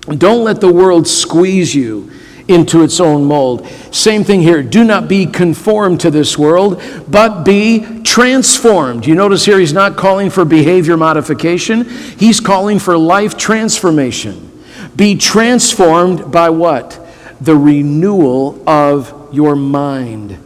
Don't 0.07 0.45
let 0.45 0.61
the 0.61 0.71
world 0.71 1.05
squeeze 1.09 1.75
you 1.75 2.09
into 2.47 2.81
its 2.81 3.01
own 3.01 3.25
mold. 3.25 3.67
Same 3.91 4.23
thing 4.23 4.41
here. 4.41 4.63
Do 4.63 4.85
not 4.85 5.09
be 5.09 5.25
conformed 5.25 5.99
to 6.01 6.11
this 6.11 6.37
world, 6.37 6.81
but 7.09 7.43
be 7.43 8.01
transformed. 8.03 9.05
You 9.05 9.13
notice 9.13 9.43
here 9.43 9.59
he's 9.59 9.73
not 9.73 9.97
calling 9.97 10.29
for 10.29 10.45
behavior 10.45 10.95
modification, 10.95 11.89
he's 11.89 12.39
calling 12.39 12.79
for 12.79 12.97
life 12.97 13.35
transformation. 13.35 14.47
Be 14.95 15.17
transformed 15.17 16.31
by 16.31 16.51
what? 16.51 17.05
The 17.41 17.57
renewal 17.57 18.63
of 18.67 19.29
your 19.33 19.57
mind. 19.57 20.37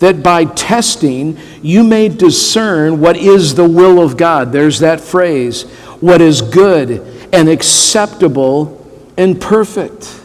That 0.00 0.22
by 0.22 0.44
testing, 0.44 1.38
you 1.62 1.84
may 1.84 2.08
discern 2.08 3.00
what 3.00 3.16
is 3.16 3.54
the 3.54 3.68
will 3.68 4.02
of 4.02 4.16
God. 4.16 4.52
There's 4.52 4.80
that 4.80 5.00
phrase 5.00 5.62
what 6.00 6.20
is 6.20 6.42
good 6.42 6.90
and 7.32 7.48
acceptable 7.48 8.76
and 9.16 9.40
perfect. 9.40 10.20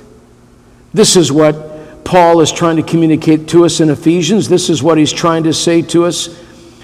This 0.93 1.17
is 1.17 1.31
what 1.31 2.03
Paul 2.05 2.39
is 2.39 2.51
trying 2.51 2.77
to 2.77 2.83
communicate 2.83 3.49
to 3.49 3.65
us 3.65 3.79
in 3.81 3.89
Ephesians. 3.89 4.47
This 4.47 4.69
is 4.69 4.81
what 4.81 4.97
he's 4.97 5.11
trying 5.11 5.43
to 5.43 5.53
say 5.53 5.81
to 5.83 6.05
us 6.05 6.41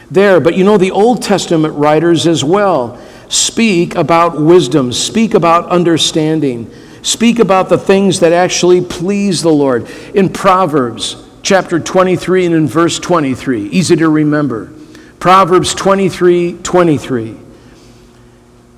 there. 0.10 0.40
But 0.42 0.56
you 0.58 0.66
know, 0.66 0.78
the 0.78 0.92
Old 0.92 1.24
Testament 1.24 1.74
writers 1.76 2.28
as 2.28 2.44
well 2.44 3.00
speak 3.30 3.96
about 3.96 4.42
wisdom, 4.42 4.92
speak 4.92 5.34
about 5.34 5.70
understanding, 5.70 6.70
speak 7.02 7.40
about 7.40 7.70
the 7.70 7.78
things 7.78 8.20
that 8.20 8.34
actually 8.34 8.82
please 8.82 9.42
the 9.42 9.52
Lord. 9.52 9.90
In 10.14 10.28
Proverbs 10.28 11.30
chapter 11.44 11.80
23 11.80 12.46
and 12.48 12.56
in 12.56 12.68
verse 12.68 13.00
23, 13.00 13.68
easy 13.70 13.96
to 13.96 14.10
remember. 14.10 14.72
Proverbs 15.20 15.74
23 15.74 16.60
23. 16.64 17.38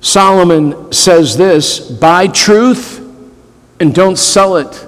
Solomon 0.00 0.92
says 0.92 1.36
this 1.36 1.80
buy 1.80 2.26
truth 2.26 3.00
and 3.80 3.94
don't 3.94 4.16
sell 4.16 4.56
it. 4.56 4.86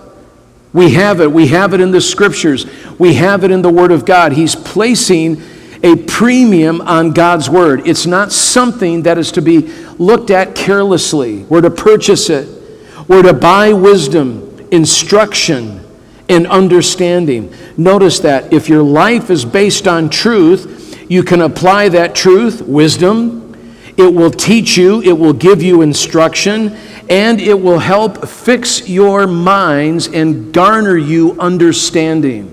We 0.72 0.92
have 0.92 1.22
it. 1.22 1.32
We 1.32 1.48
have 1.48 1.72
it 1.72 1.80
in 1.80 1.90
the 1.90 2.02
scriptures. 2.02 2.66
We 2.98 3.14
have 3.14 3.44
it 3.44 3.50
in 3.50 3.62
the 3.62 3.70
Word 3.70 3.92
of 3.92 4.04
God. 4.04 4.32
He's 4.32 4.54
placing 4.54 5.40
a 5.82 5.96
premium 5.96 6.82
on 6.82 7.12
God's 7.12 7.48
Word. 7.48 7.86
It's 7.86 8.04
not 8.04 8.32
something 8.32 9.04
that 9.04 9.16
is 9.16 9.32
to 9.32 9.42
be 9.42 9.68
looked 9.98 10.30
at 10.30 10.54
carelessly. 10.54 11.44
We're 11.44 11.62
to 11.62 11.70
purchase 11.70 12.28
it, 12.28 12.46
we're 13.08 13.22
to 13.22 13.32
buy 13.32 13.72
wisdom, 13.72 14.68
instruction, 14.70 15.85
and 16.28 16.46
understanding. 16.46 17.54
Notice 17.76 18.20
that 18.20 18.52
if 18.52 18.68
your 18.68 18.82
life 18.82 19.30
is 19.30 19.44
based 19.44 19.86
on 19.86 20.10
truth, 20.10 21.06
you 21.08 21.22
can 21.22 21.42
apply 21.42 21.88
that 21.90 22.14
truth, 22.14 22.62
wisdom. 22.62 23.54
It 23.96 24.12
will 24.12 24.30
teach 24.30 24.76
you, 24.76 25.00
it 25.02 25.12
will 25.12 25.32
give 25.32 25.62
you 25.62 25.82
instruction, 25.82 26.76
and 27.08 27.40
it 27.40 27.58
will 27.58 27.78
help 27.78 28.26
fix 28.26 28.88
your 28.88 29.26
minds 29.26 30.08
and 30.08 30.52
garner 30.52 30.96
you 30.96 31.38
understanding. 31.40 32.52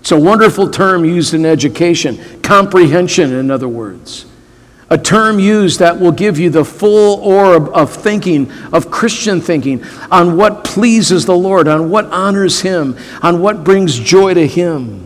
It's 0.00 0.12
a 0.12 0.20
wonderful 0.20 0.70
term 0.70 1.04
used 1.04 1.32
in 1.32 1.46
education, 1.46 2.40
comprehension, 2.42 3.32
in 3.32 3.50
other 3.50 3.68
words. 3.68 4.26
A 4.94 4.96
term 4.96 5.40
used 5.40 5.80
that 5.80 5.98
will 5.98 6.12
give 6.12 6.38
you 6.38 6.50
the 6.50 6.64
full 6.64 7.18
orb 7.18 7.68
of 7.74 7.92
thinking, 7.92 8.48
of 8.72 8.92
Christian 8.92 9.40
thinking, 9.40 9.82
on 10.08 10.36
what 10.36 10.62
pleases 10.62 11.26
the 11.26 11.36
Lord, 11.36 11.66
on 11.66 11.90
what 11.90 12.04
honors 12.12 12.60
Him, 12.60 12.96
on 13.20 13.40
what 13.40 13.64
brings 13.64 13.98
joy 13.98 14.34
to 14.34 14.46
Him. 14.46 15.04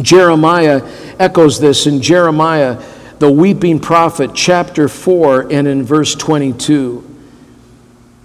Jeremiah 0.00 0.88
echoes 1.18 1.58
this 1.58 1.88
in 1.88 2.02
Jeremiah, 2.02 2.80
the 3.18 3.32
weeping 3.32 3.80
prophet, 3.80 4.30
chapter 4.32 4.86
4, 4.86 5.52
and 5.52 5.66
in 5.66 5.82
verse 5.82 6.14
22. 6.14 7.04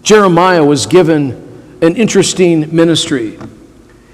Jeremiah 0.03 0.63
was 0.63 0.85
given 0.85 1.79
an 1.81 1.95
interesting 1.95 2.75
ministry. 2.75 3.39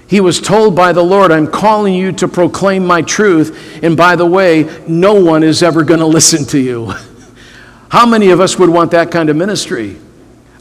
He 0.08 0.20
was 0.20 0.40
told 0.40 0.76
by 0.76 0.92
the 0.92 1.02
Lord, 1.02 1.32
I'm 1.32 1.48
calling 1.48 1.94
you 1.94 2.12
to 2.12 2.28
proclaim 2.28 2.86
my 2.86 3.02
truth, 3.02 3.82
and 3.82 3.96
by 3.96 4.16
the 4.16 4.26
way, 4.26 4.82
no 4.86 5.14
one 5.14 5.42
is 5.42 5.62
ever 5.62 5.82
going 5.82 6.00
to 6.00 6.06
listen 6.06 6.44
to 6.46 6.58
you. 6.58 6.92
How 7.88 8.06
many 8.06 8.30
of 8.30 8.40
us 8.40 8.58
would 8.58 8.70
want 8.70 8.90
that 8.92 9.10
kind 9.10 9.30
of 9.30 9.36
ministry? 9.36 9.98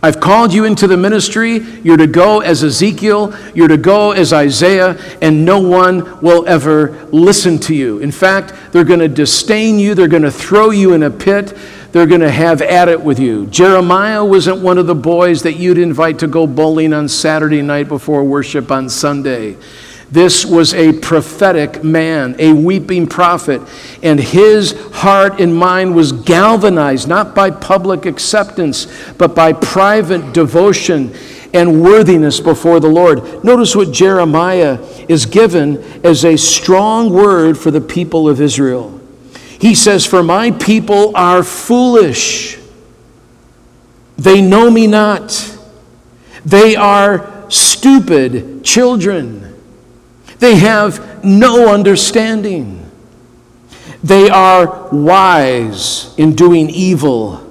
I've 0.05 0.19
called 0.19 0.53
you 0.53 0.65
into 0.65 0.85
the 0.85 0.97
ministry. 0.97 1.57
You're 1.81 1.97
to 1.97 2.05
go 2.05 2.41
as 2.41 2.63
Ezekiel, 2.63 3.35
you're 3.55 3.67
to 3.67 3.77
go 3.77 4.11
as 4.11 4.33
Isaiah, 4.33 4.99
and 5.19 5.43
no 5.43 5.59
one 5.59 6.21
will 6.21 6.47
ever 6.47 7.07
listen 7.11 7.57
to 7.61 7.73
you. 7.73 7.97
In 7.97 8.11
fact, 8.11 8.53
they're 8.71 8.83
going 8.83 8.99
to 8.99 9.07
disdain 9.07 9.79
you, 9.79 9.95
they're 9.95 10.07
going 10.07 10.21
to 10.21 10.31
throw 10.31 10.69
you 10.69 10.93
in 10.93 11.01
a 11.01 11.09
pit, 11.09 11.57
they're 11.95 12.05
going 12.05 12.19
to 12.19 12.29
have 12.29 12.61
at 12.61 12.89
it 12.89 13.01
with 13.01 13.19
you. 13.19 13.45
Jeremiah 13.45 14.25
wasn't 14.25 14.59
one 14.61 14.77
of 14.77 14.85
the 14.85 14.93
boys 14.93 15.43
that 15.43 15.53
you'd 15.53 15.77
invite 15.77 16.19
to 16.19 16.27
go 16.27 16.45
bowling 16.45 16.91
on 16.91 17.07
Saturday 17.07 17.61
night 17.61 17.87
before 17.87 18.21
worship 18.25 18.69
on 18.69 18.89
Sunday. 18.89 19.55
This 20.11 20.45
was 20.45 20.73
a 20.73 20.91
prophetic 20.91 21.85
man, 21.85 22.35
a 22.37 22.51
weeping 22.51 23.07
prophet, 23.07 23.61
and 24.03 24.19
his 24.19 24.73
heart 24.91 25.39
and 25.39 25.55
mind 25.55 25.95
was 25.95 26.11
galvanized 26.11 27.07
not 27.07 27.33
by 27.33 27.49
public 27.49 28.05
acceptance, 28.05 28.87
but 29.13 29.33
by 29.33 29.53
private 29.53 30.33
devotion 30.33 31.15
and 31.53 31.81
worthiness 31.81 32.41
before 32.41 32.81
the 32.81 32.89
Lord. 32.89 33.41
Notice 33.45 33.73
what 33.73 33.93
Jeremiah 33.93 34.79
is 35.07 35.25
given 35.25 35.77
as 36.03 36.25
a 36.25 36.35
strong 36.35 37.13
word 37.13 37.57
for 37.57 37.71
the 37.71 37.79
people 37.79 38.27
of 38.27 38.41
Israel. 38.41 38.94
He 39.59 39.75
says, 39.75 40.05
For 40.05 40.23
my 40.23 40.51
people 40.51 41.15
are 41.15 41.43
foolish. 41.43 42.57
They 44.17 44.41
know 44.41 44.69
me 44.69 44.87
not. 44.87 45.57
They 46.45 46.75
are 46.75 47.49
stupid 47.49 48.63
children. 48.63 49.55
They 50.39 50.55
have 50.55 51.23
no 51.23 51.73
understanding. 51.73 52.89
They 54.03 54.29
are 54.29 54.89
wise 54.91 56.13
in 56.17 56.35
doing 56.35 56.69
evil. 56.69 57.41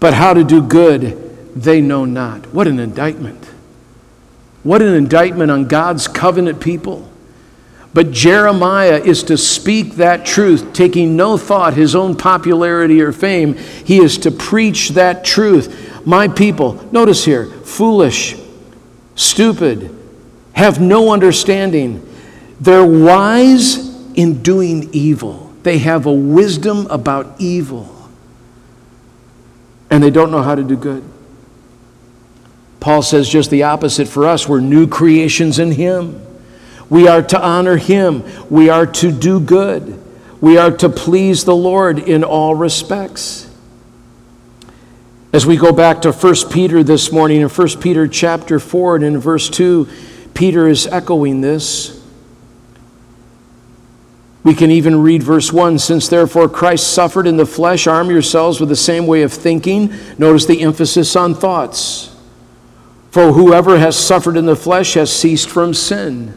But 0.00 0.14
how 0.14 0.34
to 0.34 0.44
do 0.44 0.62
good, 0.62 1.54
they 1.54 1.80
know 1.80 2.04
not. 2.04 2.52
What 2.52 2.66
an 2.66 2.78
indictment. 2.78 3.44
What 4.62 4.82
an 4.82 4.94
indictment 4.94 5.50
on 5.50 5.66
God's 5.66 6.08
covenant 6.08 6.60
people. 6.60 7.07
But 7.94 8.10
Jeremiah 8.12 8.98
is 8.98 9.22
to 9.24 9.36
speak 9.38 9.94
that 9.94 10.26
truth, 10.26 10.72
taking 10.72 11.16
no 11.16 11.38
thought 11.38 11.74
his 11.74 11.94
own 11.96 12.16
popularity 12.16 13.00
or 13.00 13.12
fame. 13.12 13.54
He 13.54 13.98
is 13.98 14.18
to 14.18 14.30
preach 14.30 14.90
that 14.90 15.24
truth. 15.24 16.06
My 16.06 16.28
people, 16.28 16.74
notice 16.92 17.24
here, 17.24 17.46
foolish, 17.46 18.36
stupid, 19.16 19.94
have 20.52 20.80
no 20.80 21.12
understanding. 21.12 22.04
They're 22.60 22.84
wise 22.84 23.88
in 24.14 24.42
doing 24.42 24.90
evil. 24.92 25.52
They 25.62 25.78
have 25.78 26.06
a 26.06 26.12
wisdom 26.12 26.86
about 26.88 27.36
evil. 27.40 27.94
and 29.90 30.02
they 30.02 30.10
don't 30.10 30.30
know 30.30 30.42
how 30.42 30.54
to 30.54 30.62
do 30.62 30.76
good. 30.76 31.02
Paul 32.78 33.02
says 33.02 33.28
just 33.28 33.50
the 33.50 33.62
opposite 33.62 34.06
for 34.06 34.26
us. 34.26 34.46
We're 34.46 34.60
new 34.60 34.86
creations 34.86 35.58
in 35.58 35.72
Him. 35.72 36.20
We 36.90 37.06
are 37.08 37.22
to 37.22 37.40
honor 37.40 37.76
Him. 37.76 38.24
We 38.50 38.68
are 38.68 38.86
to 38.86 39.12
do 39.12 39.40
good. 39.40 40.02
We 40.40 40.56
are 40.56 40.70
to 40.78 40.88
please 40.88 41.44
the 41.44 41.56
Lord 41.56 41.98
in 41.98 42.24
all 42.24 42.54
respects. 42.54 43.44
As 45.32 45.44
we 45.44 45.56
go 45.56 45.72
back 45.72 46.02
to 46.02 46.12
1 46.12 46.34
Peter 46.50 46.82
this 46.82 47.12
morning, 47.12 47.42
in 47.42 47.48
1 47.48 47.68
Peter 47.80 48.08
chapter 48.08 48.58
4 48.58 48.96
and 48.96 49.04
in 49.04 49.18
verse 49.18 49.50
2, 49.50 49.86
Peter 50.32 50.66
is 50.66 50.86
echoing 50.86 51.42
this. 51.42 51.98
We 54.42 54.54
can 54.54 54.70
even 54.70 55.02
read 55.02 55.22
verse 55.22 55.52
1 55.52 55.78
Since 55.78 56.08
therefore 56.08 56.48
Christ 56.48 56.94
suffered 56.94 57.26
in 57.26 57.36
the 57.36 57.44
flesh, 57.44 57.86
arm 57.86 58.08
yourselves 58.08 58.60
with 58.60 58.70
the 58.70 58.76
same 58.76 59.06
way 59.06 59.22
of 59.22 59.32
thinking. 59.32 59.92
Notice 60.16 60.46
the 60.46 60.62
emphasis 60.62 61.14
on 61.16 61.34
thoughts. 61.34 62.16
For 63.10 63.32
whoever 63.32 63.78
has 63.78 63.96
suffered 63.96 64.36
in 64.36 64.46
the 64.46 64.56
flesh 64.56 64.94
has 64.94 65.14
ceased 65.14 65.50
from 65.50 65.74
sin. 65.74 66.32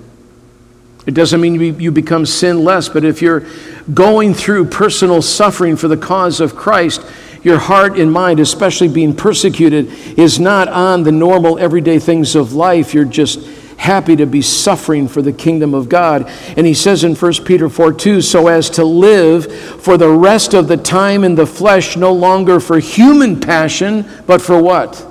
It 1.05 1.13
doesn't 1.15 1.41
mean 1.41 1.79
you 1.79 1.91
become 1.91 2.25
sinless, 2.25 2.87
but 2.87 3.03
if 3.03 3.21
you're 3.21 3.43
going 3.91 4.33
through 4.33 4.65
personal 4.65 5.21
suffering 5.21 5.75
for 5.75 5.87
the 5.87 5.97
cause 5.97 6.39
of 6.39 6.55
Christ, 6.55 7.03
your 7.43 7.57
heart 7.57 7.97
and 7.97 8.11
mind, 8.11 8.39
especially 8.39 8.87
being 8.87 9.15
persecuted, 9.15 9.87
is 10.17 10.39
not 10.39 10.67
on 10.67 11.01
the 11.03 11.11
normal 11.11 11.57
everyday 11.57 11.97
things 11.97 12.35
of 12.35 12.53
life. 12.53 12.93
You're 12.93 13.05
just 13.05 13.43
happy 13.77 14.15
to 14.15 14.27
be 14.27 14.43
suffering 14.43 15.07
for 15.07 15.23
the 15.23 15.33
kingdom 15.33 15.73
of 15.73 15.89
God. 15.89 16.29
And 16.55 16.67
he 16.67 16.75
says 16.75 17.03
in 17.03 17.15
1 17.15 17.33
Peter 17.45 17.67
4 17.67 17.93
2, 17.93 18.21
so 18.21 18.47
as 18.47 18.69
to 18.71 18.85
live 18.85 19.51
for 19.81 19.97
the 19.97 20.09
rest 20.09 20.53
of 20.53 20.67
the 20.67 20.77
time 20.77 21.23
in 21.23 21.33
the 21.33 21.47
flesh, 21.47 21.97
no 21.97 22.13
longer 22.13 22.59
for 22.59 22.77
human 22.77 23.39
passion, 23.39 24.07
but 24.27 24.39
for 24.39 24.61
what? 24.61 25.03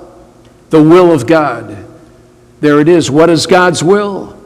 The 0.69 0.81
will 0.81 1.11
of 1.11 1.27
God. 1.27 1.85
There 2.61 2.79
it 2.79 2.87
is. 2.87 3.11
What 3.11 3.29
is 3.29 3.45
God's 3.45 3.83
will? 3.83 4.40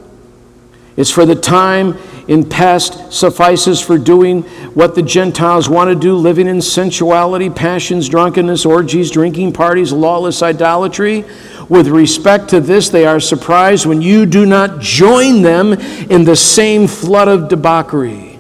It's 0.97 1.11
for 1.11 1.25
the 1.25 1.35
time 1.35 1.97
in 2.27 2.47
past 2.47 3.11
suffices 3.11 3.81
for 3.81 3.97
doing 3.97 4.43
what 4.73 4.95
the 4.95 5.01
Gentiles 5.01 5.67
want 5.69 5.89
to 5.89 5.95
do, 5.95 6.15
living 6.15 6.47
in 6.47 6.61
sensuality, 6.61 7.49
passions, 7.49 8.07
drunkenness, 8.07 8.65
orgies, 8.65 9.11
drinking 9.11 9.53
parties, 9.53 9.91
lawless 9.91 10.41
idolatry. 10.41 11.25
With 11.67 11.89
respect 11.89 12.49
to 12.49 12.61
this, 12.61 12.89
they 12.89 13.05
are 13.05 13.19
surprised 13.19 13.85
when 13.85 14.01
you 14.01 14.25
do 14.25 14.45
not 14.45 14.79
join 14.79 15.41
them 15.41 15.73
in 15.73 16.23
the 16.23 16.35
same 16.35 16.87
flood 16.87 17.27
of 17.27 17.49
debauchery. 17.49 18.39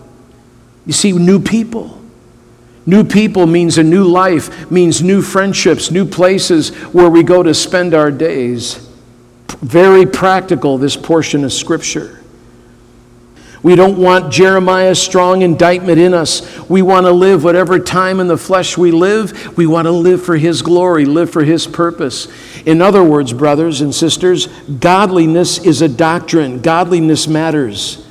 You 0.85 0.93
see, 0.93 1.11
new 1.11 1.39
people. 1.39 2.01
New 2.85 3.03
people 3.03 3.47
means 3.47 3.77
a 3.77 3.83
new 3.83 4.05
life, 4.05 4.71
means 4.71 5.01
new 5.01 5.21
friendships, 5.21 5.91
new 5.91 6.05
places 6.05 6.69
where 6.93 7.09
we 7.09 7.23
go 7.23 7.43
to 7.43 7.53
spend 7.53 7.93
our 7.93 8.11
days. 8.11 8.75
Very 9.61 10.05
practical, 10.05 10.77
this 10.77 10.95
portion 10.95 11.43
of 11.43 11.51
Scripture. 11.51 12.21
We 13.65 13.73
don't 13.73 13.97
want 13.97 14.31
Jeremiah's 14.31 15.01
strong 15.01 15.41
indictment 15.41 15.97
in 15.97 16.13
us. 16.13 16.69
We 16.69 16.83
want 16.83 17.07
to 17.07 17.11
live 17.11 17.43
whatever 17.43 17.79
time 17.79 18.19
in 18.19 18.27
the 18.27 18.37
flesh 18.37 18.77
we 18.77 18.91
live, 18.91 19.57
we 19.57 19.65
want 19.65 19.87
to 19.87 19.91
live 19.91 20.21
for 20.21 20.37
His 20.37 20.61
glory, 20.61 21.05
live 21.05 21.31
for 21.31 21.43
His 21.43 21.65
purpose. 21.65 22.27
In 22.67 22.79
other 22.79 23.03
words, 23.03 23.33
brothers 23.33 23.81
and 23.81 23.91
sisters, 23.91 24.45
godliness 24.67 25.57
is 25.57 25.81
a 25.81 25.89
doctrine, 25.89 26.61
godliness 26.61 27.27
matters. 27.27 28.05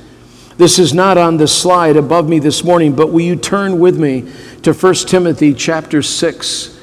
This 0.57 0.77
is 0.77 0.93
not 0.93 1.17
on 1.17 1.37
the 1.37 1.47
slide 1.47 1.95
above 1.95 2.27
me 2.27 2.39
this 2.39 2.61
morning, 2.65 2.93
but 2.93 3.13
will 3.13 3.21
you 3.21 3.37
turn 3.37 3.79
with 3.79 3.97
me 3.97 4.29
to 4.63 4.73
1 4.73 4.93
Timothy 5.07 5.53
chapter 5.53 6.01
6 6.01 6.77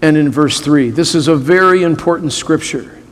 and 0.00 0.16
in 0.16 0.30
verse 0.30 0.60
3? 0.60 0.88
This 0.88 1.14
is 1.14 1.28
a 1.28 1.36
very 1.36 1.82
important 1.82 2.32
scripture. 2.32 3.02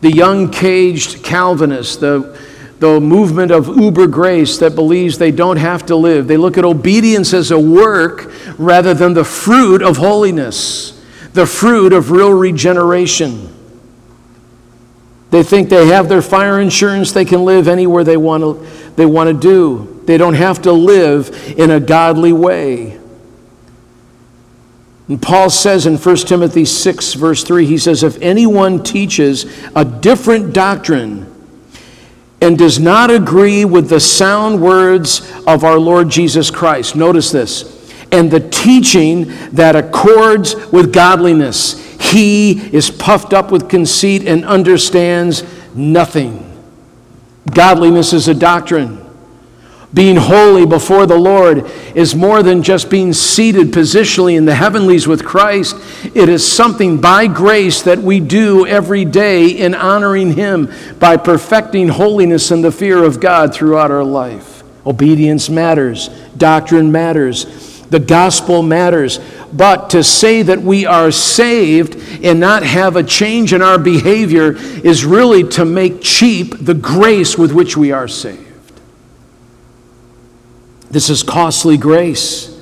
The 0.00 0.10
young 0.10 0.50
caged 0.50 1.22
Calvinist, 1.22 2.00
the 2.00 2.40
the 2.80 3.00
movement 3.00 3.50
of 3.50 3.68
uber 3.68 4.06
grace 4.06 4.58
that 4.58 4.74
believes 4.74 5.18
they 5.18 5.30
don't 5.30 5.56
have 5.56 5.86
to 5.86 5.96
live. 5.96 6.26
They 6.26 6.36
look 6.36 6.58
at 6.58 6.64
obedience 6.64 7.32
as 7.32 7.50
a 7.50 7.58
work 7.58 8.32
rather 8.58 8.94
than 8.94 9.14
the 9.14 9.24
fruit 9.24 9.82
of 9.82 9.96
holiness, 9.96 11.02
the 11.32 11.46
fruit 11.46 11.92
of 11.92 12.10
real 12.10 12.32
regeneration. 12.32 13.50
They 15.30 15.42
think 15.42 15.68
they 15.68 15.88
have 15.88 16.08
their 16.08 16.22
fire 16.22 16.60
insurance, 16.60 17.12
they 17.12 17.24
can 17.24 17.44
live 17.44 17.68
anywhere 17.68 18.04
they 18.04 18.16
want 18.16 18.42
to, 18.42 18.66
they 18.96 19.06
want 19.06 19.28
to 19.28 19.34
do. 19.34 20.02
They 20.04 20.18
don't 20.18 20.34
have 20.34 20.62
to 20.62 20.72
live 20.72 21.54
in 21.56 21.70
a 21.70 21.80
godly 21.80 22.32
way. 22.32 23.00
And 25.08 25.20
Paul 25.20 25.50
says 25.50 25.86
in 25.86 25.96
1 25.96 26.16
Timothy 26.18 26.64
6, 26.64 27.14
verse 27.14 27.44
3, 27.44 27.66
he 27.66 27.78
says, 27.78 28.02
If 28.02 28.20
anyone 28.22 28.82
teaches 28.82 29.44
a 29.74 29.84
different 29.84 30.54
doctrine, 30.54 31.33
and 32.40 32.58
does 32.58 32.78
not 32.78 33.10
agree 33.10 33.64
with 33.64 33.88
the 33.88 34.00
sound 34.00 34.60
words 34.60 35.32
of 35.46 35.64
our 35.64 35.78
Lord 35.78 36.08
Jesus 36.08 36.50
Christ. 36.50 36.96
Notice 36.96 37.30
this. 37.30 37.70
And 38.12 38.30
the 38.30 38.40
teaching 38.40 39.26
that 39.52 39.76
accords 39.76 40.54
with 40.70 40.92
godliness. 40.92 41.80
He 42.00 42.52
is 42.74 42.90
puffed 42.90 43.32
up 43.32 43.50
with 43.50 43.68
conceit 43.68 44.26
and 44.26 44.44
understands 44.44 45.42
nothing. 45.74 46.50
Godliness 47.50 48.12
is 48.12 48.28
a 48.28 48.34
doctrine. 48.34 49.03
Being 49.94 50.16
holy 50.16 50.66
before 50.66 51.06
the 51.06 51.18
Lord 51.18 51.70
is 51.94 52.16
more 52.16 52.42
than 52.42 52.64
just 52.64 52.90
being 52.90 53.12
seated 53.12 53.68
positionally 53.68 54.36
in 54.36 54.44
the 54.44 54.54
heavenlies 54.56 55.06
with 55.06 55.24
Christ. 55.24 55.76
It 56.14 56.28
is 56.28 56.46
something 56.46 57.00
by 57.00 57.28
grace 57.28 57.82
that 57.82 58.00
we 58.00 58.18
do 58.18 58.66
every 58.66 59.04
day 59.04 59.50
in 59.50 59.72
honoring 59.72 60.32
Him 60.32 60.72
by 60.98 61.16
perfecting 61.16 61.88
holiness 61.88 62.50
and 62.50 62.64
the 62.64 62.72
fear 62.72 63.04
of 63.04 63.20
God 63.20 63.54
throughout 63.54 63.92
our 63.92 64.02
life. 64.02 64.64
Obedience 64.84 65.48
matters, 65.48 66.08
doctrine 66.36 66.90
matters, 66.90 67.80
the 67.88 68.00
gospel 68.00 68.64
matters. 68.64 69.20
But 69.52 69.90
to 69.90 70.02
say 70.02 70.42
that 70.42 70.60
we 70.60 70.86
are 70.86 71.12
saved 71.12 71.94
and 72.24 72.40
not 72.40 72.64
have 72.64 72.96
a 72.96 73.04
change 73.04 73.52
in 73.52 73.62
our 73.62 73.78
behavior 73.78 74.56
is 74.56 75.04
really 75.04 75.44
to 75.50 75.64
make 75.64 76.02
cheap 76.02 76.56
the 76.58 76.74
grace 76.74 77.38
with 77.38 77.52
which 77.52 77.76
we 77.76 77.92
are 77.92 78.08
saved. 78.08 78.53
This 80.94 81.10
is 81.10 81.24
costly 81.24 81.76
grace. 81.76 82.56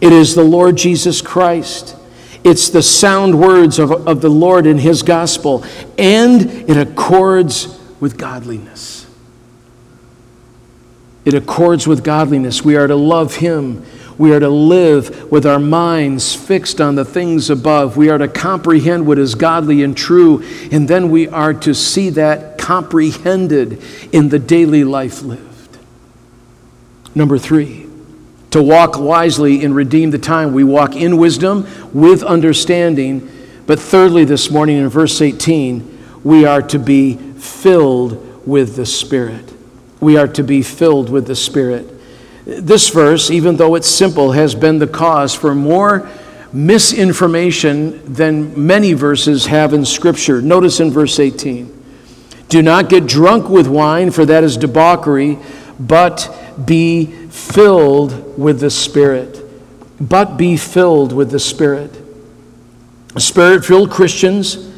It 0.00 0.10
is 0.10 0.34
the 0.34 0.42
Lord 0.42 0.74
Jesus 0.74 1.20
Christ. 1.20 1.94
It's 2.42 2.70
the 2.70 2.82
sound 2.82 3.38
words 3.38 3.78
of, 3.78 4.08
of 4.08 4.22
the 4.22 4.30
Lord 4.30 4.64
in 4.64 4.78
His 4.78 5.02
gospel, 5.02 5.62
and 5.98 6.40
it 6.66 6.78
accords 6.78 7.78
with 8.00 8.16
godliness. 8.16 9.06
It 11.26 11.34
accords 11.34 11.86
with 11.86 12.02
godliness. 12.02 12.64
We 12.64 12.76
are 12.76 12.86
to 12.86 12.96
love 12.96 13.36
Him. 13.36 13.84
We 14.16 14.32
are 14.32 14.40
to 14.40 14.48
live 14.48 15.30
with 15.30 15.44
our 15.44 15.58
minds 15.58 16.34
fixed 16.34 16.80
on 16.80 16.94
the 16.94 17.04
things 17.04 17.50
above. 17.50 17.98
We 17.98 18.08
are 18.08 18.16
to 18.16 18.28
comprehend 18.28 19.06
what 19.06 19.18
is 19.18 19.34
godly 19.34 19.82
and 19.82 19.94
true, 19.94 20.42
and 20.72 20.88
then 20.88 21.10
we 21.10 21.28
are 21.28 21.52
to 21.52 21.74
see 21.74 22.08
that 22.10 22.56
comprehended 22.56 23.82
in 24.10 24.30
the 24.30 24.38
daily 24.38 24.84
life 24.84 25.20
lived. 25.20 25.53
Number 27.14 27.38
three, 27.38 27.86
to 28.50 28.62
walk 28.62 28.98
wisely 28.98 29.64
and 29.64 29.74
redeem 29.74 30.10
the 30.10 30.18
time. 30.18 30.52
We 30.52 30.64
walk 30.64 30.94
in 30.94 31.16
wisdom 31.16 31.66
with 31.92 32.22
understanding. 32.22 33.30
But 33.66 33.80
thirdly, 33.80 34.24
this 34.24 34.50
morning 34.50 34.78
in 34.78 34.88
verse 34.88 35.20
18, 35.20 36.22
we 36.22 36.44
are 36.44 36.62
to 36.62 36.78
be 36.78 37.16
filled 37.16 38.46
with 38.46 38.76
the 38.76 38.86
Spirit. 38.86 39.52
We 40.00 40.16
are 40.16 40.28
to 40.28 40.42
be 40.42 40.62
filled 40.62 41.10
with 41.10 41.26
the 41.26 41.36
Spirit. 41.36 41.90
This 42.44 42.90
verse, 42.90 43.30
even 43.30 43.56
though 43.56 43.74
it's 43.74 43.88
simple, 43.88 44.32
has 44.32 44.54
been 44.54 44.78
the 44.78 44.86
cause 44.86 45.34
for 45.34 45.54
more 45.54 46.08
misinformation 46.52 48.12
than 48.12 48.66
many 48.66 48.92
verses 48.92 49.46
have 49.46 49.72
in 49.72 49.84
Scripture. 49.84 50.40
Notice 50.40 50.78
in 50.78 50.90
verse 50.90 51.18
18 51.18 51.84
Do 52.48 52.62
not 52.62 52.88
get 52.88 53.06
drunk 53.06 53.48
with 53.48 53.66
wine, 53.66 54.10
for 54.10 54.24
that 54.26 54.44
is 54.44 54.56
debauchery, 54.56 55.38
but 55.78 56.34
be 56.64 57.06
filled 57.28 58.38
with 58.38 58.60
the 58.60 58.70
Spirit. 58.70 59.40
But 60.00 60.36
be 60.36 60.56
filled 60.56 61.12
with 61.12 61.30
the 61.30 61.38
Spirit. 61.38 62.00
Spirit 63.16 63.64
filled 63.64 63.90
Christians 63.90 64.70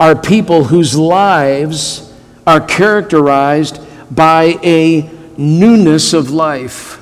are 0.00 0.16
people 0.16 0.64
whose 0.64 0.96
lives 0.96 2.12
are 2.46 2.60
characterized 2.60 3.80
by 4.14 4.58
a 4.62 5.10
newness 5.36 6.12
of 6.12 6.30
life. 6.30 7.00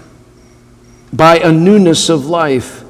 By 1.12 1.38
a 1.38 1.52
newness 1.52 2.08
of 2.08 2.26
life. 2.26 2.84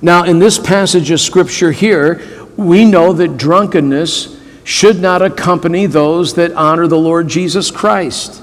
Now, 0.00 0.24
in 0.24 0.38
this 0.38 0.58
passage 0.58 1.10
of 1.10 1.20
Scripture 1.20 1.72
here, 1.72 2.20
we 2.56 2.84
know 2.84 3.12
that 3.12 3.36
drunkenness 3.36 4.38
should 4.64 5.00
not 5.00 5.22
accompany 5.22 5.86
those 5.86 6.34
that 6.34 6.52
honor 6.52 6.86
the 6.86 6.98
Lord 6.98 7.28
Jesus 7.28 7.70
Christ. 7.70 8.41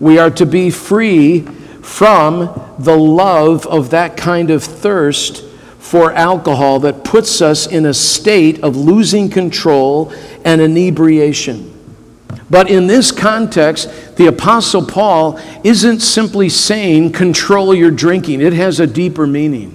We 0.00 0.18
are 0.18 0.30
to 0.30 0.46
be 0.46 0.70
free 0.70 1.40
from 1.82 2.74
the 2.78 2.96
love 2.96 3.66
of 3.66 3.90
that 3.90 4.16
kind 4.16 4.50
of 4.50 4.62
thirst 4.62 5.44
for 5.78 6.12
alcohol 6.12 6.80
that 6.80 7.02
puts 7.02 7.40
us 7.40 7.66
in 7.66 7.86
a 7.86 7.94
state 7.94 8.62
of 8.62 8.76
losing 8.76 9.30
control 9.30 10.12
and 10.44 10.60
inebriation. 10.60 11.74
But 12.50 12.70
in 12.70 12.86
this 12.86 13.10
context, 13.10 14.16
the 14.16 14.26
Apostle 14.26 14.84
Paul 14.84 15.40
isn't 15.64 16.00
simply 16.00 16.48
saying 16.48 17.12
control 17.12 17.74
your 17.74 17.90
drinking, 17.90 18.40
it 18.40 18.52
has 18.52 18.80
a 18.80 18.86
deeper 18.86 19.26
meaning. 19.26 19.74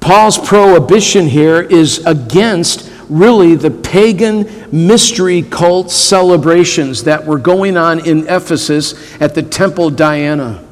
Paul's 0.00 0.38
prohibition 0.38 1.26
here 1.26 1.60
is 1.60 2.04
against 2.06 2.90
really 3.08 3.54
the 3.54 3.70
pagan 3.70 4.48
mystery 4.72 5.42
cult 5.42 5.90
celebrations 5.90 7.04
that 7.04 7.24
were 7.24 7.38
going 7.38 7.76
on 7.76 8.04
in 8.06 8.26
Ephesus 8.28 8.94
at 9.20 9.34
the 9.34 9.42
Temple 9.42 9.90
Diana. 9.90 10.62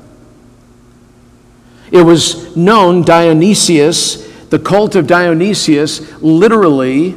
It 1.90 2.02
was 2.02 2.56
known, 2.56 3.02
Dionysius, 3.02 4.26
the 4.48 4.58
cult 4.58 4.96
of 4.96 5.06
Dionysius, 5.06 6.20
literally, 6.20 7.16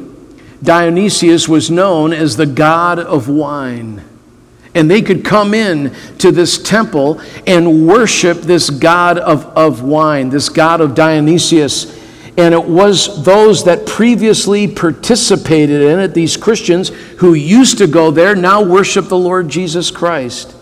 Dionysius 0.62 1.48
was 1.48 1.70
known 1.70 2.12
as 2.12 2.36
the 2.36 2.46
god 2.46 2.98
of 2.98 3.28
wine. 3.28 4.02
And 4.74 4.90
they 4.90 5.02
could 5.02 5.24
come 5.24 5.54
in 5.54 5.94
to 6.18 6.30
this 6.30 6.62
temple 6.62 7.20
and 7.46 7.86
worship 7.86 8.38
this 8.38 8.70
god 8.70 9.18
of, 9.18 9.46
of 9.56 9.82
wine, 9.82 10.28
this 10.28 10.48
god 10.48 10.80
of 10.80 10.94
Dionysius. 10.94 11.86
And 12.38 12.54
it 12.54 12.64
was 12.64 13.24
those 13.24 13.64
that 13.64 13.84
previously 13.84 14.68
participated 14.68 15.82
in 15.82 15.98
it, 15.98 16.14
these 16.14 16.36
Christians 16.36 16.90
who 17.18 17.34
used 17.34 17.78
to 17.78 17.88
go 17.88 18.12
there, 18.12 18.36
now 18.36 18.62
worship 18.62 19.08
the 19.08 19.18
Lord 19.18 19.48
Jesus 19.48 19.90
Christ. 19.90 20.54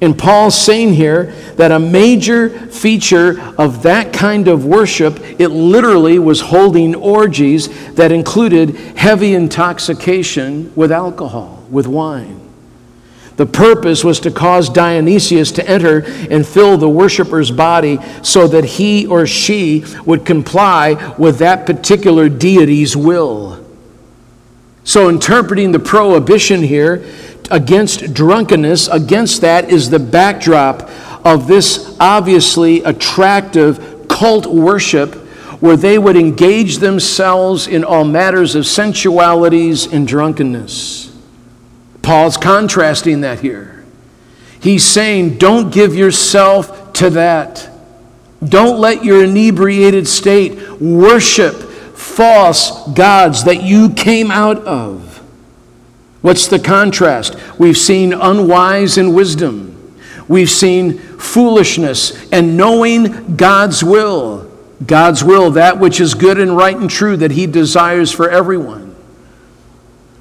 And 0.00 0.18
Paul's 0.18 0.58
saying 0.58 0.94
here 0.94 1.26
that 1.56 1.70
a 1.70 1.78
major 1.78 2.48
feature 2.50 3.40
of 3.56 3.84
that 3.84 4.12
kind 4.12 4.48
of 4.48 4.66
worship, 4.66 5.20
it 5.38 5.48
literally 5.48 6.18
was 6.18 6.40
holding 6.40 6.96
orgies 6.96 7.94
that 7.94 8.10
included 8.10 8.74
heavy 8.96 9.34
intoxication 9.34 10.74
with 10.74 10.90
alcohol, 10.90 11.64
with 11.70 11.86
wine. 11.86 12.49
The 13.36 13.46
purpose 13.46 14.04
was 14.04 14.20
to 14.20 14.30
cause 14.30 14.68
Dionysius 14.68 15.50
to 15.52 15.68
enter 15.68 16.04
and 16.30 16.46
fill 16.46 16.76
the 16.76 16.88
worshiper's 16.88 17.50
body 17.50 17.98
so 18.22 18.46
that 18.48 18.64
he 18.64 19.06
or 19.06 19.26
she 19.26 19.84
would 20.04 20.26
comply 20.26 21.14
with 21.16 21.38
that 21.38 21.66
particular 21.66 22.28
deity's 22.28 22.96
will. 22.96 23.64
So, 24.84 25.08
interpreting 25.08 25.72
the 25.72 25.78
prohibition 25.78 26.62
here 26.62 27.04
against 27.50 28.12
drunkenness, 28.14 28.88
against 28.88 29.40
that 29.40 29.70
is 29.70 29.90
the 29.90 29.98
backdrop 29.98 30.90
of 31.24 31.46
this 31.46 31.96
obviously 32.00 32.82
attractive 32.82 34.06
cult 34.08 34.46
worship 34.46 35.14
where 35.60 35.76
they 35.76 35.98
would 35.98 36.16
engage 36.16 36.78
themselves 36.78 37.66
in 37.66 37.84
all 37.84 38.04
matters 38.04 38.54
of 38.54 38.66
sensualities 38.66 39.92
and 39.92 40.08
drunkenness. 40.08 41.09
Paul's 42.02 42.36
contrasting 42.36 43.20
that 43.22 43.40
here. 43.40 43.84
He's 44.60 44.84
saying, 44.84 45.38
don't 45.38 45.72
give 45.72 45.94
yourself 45.94 46.92
to 46.94 47.10
that. 47.10 47.68
Don't 48.46 48.80
let 48.80 49.04
your 49.04 49.24
inebriated 49.24 50.08
state 50.08 50.80
worship 50.80 51.54
false 52.00 52.88
gods 52.92 53.44
that 53.44 53.62
you 53.62 53.90
came 53.90 54.30
out 54.30 54.58
of. 54.64 55.18
What's 56.22 56.46
the 56.48 56.58
contrast? 56.58 57.36
We've 57.58 57.76
seen 57.76 58.12
unwise 58.12 58.98
in 58.98 59.14
wisdom. 59.14 59.94
We've 60.28 60.50
seen 60.50 60.98
foolishness 60.98 62.30
and 62.30 62.56
knowing 62.56 63.36
God's 63.36 63.82
will. 63.82 64.50
God's 64.86 65.22
will, 65.22 65.50
that 65.52 65.78
which 65.78 66.00
is 66.00 66.14
good 66.14 66.38
and 66.38 66.56
right 66.56 66.76
and 66.76 66.88
true 66.88 67.16
that 67.18 67.32
He 67.32 67.46
desires 67.46 68.12
for 68.12 68.30
everyone. 68.30 68.94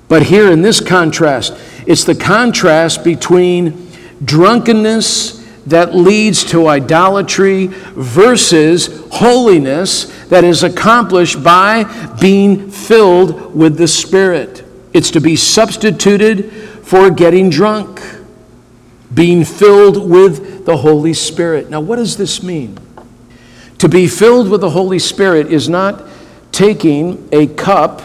But 0.07 0.23
here 0.23 0.51
in 0.51 0.61
this 0.61 0.81
contrast, 0.81 1.53
it's 1.89 2.03
the 2.03 2.13
contrast 2.13 3.03
between 3.03 3.89
drunkenness 4.23 5.43
that 5.65 5.95
leads 5.95 6.43
to 6.51 6.67
idolatry 6.67 7.65
versus 7.65 9.07
holiness 9.11 10.05
that 10.27 10.43
is 10.43 10.61
accomplished 10.61 11.43
by 11.43 11.85
being 12.21 12.69
filled 12.69 13.55
with 13.55 13.75
the 13.75 13.87
Spirit. 13.87 14.63
It's 14.93 15.09
to 15.09 15.19
be 15.19 15.35
substituted 15.35 16.51
for 16.83 17.09
getting 17.09 17.49
drunk, 17.49 17.99
being 19.11 19.43
filled 19.43 20.07
with 20.07 20.67
the 20.67 20.77
Holy 20.77 21.15
Spirit. 21.15 21.71
Now, 21.71 21.81
what 21.81 21.95
does 21.95 22.17
this 22.17 22.43
mean? 22.43 22.77
To 23.79 23.89
be 23.89 24.05
filled 24.07 24.47
with 24.47 24.61
the 24.61 24.69
Holy 24.69 24.99
Spirit 24.99 25.51
is 25.51 25.67
not 25.67 26.03
taking 26.51 27.27
a 27.31 27.47
cup 27.47 28.03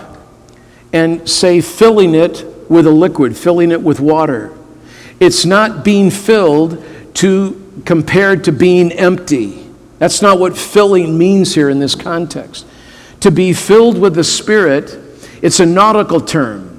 and 0.90 1.28
say 1.28 1.60
filling 1.60 2.14
it 2.14 2.46
with 2.68 2.86
a 2.86 2.90
liquid, 2.90 3.36
filling 3.36 3.70
it 3.70 3.82
with 3.82 4.00
water. 4.00 4.56
It's 5.20 5.44
not 5.44 5.84
being 5.84 6.10
filled 6.10 6.84
to 7.14 7.60
compared 7.84 8.44
to 8.44 8.52
being 8.52 8.92
empty. 8.92 9.66
That's 9.98 10.22
not 10.22 10.38
what 10.38 10.56
filling 10.56 11.16
means 11.16 11.54
here 11.54 11.68
in 11.68 11.78
this 11.78 11.94
context. 11.94 12.66
To 13.20 13.30
be 13.30 13.52
filled 13.52 13.98
with 13.98 14.14
the 14.14 14.24
Spirit, 14.24 14.98
it's 15.42 15.60
a 15.60 15.66
nautical 15.66 16.20
term. 16.20 16.70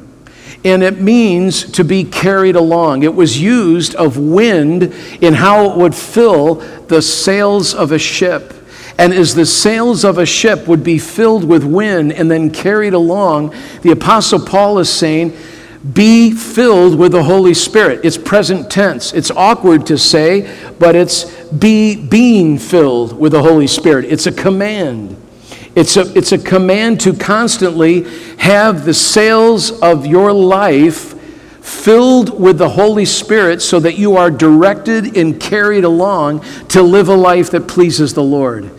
And 0.63 0.81
it 0.81 0.99
means 0.99 1.71
to 1.73 1.83
be 1.83 2.03
carried 2.03 2.55
along. 2.55 3.03
It 3.03 3.13
was 3.13 3.39
used 3.39 3.93
of 3.95 4.17
wind 4.17 4.93
in 5.21 5.35
how 5.35 5.69
it 5.69 5.77
would 5.77 5.93
fill 5.93 6.55
the 6.87 7.01
sails 7.01 7.73
of 7.73 7.91
a 7.91 7.99
ship. 7.99 8.53
And 8.97 9.13
as 9.13 9.35
the 9.35 9.45
sails 9.45 10.03
of 10.03 10.17
a 10.17 10.25
ship 10.25 10.67
would 10.67 10.83
be 10.83 10.97
filled 10.97 11.43
with 11.43 11.63
wind 11.63 12.13
and 12.13 12.31
then 12.31 12.49
carried 12.49 12.93
along, 12.93 13.53
the 13.81 13.91
Apostle 13.91 14.39
Paul 14.39 14.79
is 14.79 14.89
saying, 14.89 15.37
be 15.93 16.31
filled 16.31 16.97
with 16.97 17.11
the 17.11 17.23
Holy 17.23 17.53
Spirit. 17.53 18.01
It's 18.03 18.17
present 18.17 18.71
tense. 18.71 19.13
It's 19.13 19.29
awkward 19.31 19.85
to 19.87 19.97
say, 19.97 20.71
but 20.79 20.95
it's 20.95 21.25
be 21.45 21.95
being 21.95 22.57
filled 22.57 23.17
with 23.17 23.33
the 23.33 23.41
Holy 23.41 23.67
Spirit. 23.67 24.05
It's 24.05 24.25
a 24.25 24.31
command. 24.31 25.21
It's 25.75 25.97
a, 25.97 26.11
it's 26.17 26.31
a 26.31 26.37
command 26.37 27.01
to 27.01 27.13
constantly 27.13 28.03
have 28.37 28.85
the 28.85 28.93
sails 28.93 29.79
of 29.81 30.05
your 30.05 30.31
life 30.31 31.11
filled 31.63 32.39
with 32.39 32.57
the 32.57 32.69
Holy 32.69 33.05
Spirit 33.05 33.61
so 33.61 33.79
that 33.79 33.97
you 33.97 34.15
are 34.15 34.31
directed 34.31 35.17
and 35.17 35.39
carried 35.39 35.83
along 35.83 36.41
to 36.69 36.81
live 36.81 37.09
a 37.09 37.15
life 37.15 37.51
that 37.51 37.67
pleases 37.67 38.13
the 38.13 38.23
Lord. 38.23 38.71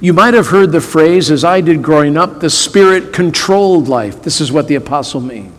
You 0.00 0.12
might 0.12 0.34
have 0.34 0.48
heard 0.48 0.70
the 0.70 0.80
phrase, 0.80 1.30
as 1.30 1.44
I 1.44 1.60
did 1.60 1.82
growing 1.82 2.16
up, 2.16 2.40
the 2.40 2.50
spirit 2.50 3.12
controlled 3.12 3.88
life. 3.88 4.22
This 4.22 4.40
is 4.40 4.52
what 4.52 4.68
the 4.68 4.74
apostle 4.74 5.20
means. 5.20 5.53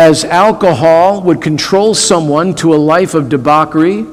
As 0.00 0.24
alcohol 0.24 1.20
would 1.24 1.42
control 1.42 1.94
someone 1.94 2.54
to 2.54 2.74
a 2.74 2.76
life 2.76 3.12
of 3.12 3.28
debauchery, 3.28 4.06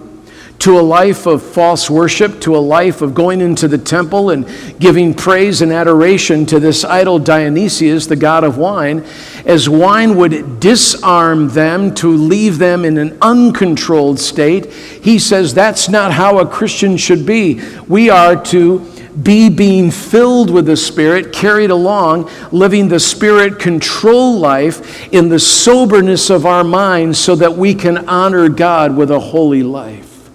to 0.60 0.78
a 0.78 0.82
life 0.82 1.26
of 1.26 1.42
false 1.42 1.90
worship, 1.90 2.42
to 2.42 2.58
a 2.58 2.60
life 2.60 3.02
of 3.02 3.16
going 3.16 3.40
into 3.40 3.70
the 3.70 3.78
temple 3.78 4.32
and 4.32 4.46
giving 4.82 5.14
praise 5.14 5.62
and 5.62 5.72
adoration 5.72 6.46
to 6.48 6.60
this 6.60 6.84
idol 6.84 7.20
Dionysius, 7.20 8.06
the 8.06 8.18
god 8.18 8.44
of 8.44 8.58
wine, 8.58 9.06
as 9.46 9.70
wine 9.70 10.18
would 10.18 10.60
disarm 10.60 11.48
them 11.48 11.96
to 11.96 12.10
leave 12.10 12.58
them 12.58 12.84
in 12.84 12.98
an 12.98 13.18
uncontrolled 13.22 14.20
state, 14.20 14.66
he 14.66 15.18
says 15.18 15.54
that's 15.54 15.88
not 15.88 16.12
how 16.12 16.40
a 16.40 16.46
Christian 16.46 16.98
should 16.98 17.26
be. 17.26 17.62
We 17.88 18.10
are 18.10 18.36
to 18.48 18.80
be 19.22 19.50
being 19.50 19.90
filled 19.90 20.50
with 20.52 20.66
the 20.66 20.78
Spirit, 20.78 21.34
carried 21.34 21.72
along, 21.72 22.30
living 22.52 22.88
the 22.88 23.00
Spirit 23.00 23.58
control 23.58 24.38
life 24.38 25.12
in 25.12 25.30
the 25.30 25.40
soberness 25.40 26.30
of 26.30 26.46
our 26.46 26.64
minds 26.64 27.18
so 27.18 27.36
that 27.36 27.56
we 27.56 27.74
can 27.74 28.08
honor 28.10 28.48
God 28.50 28.96
with 28.96 29.10
a 29.10 29.20
holy 29.20 29.64
life. 29.64 30.30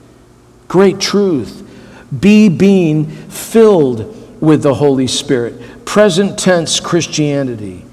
Great 0.66 0.98
truth. 0.98 1.58
Be 2.18 2.48
being 2.48 3.06
filled 3.06 4.40
with 4.40 4.62
the 4.62 4.74
Holy 4.74 5.06
Spirit. 5.06 5.84
Present 5.84 6.38
tense 6.38 6.80
Christianity. 6.80 7.84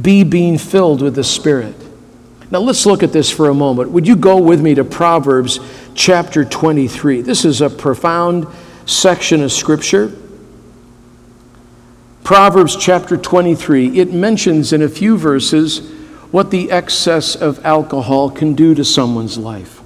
Be 0.00 0.22
being 0.22 0.58
filled 0.58 1.00
with 1.00 1.14
the 1.14 1.24
Spirit. 1.24 1.74
Now 2.50 2.58
let's 2.58 2.84
look 2.84 3.02
at 3.02 3.12
this 3.12 3.30
for 3.30 3.48
a 3.48 3.54
moment. 3.54 3.90
Would 3.90 4.06
you 4.06 4.16
go 4.16 4.38
with 4.38 4.60
me 4.60 4.74
to 4.74 4.84
Proverbs 4.84 5.58
chapter 5.94 6.44
23? 6.44 7.22
This 7.22 7.44
is 7.44 7.60
a 7.60 7.70
profound 7.70 8.46
section 8.84 9.42
of 9.42 9.50
Scripture. 9.50 10.12
Proverbs 12.26 12.74
chapter 12.74 13.16
23, 13.16 14.00
it 14.00 14.12
mentions 14.12 14.72
in 14.72 14.82
a 14.82 14.88
few 14.88 15.16
verses 15.16 15.92
what 16.32 16.50
the 16.50 16.72
excess 16.72 17.36
of 17.36 17.64
alcohol 17.64 18.32
can 18.32 18.54
do 18.54 18.74
to 18.74 18.84
someone's 18.84 19.38
life. 19.38 19.80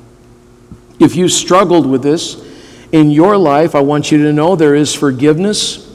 If 0.99 1.17
you 1.17 1.29
struggled 1.29 1.85
with 1.85 2.03
this 2.03 2.43
in 2.93 3.11
your 3.11 3.37
life, 3.37 3.75
I 3.75 3.81
want 3.81 4.11
you 4.11 4.23
to 4.23 4.33
know 4.33 4.57
there 4.57 4.75
is 4.75 4.95
forgiveness, 4.95 5.95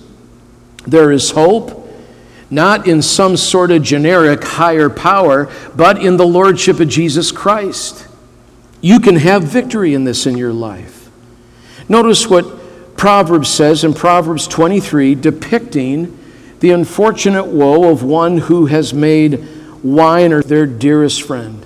there 0.86 1.12
is 1.12 1.32
hope, 1.32 1.90
not 2.52 2.88
in 2.88 3.02
some 3.02 3.38
sort 3.38 3.72
of 3.72 3.82
generic 3.82 4.44
higher 4.44 4.92
power, 4.92 5.52
but 5.76 6.00
in 6.00 6.18
the 6.18 6.28
Lordship 6.28 6.80
of 6.80 6.88
Jesus 6.88 7.32
Christ. 7.32 8.08
You 8.82 9.00
can 9.00 9.16
have 9.16 9.46
victory 9.46 9.96
in 9.96 10.04
this 10.04 10.28
in 10.28 10.38
your 10.38 10.54
life. 10.54 11.10
Notice 11.90 12.30
what 12.30 12.96
Proverbs 12.96 13.50
says 13.50 13.84
in 13.84 13.96
Proverbs 13.96 14.48
23, 14.48 15.16
depicting 15.16 16.20
the 16.60 16.72
unfortunate 16.72 17.46
woe 17.46 17.90
of 17.90 18.04
one 18.04 18.38
who 18.38 18.66
has 18.68 18.94
made 18.94 19.46
wine 19.84 20.40
their 20.42 20.66
dearest 20.66 21.22
friend. 21.24 21.66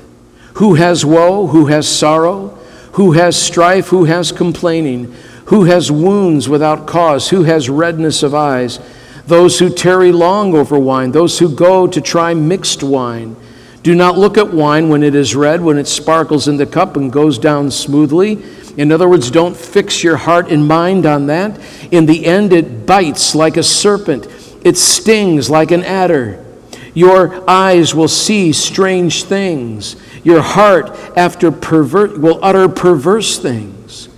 Who 0.55 0.75
has 0.75 1.05
woe, 1.05 1.47
who 1.47 1.67
has 1.67 1.87
sorrow, 1.87 2.49
who 2.93 3.13
has 3.13 3.41
strife, 3.41 3.87
who 3.87 4.05
has 4.05 4.31
complaining, 4.31 5.13
who 5.45 5.63
has 5.63 5.91
wounds 5.91 6.49
without 6.49 6.85
cause, 6.85 7.29
who 7.29 7.43
has 7.43 7.69
redness 7.69 8.23
of 8.23 8.35
eyes, 8.35 8.79
those 9.25 9.59
who 9.59 9.69
tarry 9.69 10.11
long 10.11 10.53
over 10.53 10.77
wine, 10.77 11.11
those 11.11 11.39
who 11.39 11.55
go 11.55 11.87
to 11.87 12.01
try 12.01 12.33
mixed 12.33 12.83
wine. 12.83 13.35
Do 13.83 13.95
not 13.95 14.17
look 14.17 14.37
at 14.37 14.53
wine 14.53 14.89
when 14.89 15.03
it 15.03 15.15
is 15.15 15.35
red, 15.35 15.61
when 15.61 15.77
it 15.77 15.87
sparkles 15.87 16.47
in 16.47 16.57
the 16.57 16.65
cup 16.65 16.97
and 16.97 17.11
goes 17.11 17.39
down 17.39 17.71
smoothly. 17.71 18.43
In 18.75 18.91
other 18.91 19.07
words, 19.07 19.31
don't 19.31 19.55
fix 19.55 20.03
your 20.03 20.17
heart 20.17 20.51
and 20.51 20.67
mind 20.67 21.05
on 21.05 21.27
that. 21.27 21.59
In 21.91 22.05
the 22.05 22.25
end, 22.25 22.51
it 22.51 22.85
bites 22.85 23.33
like 23.35 23.55
a 23.55 23.63
serpent, 23.63 24.27
it 24.62 24.78
stings 24.78 25.49
like 25.49 25.72
an 25.72 25.84
adder. 25.84 26.45
Your 26.93 27.49
eyes 27.49 27.93
will 27.93 28.07
see 28.07 28.51
strange 28.51 29.24
things. 29.24 29.95
Your 30.24 30.41
heart, 30.41 30.89
after 31.16 31.51
pervert, 31.51 32.20
will 32.20 32.39
utter 32.43 32.68
perverse 32.68 33.38
things. 33.38 34.10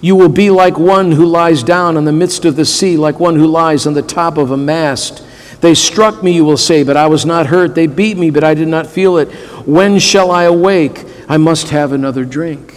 You 0.00 0.16
will 0.16 0.28
be 0.28 0.50
like 0.50 0.78
one 0.78 1.12
who 1.12 1.26
lies 1.26 1.62
down 1.62 1.96
in 1.96 2.04
the 2.04 2.12
midst 2.12 2.44
of 2.44 2.56
the 2.56 2.64
sea, 2.64 2.96
like 2.96 3.20
one 3.20 3.36
who 3.36 3.46
lies 3.46 3.86
on 3.86 3.94
the 3.94 4.02
top 4.02 4.38
of 4.38 4.50
a 4.50 4.56
mast. 4.56 5.24
They 5.60 5.74
struck 5.74 6.22
me, 6.22 6.32
you 6.32 6.44
will 6.44 6.56
say, 6.56 6.84
but 6.84 6.96
I 6.96 7.06
was 7.06 7.26
not 7.26 7.46
hurt. 7.46 7.74
They 7.74 7.86
beat 7.86 8.16
me, 8.16 8.30
but 8.30 8.44
I 8.44 8.54
did 8.54 8.68
not 8.68 8.86
feel 8.86 9.18
it. 9.18 9.30
When 9.66 9.98
shall 9.98 10.30
I 10.30 10.44
awake? 10.44 11.04
I 11.28 11.36
must 11.36 11.68
have 11.68 11.92
another 11.92 12.24
drink. 12.24 12.74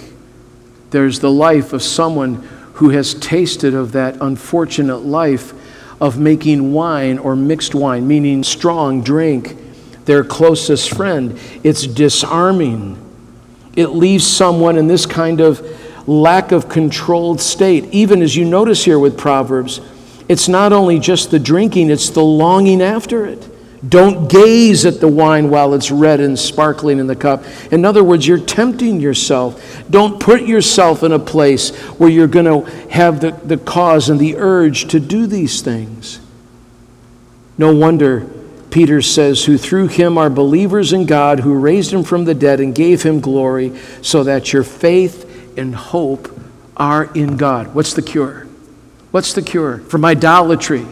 There's 0.89 1.19
the 1.19 1.31
life 1.31 1.71
of 1.71 1.81
someone 1.81 2.35
who 2.73 2.89
has 2.89 3.13
tasted 3.13 3.73
of 3.73 3.93
that 3.93 4.17
unfortunate 4.19 4.97
life 4.97 5.53
of 6.01 6.19
making 6.19 6.73
wine 6.73 7.17
or 7.17 7.35
mixed 7.35 7.75
wine, 7.75 8.07
meaning 8.07 8.43
strong 8.43 9.01
drink, 9.01 9.57
their 10.05 10.23
closest 10.23 10.93
friend. 10.93 11.39
It's 11.63 11.87
disarming. 11.87 12.99
It 13.75 13.87
leaves 13.87 14.25
someone 14.25 14.77
in 14.77 14.87
this 14.87 15.05
kind 15.05 15.39
of 15.39 15.65
lack 16.07 16.51
of 16.51 16.69
controlled 16.69 17.39
state. 17.39 17.85
Even 17.93 18.21
as 18.21 18.35
you 18.35 18.45
notice 18.45 18.83
here 18.83 18.99
with 18.99 19.17
Proverbs, 19.17 19.79
it's 20.27 20.47
not 20.47 20.73
only 20.73 20.99
just 20.99 21.31
the 21.31 21.39
drinking, 21.39 21.89
it's 21.89 22.09
the 22.09 22.23
longing 22.23 22.81
after 22.81 23.25
it. 23.25 23.49
Don't 23.87 24.29
gaze 24.29 24.85
at 24.85 25.01
the 25.01 25.09
wine 25.09 25.49
while 25.49 25.73
it's 25.73 25.91
red 25.91 26.21
and 26.21 26.39
sparkling 26.39 26.99
in 26.99 27.07
the 27.07 27.15
cup. 27.15 27.43
In 27.71 27.83
other 27.83 28.03
words, 28.03 28.25
you're 28.25 28.39
tempting 28.39 29.01
yourself. 29.01 29.83
Don't 29.89 30.21
put 30.21 30.43
yourself 30.43 31.03
in 31.03 31.11
a 31.11 31.19
place 31.19 31.75
where 31.97 32.09
you're 32.09 32.27
going 32.27 32.45
to 32.45 32.69
have 32.89 33.19
the, 33.19 33.31
the 33.31 33.57
cause 33.57 34.09
and 34.09 34.19
the 34.19 34.37
urge 34.37 34.87
to 34.89 35.01
do 35.01 35.27
these 35.27 35.61
things. 35.61 36.21
No 37.57 37.75
wonder 37.75 38.29
Peter 38.71 39.01
says, 39.01 39.43
Who 39.43 39.57
through 39.57 39.89
him 39.89 40.17
are 40.17 40.29
believers 40.29 40.93
in 40.93 41.05
God, 41.05 41.41
who 41.41 41.53
raised 41.53 41.91
him 41.91 42.03
from 42.03 42.23
the 42.23 42.33
dead 42.33 42.61
and 42.61 42.73
gave 42.73 43.03
him 43.03 43.19
glory, 43.19 43.77
so 44.01 44.23
that 44.23 44.53
your 44.53 44.63
faith 44.63 45.57
and 45.57 45.75
hope 45.75 46.29
are 46.77 47.13
in 47.13 47.35
God. 47.35 47.75
What's 47.75 47.93
the 47.93 48.01
cure? 48.01 48.47
What's 49.11 49.33
the 49.33 49.41
cure? 49.41 49.79
From 49.79 50.05
idolatry 50.05 50.87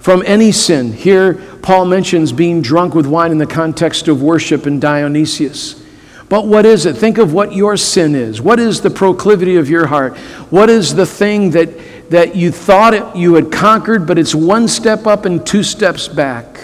from 0.00 0.22
any 0.26 0.50
sin. 0.50 0.92
Here, 0.92 1.34
Paul 1.62 1.84
mentions 1.84 2.32
being 2.32 2.62
drunk 2.62 2.94
with 2.94 3.06
wine 3.06 3.32
in 3.32 3.38
the 3.38 3.46
context 3.46 4.08
of 4.08 4.22
worship 4.22 4.66
in 4.66 4.80
Dionysius. 4.80 5.84
But 6.28 6.46
what 6.46 6.64
is 6.64 6.86
it? 6.86 6.96
Think 6.96 7.18
of 7.18 7.32
what 7.32 7.52
your 7.52 7.76
sin 7.76 8.14
is. 8.14 8.40
What 8.40 8.60
is 8.60 8.80
the 8.80 8.90
proclivity 8.90 9.56
of 9.56 9.68
your 9.68 9.86
heart? 9.86 10.16
What 10.48 10.70
is 10.70 10.94
the 10.94 11.04
thing 11.04 11.50
that, 11.50 12.10
that 12.10 12.36
you 12.36 12.52
thought 12.52 12.94
it, 12.94 13.16
you 13.16 13.34
had 13.34 13.50
conquered, 13.50 14.06
but 14.06 14.16
it's 14.16 14.34
one 14.34 14.68
step 14.68 15.08
up 15.08 15.24
and 15.24 15.44
two 15.44 15.64
steps 15.64 16.06
back? 16.06 16.60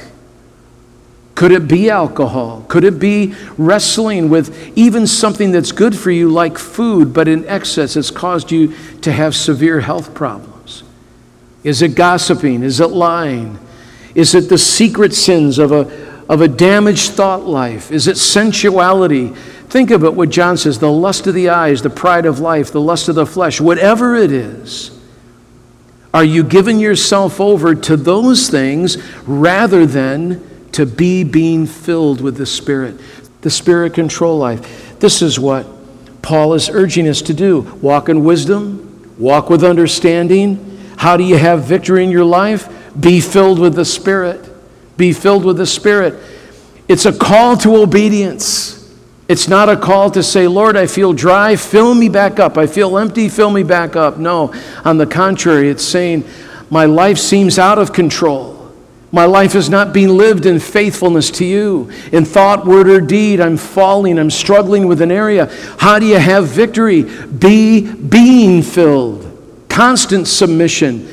Could 1.35 1.53
it 1.53 1.69
be 1.69 1.91
alcohol? 1.91 2.65
Could 2.69 2.85
it 2.85 2.99
be 2.99 3.35
wrestling 3.59 4.31
with 4.31 4.77
even 4.79 5.07
something 5.07 5.51
that's 5.51 5.73
good 5.73 5.99
for 5.99 6.11
you, 6.11 6.31
like 6.31 6.57
food, 6.57 7.13
but 7.13 7.29
in 7.29 7.45
excess 7.47 7.95
has 7.95 8.11
caused 8.11 8.53
you 8.53 8.73
to 9.03 9.13
have 9.13 9.35
severe 9.35 9.81
health 9.81 10.15
problems? 10.15 10.85
Is 11.63 11.83
it 11.83 11.97
gossiping? 11.97 12.63
Is 12.63 12.81
it 12.81 12.91
lying? 12.91 13.59
Is 14.17 14.35
it 14.35 14.49
the 14.49 14.57
secret 14.57 15.13
sins 15.13 15.59
of 15.59 15.73
a, 15.73 16.25
of 16.27 16.41
a 16.41 16.49
damaged 16.49 17.13
thought 17.13 17.43
life? 17.43 17.93
Is 17.93 18.09
it 18.09 18.17
sensuality? 18.17 19.29
Think 19.69 19.91
of 19.91 20.05
it, 20.05 20.15
what 20.15 20.31
John 20.31 20.57
says 20.57 20.79
the 20.79 20.91
lust 20.91 21.27
of 21.27 21.35
the 21.35 21.51
eyes, 21.51 21.83
the 21.83 21.91
pride 21.91 22.25
of 22.25 22.41
life, 22.41 22.73
the 22.73 22.81
lust 22.81 23.11
of 23.11 23.15
the 23.15 23.27
flesh, 23.27 23.61
whatever 23.61 24.17
it 24.17 24.33
is. 24.33 24.99
Are 26.15 26.25
you 26.25 26.45
giving 26.45 26.81
yourself 26.81 27.43
over 27.43 27.75
to 27.75 27.97
those 27.99 28.49
things 28.49 28.97
rather 29.25 29.85
than 29.85 30.43
to 30.73 30.87
be 30.87 31.23
being 31.23 31.67
filled 31.67 32.23
with 32.23 32.39
the 32.39 32.47
Spirit? 32.47 32.99
The 33.43 33.51
Spirit 33.51 33.93
control 33.93 34.39
life. 34.39 34.99
This 34.99 35.21
is 35.21 35.39
what 35.39 35.67
Paul 36.23 36.55
is 36.55 36.71
urging 36.71 37.07
us 37.07 37.21
to 37.21 37.35
do 37.35 37.61
walk 37.83 38.09
in 38.09 38.25
wisdom, 38.25 39.15
walk 39.19 39.51
with 39.51 39.63
understanding 39.63 40.63
how 40.97 41.19
do 41.19 41.25
you 41.25 41.37
have 41.37 41.65
victory 41.65 42.03
in 42.03 42.11
your 42.11 42.25
life? 42.25 42.73
Be 42.99 43.21
filled 43.21 43.59
with 43.59 43.75
the 43.75 43.85
Spirit. 43.85 44.53
Be 44.97 45.13
filled 45.13 45.45
with 45.45 45.57
the 45.57 45.67
Spirit. 45.67 46.15
It's 46.89 47.05
a 47.05 47.13
call 47.13 47.57
to 47.59 47.77
obedience. 47.77 48.75
It's 49.29 49.49
not 49.49 49.69
a 49.69 49.77
call 49.77 50.11
to 50.13 50.23
say, 50.23 50.47
Lord, 50.47 50.77
I 50.77 50.87
feel 50.87 51.13
dry, 51.13 51.57
fill 51.57 51.95
me 51.95 52.09
back 52.09 52.39
up. 52.39 52.57
I 52.57 52.67
feel 52.67 52.97
empty, 52.97 53.29
fill 53.29 53.51
me 53.51 53.65
back 53.65 53.97
up. 53.97 54.19
No, 54.19 54.55
on 54.85 54.99
the 54.99 55.07
contrary, 55.07 55.69
it's 55.69 55.85
saying, 55.85 56.25
my 56.71 56.85
life 56.85 57.19
seems 57.19 57.59
out 57.59 57.79
of 57.79 57.93
control. 57.93 58.55
My 59.13 59.25
life 59.25 59.55
is 59.55 59.71
not 59.71 59.93
being 59.93 60.11
lived 60.11 60.47
in 60.47 60.61
faithfulness 60.61 61.31
to 61.33 61.45
you. 61.45 61.91
In 62.13 62.25
thought, 62.25 62.67
word, 62.67 62.89
or 62.89 63.01
deed, 63.01 63.41
I'm 63.41 63.57
falling, 63.57 64.19
I'm 64.19 64.31
struggling 64.31 64.87
with 64.87 65.01
an 65.01 65.11
area. 65.11 65.47
How 65.79 65.99
do 65.99 66.07
you 66.07 66.19
have 66.19 66.49
victory? 66.49 67.03
Be 67.03 67.93
being 67.93 68.63
filled 68.63 69.27
constant 69.77 70.27
submission, 70.27 71.07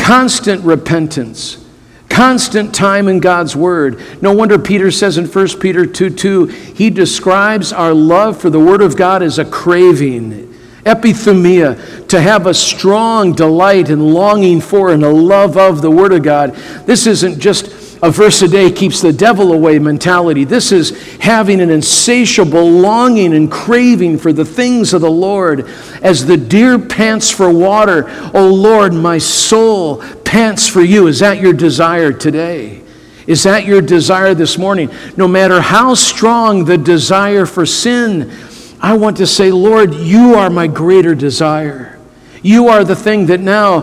constant 0.00 0.64
repentance, 0.64 1.64
constant 2.08 2.74
time 2.74 3.06
in 3.06 3.20
God's 3.20 3.54
Word. 3.54 4.00
No 4.22 4.32
wonder 4.32 4.58
Peter 4.58 4.90
says 4.90 5.18
in 5.18 5.26
1 5.26 5.60
Peter 5.60 5.86
2 5.86 6.10
2, 6.10 6.46
he 6.46 6.90
describes 6.90 7.72
our 7.72 7.92
love 7.94 8.40
for 8.40 8.50
the 8.50 8.58
Word 8.58 8.80
of 8.80 8.96
God 8.96 9.22
as 9.22 9.38
a 9.38 9.44
craving, 9.44 10.52
epithumia, 10.84 12.08
to 12.08 12.20
have 12.20 12.46
a 12.46 12.54
strong 12.54 13.34
delight 13.34 13.90
and 13.90 14.12
longing 14.12 14.60
for 14.60 14.90
and 14.90 15.04
a 15.04 15.10
love 15.10 15.56
of 15.56 15.82
the 15.82 15.90
Word 15.90 16.12
of 16.12 16.22
God. 16.22 16.54
This 16.86 17.06
isn't 17.06 17.38
just 17.38 17.79
a 18.02 18.10
verse 18.10 18.40
a 18.40 18.48
day 18.48 18.72
keeps 18.72 19.02
the 19.02 19.12
devil 19.12 19.52
away 19.52 19.78
mentality. 19.78 20.44
This 20.44 20.72
is 20.72 20.90
having 21.18 21.60
an 21.60 21.70
insatiable 21.70 22.68
longing 22.68 23.34
and 23.34 23.50
craving 23.50 24.18
for 24.18 24.32
the 24.32 24.44
things 24.44 24.94
of 24.94 25.02
the 25.02 25.10
Lord. 25.10 25.68
As 26.02 26.24
the 26.24 26.38
deer 26.38 26.78
pants 26.78 27.30
for 27.30 27.52
water, 27.52 28.04
oh 28.32 28.48
Lord, 28.48 28.94
my 28.94 29.18
soul 29.18 30.02
pants 30.24 30.66
for 30.66 30.80
you. 30.80 31.08
Is 31.08 31.18
that 31.18 31.40
your 31.40 31.52
desire 31.52 32.12
today? 32.12 32.82
Is 33.26 33.42
that 33.42 33.66
your 33.66 33.82
desire 33.82 34.34
this 34.34 34.56
morning? 34.56 34.90
No 35.16 35.28
matter 35.28 35.60
how 35.60 35.94
strong 35.94 36.64
the 36.64 36.78
desire 36.78 37.44
for 37.44 37.66
sin, 37.66 38.32
I 38.80 38.96
want 38.96 39.18
to 39.18 39.26
say, 39.26 39.52
Lord, 39.52 39.94
you 39.94 40.34
are 40.34 40.48
my 40.48 40.66
greater 40.66 41.14
desire. 41.14 41.98
You 42.42 42.68
are 42.68 42.82
the 42.82 42.96
thing 42.96 43.26
that 43.26 43.40
now 43.40 43.82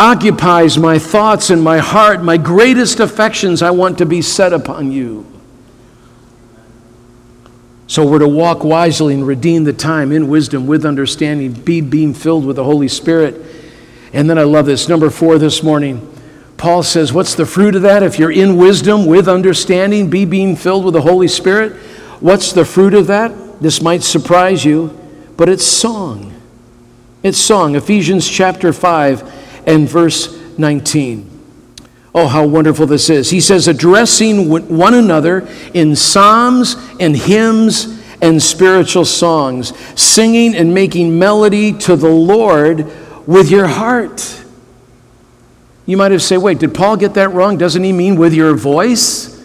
occupies 0.00 0.78
my 0.78 0.98
thoughts 0.98 1.50
and 1.50 1.62
my 1.62 1.76
heart, 1.76 2.22
my 2.22 2.38
greatest 2.38 3.00
affections, 3.00 3.60
I 3.60 3.70
want 3.70 3.98
to 3.98 4.06
be 4.06 4.22
set 4.22 4.54
upon 4.54 4.90
you. 4.90 5.26
So 7.86 8.06
we're 8.06 8.20
to 8.20 8.28
walk 8.28 8.64
wisely 8.64 9.12
and 9.12 9.26
redeem 9.26 9.64
the 9.64 9.74
time 9.74 10.10
in 10.10 10.28
wisdom, 10.28 10.66
with 10.66 10.86
understanding, 10.86 11.52
be 11.52 11.82
being 11.82 12.14
filled 12.14 12.46
with 12.46 12.56
the 12.56 12.64
Holy 12.64 12.88
Spirit. 12.88 13.44
And 14.14 14.30
then 14.30 14.38
I 14.38 14.44
love 14.44 14.64
this. 14.64 14.88
Number 14.88 15.10
four 15.10 15.36
this 15.36 15.62
morning, 15.62 16.10
Paul 16.56 16.82
says, 16.82 17.12
What's 17.12 17.34
the 17.34 17.44
fruit 17.44 17.74
of 17.74 17.82
that? 17.82 18.02
If 18.02 18.18
you're 18.18 18.32
in 18.32 18.56
wisdom, 18.56 19.04
with 19.04 19.28
understanding, 19.28 20.08
be 20.08 20.24
being 20.24 20.56
filled 20.56 20.86
with 20.86 20.94
the 20.94 21.02
Holy 21.02 21.28
Spirit, 21.28 21.74
what's 22.20 22.52
the 22.52 22.64
fruit 22.64 22.94
of 22.94 23.06
that? 23.08 23.60
This 23.60 23.82
might 23.82 24.02
surprise 24.02 24.64
you, 24.64 24.98
but 25.36 25.50
it's 25.50 25.66
song. 25.66 26.32
It's 27.22 27.38
song. 27.38 27.74
Ephesians 27.74 28.26
chapter 28.26 28.72
5 28.72 29.39
and 29.70 29.88
verse 29.88 30.36
19. 30.58 31.28
Oh, 32.12 32.26
how 32.26 32.44
wonderful 32.44 32.86
this 32.86 33.08
is. 33.08 33.30
He 33.30 33.40
says, 33.40 33.68
addressing 33.68 34.48
one 34.48 34.94
another 34.94 35.48
in 35.72 35.94
psalms 35.94 36.74
and 36.98 37.16
hymns 37.16 38.02
and 38.20 38.42
spiritual 38.42 39.04
songs, 39.04 39.72
singing 39.98 40.56
and 40.56 40.74
making 40.74 41.18
melody 41.18 41.72
to 41.72 41.94
the 41.94 42.10
Lord 42.10 42.90
with 43.28 43.50
your 43.50 43.68
heart. 43.68 44.44
You 45.86 45.96
might 45.96 46.10
have 46.10 46.22
said, 46.22 46.38
wait, 46.38 46.58
did 46.58 46.74
Paul 46.74 46.96
get 46.96 47.14
that 47.14 47.30
wrong? 47.30 47.56
Doesn't 47.56 47.82
he 47.82 47.92
mean 47.92 48.16
with 48.16 48.34
your 48.34 48.54
voice? 48.54 49.40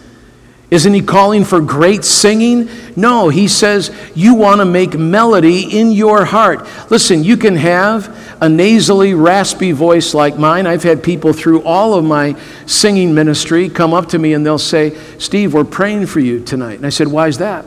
Isn't 0.72 0.94
he 0.94 1.02
calling 1.02 1.46
for 1.46 1.62
great 1.62 2.04
singing? 2.04 2.70
No, 2.96 3.30
he 3.30 3.48
says 3.48 3.96
you 4.16 4.34
want 4.34 4.60
to 4.60 4.66
make 4.66 4.98
melody 4.98 5.80
in 5.80 5.92
your 5.92 6.26
heart. 6.26 6.68
Listen, 6.90 7.24
you 7.24 7.38
can 7.38 7.56
have 7.56 8.25
a 8.42 8.50
nasally, 8.50 9.14
raspy 9.14 9.72
voice 9.72 10.14
like 10.14 10.38
mine. 10.38 10.68
I've 10.68 10.84
had 10.84 11.04
people 11.04 11.34
through 11.34 11.62
all 11.64 11.94
of 11.94 12.04
my 12.04 12.40
singing 12.66 13.14
ministry 13.14 13.70
come 13.70 13.94
up 13.94 14.10
to 14.10 14.20
me 14.20 14.34
and 14.34 14.46
they'll 14.46 14.58
say, 14.58 14.98
Steve, 15.18 15.54
we're 15.54 15.64
praying 15.64 16.08
for 16.08 16.20
you 16.20 16.44
tonight. 16.44 16.76
And 16.76 16.86
I 16.86 16.90
said, 16.90 17.08
Why 17.08 17.28
is 17.28 17.38
that? 17.38 17.66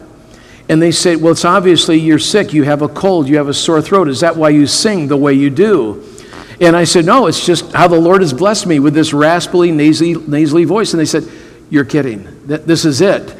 And 0.68 0.82
they 0.82 0.90
say, 0.90 1.16
Well, 1.16 1.32
it's 1.32 1.44
obviously 1.44 1.98
you're 1.98 2.18
sick. 2.18 2.52
You 2.52 2.64
have 2.64 2.82
a 2.82 2.88
cold. 2.88 3.28
You 3.28 3.38
have 3.38 3.48
a 3.48 3.54
sore 3.54 3.80
throat. 3.80 4.08
Is 4.08 4.20
that 4.20 4.36
why 4.36 4.50
you 4.50 4.66
sing 4.66 5.08
the 5.08 5.16
way 5.16 5.32
you 5.32 5.50
do? 5.50 6.04
And 6.60 6.76
I 6.76 6.84
said, 6.84 7.04
No, 7.04 7.26
it's 7.26 7.44
just 7.44 7.72
how 7.72 7.88
the 7.88 8.00
Lord 8.00 8.20
has 8.20 8.32
blessed 8.32 8.66
me 8.66 8.78
with 8.78 8.94
this 8.94 9.12
raspy, 9.12 9.70
nasally, 9.70 10.14
nasally 10.14 10.64
voice. 10.64 10.92
And 10.92 11.00
they 11.00 11.06
said, 11.06 11.26
You're 11.70 11.84
kidding. 11.84 12.28
This 12.46 12.84
is 12.84 13.00
it. 13.00 13.34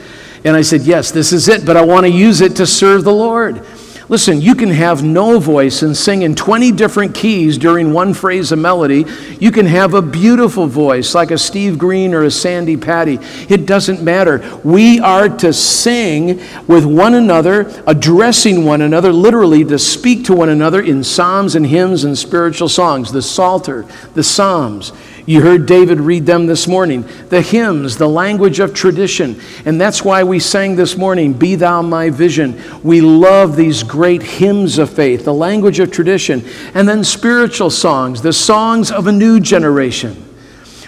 And 0.45 0.57
I 0.57 0.63
said, 0.63 0.83
Yes, 0.83 1.11
this 1.11 1.33
is 1.33 1.49
it, 1.49 1.67
but 1.67 1.77
I 1.77 1.85
want 1.85 2.07
to 2.07 2.11
use 2.11 2.41
it 2.41 2.57
to 2.57 2.67
serve 2.67 3.05
the 3.05 3.13
Lord. 3.13 3.65
Listen, 4.11 4.41
you 4.41 4.55
can 4.55 4.71
have 4.71 5.03
no 5.03 5.39
voice 5.39 5.83
and 5.83 5.95
sing 5.95 6.23
in 6.23 6.35
20 6.35 6.73
different 6.73 7.15
keys 7.15 7.59
during 7.59 7.93
one 7.93 8.15
phrase 8.15 8.53
of 8.53 8.59
melody. 8.59 9.05
You 9.39 9.51
can 9.51 9.67
have 9.67 9.93
a 9.93 10.01
beautiful 10.01 10.67
voice 10.67 11.15
like 11.15 11.31
a 11.31 11.37
Steve 11.37 11.77
Green 11.77 12.15
or 12.15 12.25
a 12.25 12.31
Sandi 12.31 12.79
Patty. 12.79 13.19
It 13.51 13.67
doesn't 13.67 14.03
matter. 14.03 14.61
We 14.65 14.99
are 15.01 15.29
to 15.29 15.53
sing 15.53 16.41
with 16.67 16.87
one 16.87 17.13
another, 17.13 17.83
addressing 17.87 18.65
one 18.65 18.81
another, 18.81 19.13
literally 19.13 19.63
to 19.67 19.79
speak 19.79 20.25
to 20.25 20.33
one 20.35 20.49
another 20.49 20.81
in 20.81 21.05
psalms 21.05 21.55
and 21.55 21.67
hymns 21.67 22.05
and 22.05 22.17
spiritual 22.17 22.71
songs, 22.71 23.13
the 23.13 23.21
Psalter, 23.21 23.85
the 24.15 24.25
Psalms. 24.25 24.93
You 25.29 25.43
heard 25.43 25.67
David 25.67 26.01
read 26.01 26.25
them 26.25 26.47
this 26.47 26.67
morning. 26.67 27.07
The 27.29 27.43
hymns, 27.43 27.99
the 27.99 28.09
language 28.09 28.61
of 28.61 28.73
tradition. 28.73 29.39
And 29.67 29.79
that's 29.79 30.03
why 30.03 30.25
we 30.25 30.39
sang 30.39 30.75
this 30.75 30.97
morning, 30.97 31.35
Be 31.35 31.55
Thou 31.55 31.83
My 31.83 32.09
Vision. 32.09 32.59
We 32.83 33.03
love 33.03 33.55
these 33.55 33.83
great 33.83 34.23
hymns 34.23 34.79
of 34.79 34.89
faith, 34.89 35.27
the 35.27 35.35
language 35.35 35.81
of 35.81 35.93
tradition. 35.93 36.49
And 36.73 36.89
then 36.89 37.05
spiritual 37.05 37.69
songs, 37.69 38.23
the 38.23 38.33
songs 38.33 38.91
of 38.91 39.07
a 39.07 39.13
new 39.13 39.39
generation. 39.39 40.17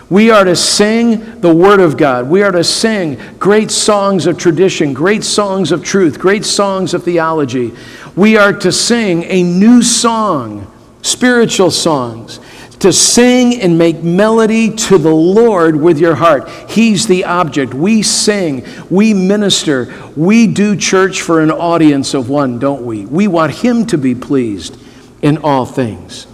We 0.09 0.30
are 0.30 0.45
to 0.45 0.57
sing 0.57 1.43
the 1.43 1.55
Word 1.55 1.78
of 1.78 1.99
God. 1.99 2.26
We 2.30 2.43
are 2.43 2.51
to 2.51 2.64
sing 2.64 3.20
great 3.38 3.70
songs 3.70 4.24
of 4.24 4.38
tradition, 4.38 4.95
great 4.95 5.22
songs 5.22 5.70
of 5.70 5.84
truth, 5.84 6.18
great 6.18 6.47
songs 6.47 6.95
of 6.95 7.05
theology. 7.05 7.74
We 8.16 8.38
are 8.38 8.55
to 8.55 8.72
sing 8.72 9.22
a 9.24 9.43
new 9.43 9.82
song, 9.82 10.66
spiritual 11.03 11.70
songs 11.70 12.41
to 12.81 12.93
sing 12.93 13.61
and 13.61 13.76
make 13.76 14.03
melody 14.03 14.74
to 14.74 14.97
the 14.97 15.14
Lord 15.14 15.76
with 15.76 15.99
your 15.99 16.14
heart. 16.14 16.49
He's 16.68 17.07
the 17.07 17.24
object. 17.24 17.74
We 17.74 18.03
sing, 18.03 18.64
we 18.89 19.12
minister, 19.12 19.95
we 20.16 20.47
do 20.47 20.76
church 20.76 21.20
for 21.20 21.41
an 21.41 21.51
audience 21.51 22.14
of 22.14 22.31
one, 22.31 22.59
don't 22.59 22.85
we? 22.85 23.05
We 23.05 23.28
want 23.28 23.55
Him 23.57 23.87
to 23.87 23.99
be 23.99 24.14
pleased 24.14 24.78
in 25.20 25.39
all 25.39 25.66
things. 25.66 26.26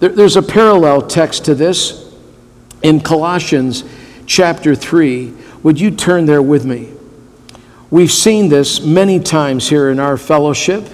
There, 0.00 0.10
there's 0.10 0.36
a 0.36 0.42
parallel 0.42 1.02
text 1.02 1.44
to 1.44 1.54
this 1.54 2.12
in 2.82 3.00
Colossians 3.00 3.84
chapter 4.26 4.74
3. 4.74 5.32
Would 5.62 5.80
you 5.80 5.92
turn 5.92 6.26
there 6.26 6.42
with 6.42 6.64
me? 6.64 6.92
We've 7.88 8.12
seen 8.12 8.48
this 8.48 8.80
many 8.80 9.20
times 9.20 9.68
here 9.68 9.90
in 9.90 10.00
our 10.00 10.16
fellowship, 10.16 10.88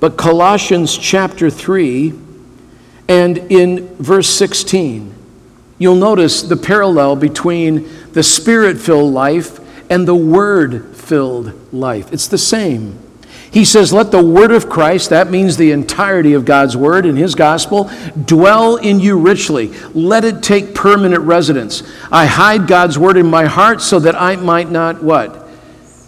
but 0.00 0.16
Colossians 0.16 0.96
chapter 0.96 1.50
3 1.50 2.23
and 3.08 3.38
in 3.38 3.94
verse 3.96 4.28
16, 4.28 5.14
you'll 5.78 5.94
notice 5.94 6.42
the 6.42 6.56
parallel 6.56 7.16
between 7.16 7.88
the 8.12 8.22
spirit 8.22 8.78
filled 8.78 9.12
life 9.12 9.60
and 9.90 10.08
the 10.08 10.14
word 10.14 10.96
filled 10.96 11.72
life. 11.72 12.12
It's 12.12 12.28
the 12.28 12.38
same. 12.38 12.98
He 13.50 13.64
says, 13.64 13.92
Let 13.92 14.10
the 14.10 14.24
word 14.24 14.50
of 14.50 14.68
Christ, 14.68 15.10
that 15.10 15.30
means 15.30 15.56
the 15.56 15.70
entirety 15.70 16.32
of 16.32 16.44
God's 16.44 16.76
word 16.76 17.06
and 17.06 17.16
his 17.16 17.36
gospel, 17.36 17.88
dwell 18.24 18.76
in 18.76 18.98
you 18.98 19.16
richly. 19.16 19.68
Let 19.94 20.24
it 20.24 20.42
take 20.42 20.74
permanent 20.74 21.22
residence. 21.22 21.84
I 22.10 22.26
hide 22.26 22.66
God's 22.66 22.98
word 22.98 23.16
in 23.16 23.26
my 23.26 23.44
heart 23.44 23.80
so 23.80 24.00
that 24.00 24.20
I 24.20 24.34
might 24.34 24.70
not 24.70 25.04
what? 25.04 25.46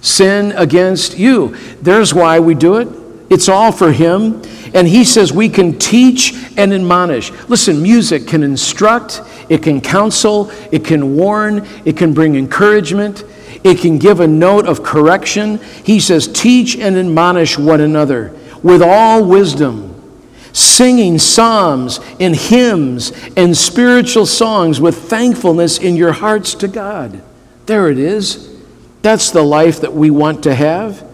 Sin 0.01 0.53
against 0.57 1.19
you. 1.19 1.57
There's 1.81 2.13
why 2.13 2.41
we 2.41 2.57
do 2.57 2.79
it. 2.79 2.89
It's 3.29 3.49
all 3.49 3.73
for 3.73 3.93
him. 3.93 4.43
And 4.75 4.87
he 4.87 5.05
says 5.05 5.33
we 5.33 5.49
can 5.49 5.79
teach 5.79 6.35
and 6.57 6.73
admonish. 6.73 7.31
Listen, 7.49 7.83
music 7.83 8.27
can 8.27 8.43
instruct, 8.43 9.23
it 9.49 9.63
can 9.63 9.81
counsel, 9.81 10.51
it 10.71 10.85
can 10.85 11.17
warn, 11.17 11.67
it 11.85 11.97
can 11.97 12.13
bring 12.13 12.35
encouragement, 12.37 13.25
it 13.65 13.79
can 13.79 13.99
give 13.99 14.21
a 14.21 14.27
note 14.27 14.67
of 14.67 14.83
correction. 14.83 15.59
He 15.85 15.99
says, 15.99 16.29
teach 16.29 16.77
and 16.77 16.97
admonish 16.97 17.59
one 17.59 17.81
another 17.81 18.37
with 18.63 18.83
all 18.83 19.25
wisdom, 19.25 19.95
singing 20.53 21.19
psalms 21.19 22.01
and 22.21 22.35
hymns 22.35 23.13
and 23.37 23.57
spiritual 23.57 24.27
songs 24.27 24.81
with 24.81 24.97
thankfulness 25.09 25.79
in 25.79 25.97
your 25.97 26.13
hearts 26.13 26.55
to 26.55 26.69
God. 26.69 27.23
There 27.67 27.91
it 27.91 27.99
is. 27.99 28.55
That's 29.03 29.31
the 29.31 29.43
life 29.43 29.81
that 29.81 29.93
we 29.93 30.11
want 30.11 30.43
to 30.45 30.55
have. 30.55 31.06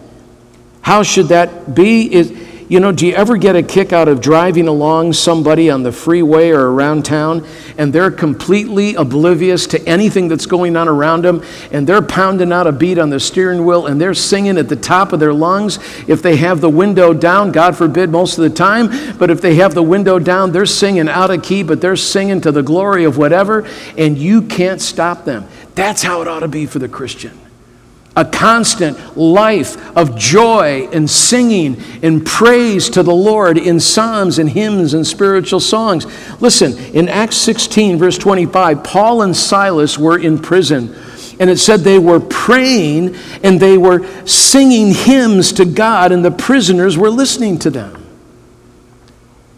How 0.83 1.01
should 1.01 1.29
that 1.29 1.73
be? 1.73 2.13
Is 2.13 2.31
you 2.69 2.79
know, 2.79 2.91
do 2.91 3.05
you 3.05 3.13
ever 3.13 3.37
get 3.37 3.55
a 3.55 3.61
kick 3.61 3.93
out 3.93 4.07
of 4.07 4.19
driving 4.19 4.67
along 4.67 5.13
somebody 5.13 5.69
on 5.69 5.83
the 5.83 5.91
freeway 5.91 6.49
or 6.49 6.71
around 6.71 7.05
town 7.05 7.45
and 7.77 7.93
they're 7.93 8.09
completely 8.09 8.95
oblivious 8.95 9.67
to 9.67 9.87
anything 9.87 10.27
that's 10.27 10.45
going 10.45 10.75
on 10.75 10.87
around 10.87 11.23
them 11.23 11.43
and 11.71 11.85
they're 11.85 12.01
pounding 12.01 12.51
out 12.51 12.65
a 12.65 12.71
beat 12.71 12.97
on 12.97 13.11
the 13.11 13.19
steering 13.19 13.63
wheel 13.63 13.85
and 13.85 14.01
they're 14.01 14.13
singing 14.13 14.57
at 14.57 14.69
the 14.69 14.75
top 14.75 15.13
of 15.13 15.19
their 15.19 15.33
lungs? 15.33 15.77
If 16.07 16.23
they 16.23 16.37
have 16.37 16.61
the 16.61 16.69
window 16.69 17.13
down, 17.13 17.51
God 17.51 17.77
forbid 17.77 18.09
most 18.09 18.37
of 18.39 18.43
the 18.43 18.49
time, 18.49 19.17
but 19.17 19.29
if 19.29 19.39
they 19.39 19.55
have 19.55 19.75
the 19.75 19.83
window 19.83 20.17
down, 20.17 20.51
they're 20.51 20.65
singing 20.65 21.09
out 21.09 21.29
of 21.29 21.43
key, 21.43 21.63
but 21.63 21.79
they're 21.79 21.95
singing 21.95 22.41
to 22.41 22.51
the 22.51 22.63
glory 22.63 23.03
of 23.03 23.17
whatever, 23.17 23.67
and 23.97 24.17
you 24.17 24.41
can't 24.41 24.81
stop 24.81 25.25
them. 25.25 25.47
That's 25.75 26.01
how 26.01 26.21
it 26.23 26.27
ought 26.27 26.39
to 26.39 26.47
be 26.47 26.65
for 26.65 26.79
the 26.79 26.89
Christian 26.89 27.42
a 28.15 28.23
constant 28.23 29.17
life 29.17 29.97
of 29.97 30.17
joy 30.17 30.87
and 30.91 31.09
singing 31.09 31.81
and 32.03 32.25
praise 32.25 32.89
to 32.89 33.03
the 33.03 33.13
Lord 33.13 33.57
in 33.57 33.79
psalms 33.79 34.39
and 34.39 34.49
hymns 34.49 34.93
and 34.93 35.05
spiritual 35.05 35.59
songs. 35.59 36.05
Listen, 36.41 36.77
in 36.95 37.09
Acts 37.09 37.37
16, 37.37 37.97
verse 37.97 38.17
25, 38.17 38.83
Paul 38.83 39.23
and 39.23 39.35
Silas 39.35 39.97
were 39.97 40.19
in 40.19 40.37
prison. 40.37 40.95
And 41.39 41.49
it 41.49 41.57
said 41.57 41.79
they 41.79 41.99
were 41.99 42.19
praying 42.19 43.15
and 43.41 43.59
they 43.59 43.77
were 43.77 44.05
singing 44.27 44.93
hymns 44.93 45.51
to 45.53 45.65
God, 45.65 46.11
and 46.11 46.23
the 46.23 46.31
prisoners 46.31 46.97
were 46.97 47.09
listening 47.09 47.57
to 47.59 47.71
them. 47.71 48.02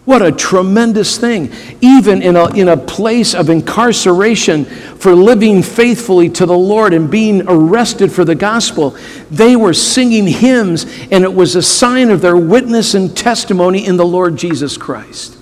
What 0.06 0.22
a 0.22 0.32
tremendous 0.32 1.18
thing. 1.18 1.52
Even 1.82 2.22
in 2.22 2.36
a, 2.36 2.46
in 2.54 2.68
a 2.68 2.78
place 2.78 3.34
of 3.34 3.50
incarceration 3.50 4.66
for 4.66 5.16
living 5.16 5.64
faithfully 5.64 6.30
to 6.30 6.46
the 6.46 6.58
Lord 6.58 6.94
and 6.94 7.10
being 7.10 7.42
arrested 7.48 8.12
for 8.12 8.24
the 8.24 8.36
gospel, 8.36 8.96
they 9.32 9.56
were 9.56 9.74
singing 9.74 10.28
hymns, 10.28 10.86
and 11.10 11.24
it 11.24 11.34
was 11.34 11.56
a 11.56 11.64
sign 11.64 12.12
of 12.12 12.22
their 12.22 12.38
witness 12.38 12.94
and 12.94 13.18
testimony 13.18 13.84
in 13.84 13.98
the 13.98 14.06
Lord 14.06 14.38
Jesus 14.38 14.78
Christ. 14.78 15.40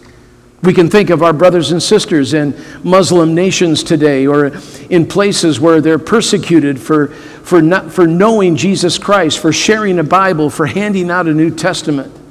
We 0.62 0.74
can 0.74 0.90
think 0.90 1.10
of 1.10 1.22
our 1.22 1.34
brothers 1.34 1.74
and 1.74 1.84
sisters 1.84 2.34
in 2.34 2.58
Muslim 2.86 3.36
nations 3.36 3.84
today 3.84 4.26
or 4.26 4.54
in 4.90 5.06
places 5.06 5.60
where 5.60 5.82
they're 5.82 6.00
persecuted 6.00 6.80
for, 6.80 7.08
for, 7.08 7.62
not, 7.62 7.92
for 7.92 8.08
knowing 8.08 8.56
Jesus 8.56 8.98
Christ, 8.98 9.40
for 9.40 9.52
sharing 9.52 10.00
a 10.00 10.06
Bible, 10.06 10.50
for 10.50 10.66
handing 10.66 11.12
out 11.12 11.28
a 11.28 11.34
New 11.34 11.54
Testament 11.54 12.23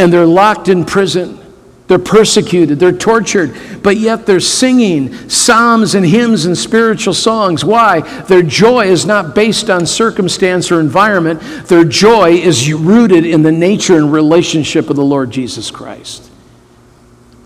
and 0.00 0.10
they're 0.10 0.24
locked 0.24 0.68
in 0.68 0.86
prison. 0.86 1.38
They're 1.86 1.98
persecuted, 1.98 2.78
they're 2.78 2.92
tortured, 2.92 3.54
but 3.82 3.96
yet 3.96 4.24
they're 4.24 4.40
singing 4.40 5.12
psalms 5.28 5.94
and 5.96 6.06
hymns 6.06 6.46
and 6.46 6.56
spiritual 6.56 7.14
songs. 7.14 7.64
Why? 7.64 8.00
Their 8.22 8.42
joy 8.42 8.86
is 8.86 9.04
not 9.04 9.34
based 9.34 9.68
on 9.68 9.86
circumstance 9.86 10.70
or 10.70 10.80
environment, 10.80 11.42
their 11.66 11.84
joy 11.84 12.30
is 12.30 12.72
rooted 12.72 13.26
in 13.26 13.42
the 13.42 13.52
nature 13.52 13.96
and 13.96 14.12
relationship 14.12 14.88
of 14.88 14.96
the 14.96 15.04
Lord 15.04 15.32
Jesus 15.32 15.70
Christ. 15.70 16.29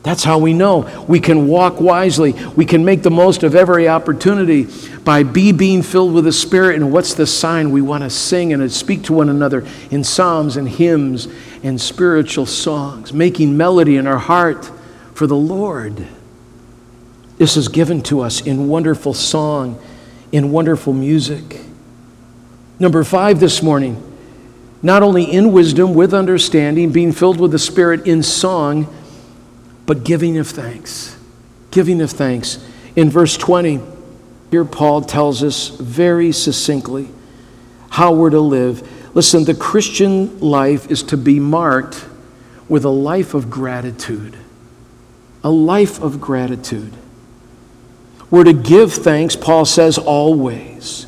That's 0.05 0.23
how 0.23 0.37
we 0.37 0.53
know 0.53 1.07
we 1.09 1.19
can 1.19 1.49
walk 1.49 1.81
wisely. 1.81 2.35
We 2.55 2.67
can 2.67 2.85
make 2.85 3.03
the 3.03 3.11
most 3.11 3.43
of 3.43 3.55
every 3.55 3.89
opportunity 3.89 4.69
by 5.03 5.23
be 5.23 5.51
being 5.51 5.81
filled 5.83 6.13
with 6.13 6.25
the 6.25 6.33
Spirit. 6.33 6.77
And 6.77 6.93
what's 6.93 7.15
the 7.15 7.27
sign? 7.27 7.71
We 7.71 7.81
want 7.81 8.05
to 8.05 8.11
sing 8.11 8.53
and 8.53 8.71
speak 8.71 9.05
to 9.05 9.15
one 9.15 9.31
another 9.31 9.67
in 9.91 10.05
psalms 10.05 10.59
and 10.59 10.69
hymns 10.69 11.27
and 11.63 11.81
spiritual 11.81 12.45
songs, 12.45 13.15
making 13.15 13.57
melody 13.57 13.97
in 13.97 14.07
our 14.07 14.19
heart 14.19 14.71
for 15.15 15.27
the 15.27 15.37
Lord. 15.37 16.07
This 17.39 17.57
is 17.57 17.69
given 17.69 18.03
to 18.03 18.21
us 18.21 18.43
in 18.43 18.69
wonderful 18.69 19.15
song, 19.15 19.83
in 20.31 20.53
wonderful 20.53 20.93
music. 20.93 21.63
Number 22.79 23.05
five 23.05 23.41
this 23.41 23.63
morning, 23.63 24.03
not 24.83 25.03
only 25.03 25.25
in 25.25 25.51
wisdom, 25.51 25.95
with 25.95 26.13
understanding, 26.13 26.93
being 26.93 27.11
filled 27.13 27.41
with 27.41 27.53
the 27.53 27.59
Spirit 27.59 28.07
in 28.07 28.23
song 28.23 28.87
but 29.87 30.05
giving 30.05 30.39
of 30.39 30.49
thanks. 30.49 31.17
Giving 31.71 32.01
of 32.01 32.11
thanks. 32.11 32.65
In 32.97 33.11
verse 33.11 33.37
20, 33.37 33.81
here 34.51 34.65
Paul 34.65 35.03
tells 35.03 35.43
us 35.43 35.69
very 35.69 36.33
succinctly 36.33 37.09
how 37.91 38.15
we're 38.15 38.31
to 38.31 38.41
live. 38.41 38.89
Listen, 39.15 39.45
the 39.45 39.55
Christian 39.55 40.41
life 40.41 40.91
is 40.91 41.03
to 41.05 41.17
be 41.17 41.41
marked 41.41 42.05
with 42.69 42.85
a 42.85 42.91
life 42.91 43.35
of 43.35 43.51
gratitude. 43.51 44.37
a 45.45 45.51
life 45.51 46.01
of 46.01 46.21
gratitude. 46.21 46.93
We're 48.31 48.45
to 48.45 48.55
give 48.55 48.93
thanks, 48.95 49.37
Paul 49.37 49.67
says, 49.67 49.99
always, 49.99 51.07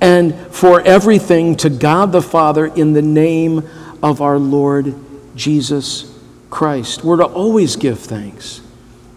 and 0.00 0.38
for 0.48 0.82
everything 0.82 1.56
to 1.56 1.70
God 1.70 2.12
the 2.12 2.22
Father 2.22 2.66
in 2.66 2.92
the 2.92 3.02
name 3.02 3.66
of 4.02 4.20
our 4.20 4.38
Lord 4.38 4.94
Jesus 5.34 6.11
Christ. 6.52 7.02
We're 7.02 7.16
to 7.16 7.24
always 7.24 7.76
give 7.76 7.98
thanks. 7.98 8.60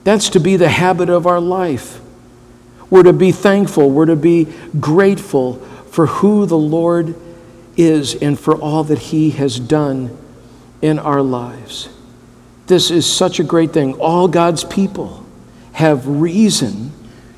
That's 0.05 0.29
to 0.29 0.39
be 0.39 0.55
the 0.55 0.69
habit 0.69 1.09
of 1.09 1.27
our 1.27 1.41
life. 1.41 1.99
We're 2.89 3.03
to 3.03 3.13
be 3.13 3.33
thankful. 3.33 3.91
We're 3.91 4.05
to 4.05 4.15
be 4.15 4.47
grateful 4.79 5.55
for 5.91 6.05
who 6.05 6.45
the 6.45 6.57
Lord 6.57 7.13
is 7.75 8.15
and 8.15 8.39
for 8.39 8.55
all 8.55 8.85
that 8.85 8.99
He 8.99 9.31
has 9.31 9.59
done 9.59 10.17
in 10.81 10.97
our 10.97 11.21
lives. 11.21 11.89
This 12.67 12.89
is 12.89 13.05
such 13.05 13.41
a 13.41 13.43
great 13.43 13.73
thing. 13.73 13.95
All 13.95 14.29
God's 14.29 14.63
people 14.63 15.25
have 15.73 16.07
reason 16.07 16.93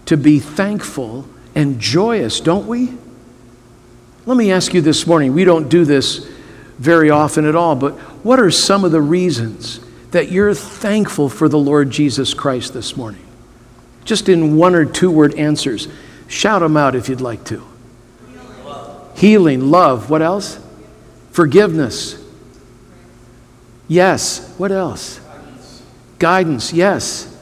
to 0.06 0.16
be 0.16 0.40
thankful 0.40 1.28
and 1.56 1.80
joyous, 1.80 2.40
don't 2.40 2.68
we? 2.68 2.94
Let 4.28 4.38
me 4.38 4.52
ask 4.52 4.76
you 4.76 4.82
this 4.82 5.08
morning. 5.08 5.34
We 5.34 5.44
don't 5.44 5.70
do 5.70 5.86
this 5.86 6.30
very 6.78 7.10
often 7.10 7.46
at 7.46 7.56
all, 7.56 7.76
but 7.76 7.94
what 8.24 8.40
are 8.40 8.52
some 8.52 8.86
of 8.86 8.92
the 8.92 9.02
reasons 9.02 9.80
that 10.12 10.32
you're 10.32 10.54
thankful 10.54 11.30
for 11.30 11.50
the 11.50 11.58
Lord 11.58 11.90
Jesus 11.90 12.34
Christ 12.34 12.74
this 12.74 12.96
morning? 12.96 13.26
Just 14.06 14.30
in 14.30 14.56
one 14.56 14.74
or 14.74 14.86
two 14.86 15.12
word 15.12 15.36
answers. 15.36 15.88
Shout 16.28 16.62
them 16.62 16.78
out 16.78 16.96
if 16.96 17.10
you'd 17.10 17.22
like 17.22 17.44
to. 17.46 17.64
Healing, 19.16 19.72
love. 19.72 20.10
What 20.10 20.22
else? 20.22 20.60
Forgiveness. 21.32 22.24
Yes. 23.88 24.54
What 24.58 24.72
else? 24.72 25.20
Guidance. 26.20 26.72
Yes. 26.72 27.36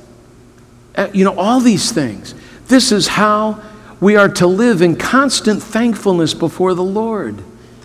Uh, 0.95 1.09
you 1.13 1.25
know, 1.25 1.37
all 1.37 1.59
these 1.59 1.91
things. 1.91 2.33
This 2.67 2.91
is 2.91 3.07
how 3.07 3.61
we 3.99 4.15
are 4.15 4.29
to 4.29 4.47
live 4.47 4.81
in 4.81 4.95
constant 4.95 5.61
thankfulness 5.61 6.33
before 6.33 6.73
the 6.73 6.83
Lord. 6.83 7.43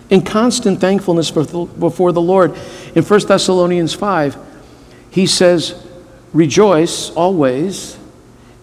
In 0.09 0.21
constant 0.21 0.79
thankfulness 0.79 1.31
before 1.31 2.11
the 2.11 2.21
Lord. 2.21 2.57
In 2.95 3.03
1 3.03 3.27
Thessalonians 3.27 3.93
5, 3.93 4.50
he 5.11 5.27
says, 5.27 5.75
Rejoice 6.33 7.11
always, 7.11 7.99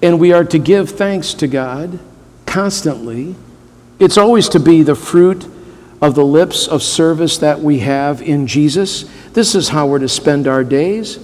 and 0.03 0.18
we 0.18 0.32
are 0.32 0.44
to 0.44 0.59
give 0.59 0.90
thanks 0.90 1.34
to 1.34 1.46
God 1.46 2.01
constantly 2.46 3.36
it's 3.99 4.16
always 4.16 4.49
to 4.51 4.61
be 4.61 4.82
the 4.82 4.94
fruit 4.94 5.46
of 6.01 6.14
the 6.14 6.24
lips 6.24 6.68
of 6.68 6.82
service 6.82 7.38
that 7.38 7.61
we 7.61 7.80
have 7.80 8.22
in 8.22 8.46
Jesus. 8.46 9.05
This 9.32 9.57
is 9.57 9.68
how 9.68 9.88
we're 9.88 9.99
to 9.99 10.09
spend 10.09 10.46
our 10.46 10.62
days. 10.62 11.18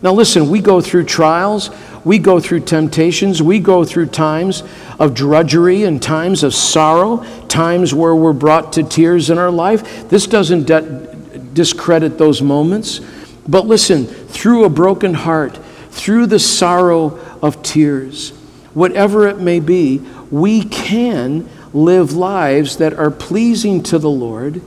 Now, 0.00 0.12
listen, 0.12 0.48
we 0.48 0.60
go 0.60 0.80
through 0.80 1.04
trials, 1.04 1.70
we 2.04 2.18
go 2.18 2.40
through 2.40 2.60
temptations, 2.60 3.42
we 3.42 3.58
go 3.58 3.84
through 3.84 4.06
times 4.06 4.62
of 4.98 5.14
drudgery 5.14 5.84
and 5.84 6.02
times 6.02 6.42
of 6.42 6.54
sorrow, 6.54 7.24
times 7.48 7.92
where 7.92 8.14
we're 8.14 8.32
brought 8.32 8.72
to 8.74 8.82
tears 8.82 9.28
in 9.28 9.38
our 9.38 9.50
life. 9.50 10.08
This 10.08 10.26
doesn't 10.26 10.64
de- 10.64 11.14
discredit 11.52 12.16
those 12.16 12.40
moments. 12.40 13.00
But 13.46 13.66
listen, 13.66 14.06
through 14.34 14.64
a 14.64 14.68
broken 14.68 15.14
heart, 15.14 15.56
through 15.90 16.26
the 16.26 16.40
sorrow 16.40 17.18
of 17.40 17.62
tears, 17.62 18.30
whatever 18.74 19.28
it 19.28 19.38
may 19.38 19.60
be, 19.60 19.98
we 20.30 20.64
can 20.64 21.48
live 21.72 22.12
lives 22.12 22.76
that 22.78 22.92
are 22.94 23.10
pleasing 23.10 23.82
to 23.84 23.98
the 23.98 24.10
Lord, 24.10 24.60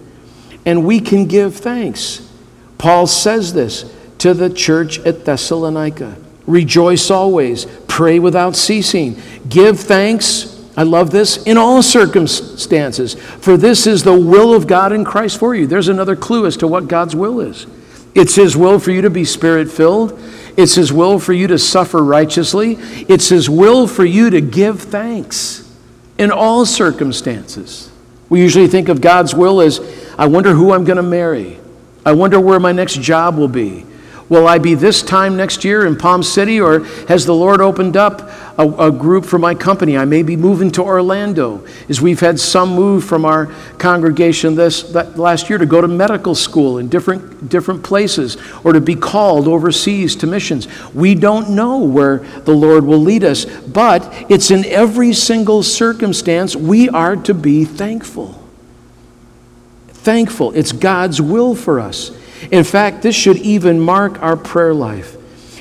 and 0.65 0.86
we 0.86 1.01
can 1.01 1.26
give 1.26 1.57
thanks. 1.57 2.28
Paul 2.78 3.07
says 3.07 3.53
this 3.53 3.93
to 4.20 4.34
the 4.34 4.49
church 4.49 4.99
at 4.99 5.26
Thessalonica 5.26 6.18
Rejoice 6.45 7.11
always, 7.11 7.65
pray 7.88 8.20
without 8.20 8.55
ceasing, 8.55 9.22
give 9.49 9.82
thanks. 9.82 10.53
I 10.78 10.84
love 10.84 11.11
this 11.11 11.43
in 11.43 11.57
all 11.57 11.84
circumstances, 11.84 13.15
for 13.15 13.57
this 13.57 13.86
is 13.86 14.03
the 14.03 14.18
will 14.18 14.53
of 14.53 14.65
God 14.65 14.93
in 14.93 15.03
Christ 15.03 15.39
for 15.39 15.53
you. 15.53 15.68
There's 15.68 15.89
another 15.89 16.15
clue 16.15 16.45
as 16.45 16.55
to 16.57 16.68
what 16.68 16.88
God's 16.88 17.18
will 17.18 17.41
is. 17.41 17.68
It's 18.18 18.34
His 18.34 18.57
will 18.57 18.80
for 18.80 18.89
you 18.89 19.03
to 19.03 19.11
be 19.11 19.24
spirit 19.24 19.72
filled. 19.72 20.20
It's 20.57 20.74
His 20.74 20.91
will 20.91 21.20
for 21.20 21.34
you 21.34 21.45
to 21.47 21.59
suffer 21.59 22.03
righteously. 22.03 22.78
It's 23.07 23.30
His 23.30 23.47
will 23.47 23.88
for 23.88 24.03
you 24.03 24.32
to 24.32 24.41
give 24.41 24.82
thanks 24.82 25.72
in 26.18 26.32
all 26.32 26.65
circumstances. 26.65 27.91
We 28.28 28.41
usually 28.41 28.68
think 28.68 28.89
of 28.89 29.01
God's 29.01 29.36
will 29.36 29.61
as 29.61 29.80
I 30.18 30.26
wonder 30.26 30.55
who 30.55 30.74
I'm 30.74 30.84
going 30.84 30.97
to 30.97 31.03
marry. 31.03 31.59
I 32.03 32.13
wonder 32.13 32.39
where 32.39 32.59
my 32.59 32.72
next 32.72 32.99
job 33.01 33.38
will 33.38 33.47
be. 33.47 33.86
Will 34.30 34.45
I 34.45 34.57
be 34.57 34.73
this 34.73 35.01
time 35.01 35.38
next 35.38 35.63
year 35.63 35.86
in 35.86 35.95
Palm 35.95 36.21
City, 36.21 36.59
or 36.59 36.84
has 37.07 37.25
the 37.25 37.34
Lord 37.34 37.61
opened 37.61 37.95
up 37.95 38.30
a, 38.59 38.88
a, 38.88 38.91
group 38.91 39.23
for 39.23 39.39
my 39.39 39.55
company? 39.55 39.97
I 39.97 40.03
may 40.03 40.21
be 40.21 40.36
moving 40.36 40.69
to 40.71 40.84
Orlando, 40.84 41.65
as 41.88 42.01
we've 42.01 42.19
had 42.19 42.38
some 42.38 42.75
move 42.75 43.05
from 43.05 43.23
our 43.23 43.45
congregation 43.78 44.55
this 44.55 44.93
last 45.15 45.49
year 45.49 45.57
to 45.57 45.65
go 45.65 45.80
to 45.80 45.88
medical 45.88 46.36
school 46.36 46.78
in 46.78 46.89
different, 46.89 47.47
different 47.47 47.84
places, 47.84 48.36
or 48.65 48.73
to 48.73 48.82
be 48.82 48.95
called 48.95 49.47
overseas 49.47 50.13
to 50.17 50.28
missions. 50.28 50.67
We 50.93 51.15
don't 51.15 51.51
know 51.51 51.78
where 51.78 52.17
the 52.17 52.53
Lord 52.53 52.84
will 52.84 52.99
lead 52.99 53.23
us, 53.23 53.45
but 53.45 54.13
it's 54.30 54.51
in 54.51 54.65
every 54.65 55.13
single 55.13 55.63
circumstance 55.63 56.53
we 56.53 56.89
are 56.89 57.15
to 57.15 57.34
be 57.34 57.63
thankful. 57.63 58.43
Thankful. 59.88 60.51
It's 60.51 60.73
God's 60.73 61.21
will 61.21 61.55
for 61.55 61.80
us. 61.80 62.11
In 62.51 62.63
fact, 62.63 63.01
this 63.01 63.15
should 63.15 63.38
even 63.38 63.79
mark 63.79 64.21
our 64.21 64.38
prayer 64.38 64.73
life. 64.73 65.15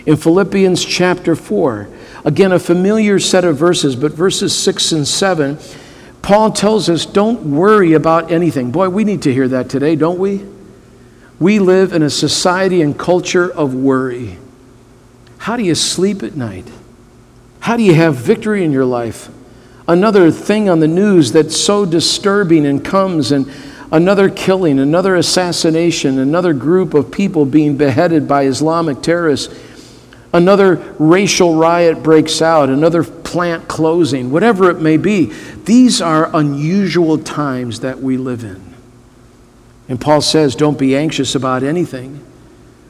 In 0.06 0.16
Philippians 0.16 0.84
chapter 0.84 1.34
4, 1.34 1.88
again, 2.24 2.52
a 2.52 2.58
familiar 2.58 3.18
set 3.18 3.44
of 3.44 3.56
verses, 3.56 3.96
but 3.96 4.12
verses 4.12 4.56
6 4.56 4.92
and 4.92 5.08
7, 5.08 5.58
Paul 6.22 6.52
tells 6.52 6.88
us 6.88 7.06
don't 7.06 7.52
worry 7.52 7.92
about 7.92 8.30
anything. 8.30 8.70
Boy, 8.70 8.88
we 8.88 9.04
need 9.04 9.22
to 9.22 9.32
hear 9.32 9.48
that 9.48 9.68
today, 9.68 9.96
don't 9.96 10.18
we? 10.18 10.44
We 11.38 11.58
live 11.58 11.92
in 11.92 12.02
a 12.02 12.10
society 12.10 12.82
and 12.82 12.98
culture 12.98 13.50
of 13.52 13.74
worry. 13.74 14.38
How 15.38 15.56
do 15.56 15.62
you 15.62 15.74
sleep 15.74 16.22
at 16.22 16.34
night? 16.34 16.66
How 17.60 17.76
do 17.76 17.82
you 17.82 17.94
have 17.94 18.16
victory 18.16 18.64
in 18.64 18.72
your 18.72 18.84
life? 18.84 19.28
Another 19.88 20.30
thing 20.30 20.68
on 20.68 20.80
the 20.80 20.88
news 20.88 21.32
that's 21.32 21.56
so 21.56 21.86
disturbing 21.86 22.66
and 22.66 22.84
comes 22.84 23.30
and 23.30 23.50
another 23.92 24.28
killing, 24.28 24.78
another 24.78 25.16
assassination, 25.16 26.18
another 26.18 26.52
group 26.52 26.94
of 26.94 27.10
people 27.10 27.44
being 27.44 27.76
beheaded 27.76 28.26
by 28.26 28.44
Islamic 28.44 29.02
terrorists, 29.02 29.54
another 30.32 30.76
racial 30.98 31.54
riot 31.54 32.02
breaks 32.02 32.42
out, 32.42 32.68
another 32.68 33.04
plant 33.04 33.68
closing, 33.68 34.30
whatever 34.30 34.70
it 34.70 34.80
may 34.80 34.96
be. 34.96 35.26
These 35.64 36.00
are 36.00 36.34
unusual 36.34 37.18
times 37.18 37.80
that 37.80 38.00
we 38.00 38.16
live 38.16 38.44
in. 38.44 38.74
And 39.88 40.00
Paul 40.00 40.20
says, 40.20 40.56
don't 40.56 40.78
be 40.78 40.96
anxious 40.96 41.34
about 41.34 41.62
anything. 41.62 42.24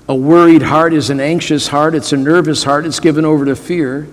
A 0.08 0.14
worried 0.14 0.62
heart 0.62 0.92
is 0.94 1.10
an 1.10 1.20
anxious 1.20 1.68
heart, 1.68 1.94
it's 1.94 2.12
a 2.12 2.16
nervous 2.16 2.64
heart, 2.64 2.86
it's 2.86 3.00
given 3.00 3.24
over 3.24 3.44
to 3.44 3.56
fear. 3.56 4.08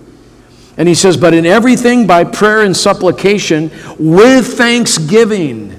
And 0.76 0.88
he 0.88 0.94
says, 0.94 1.16
but 1.16 1.34
in 1.34 1.46
everything 1.46 2.06
by 2.06 2.24
prayer 2.24 2.62
and 2.62 2.76
supplication 2.76 3.70
with 3.96 4.58
thanksgiving 4.58 5.73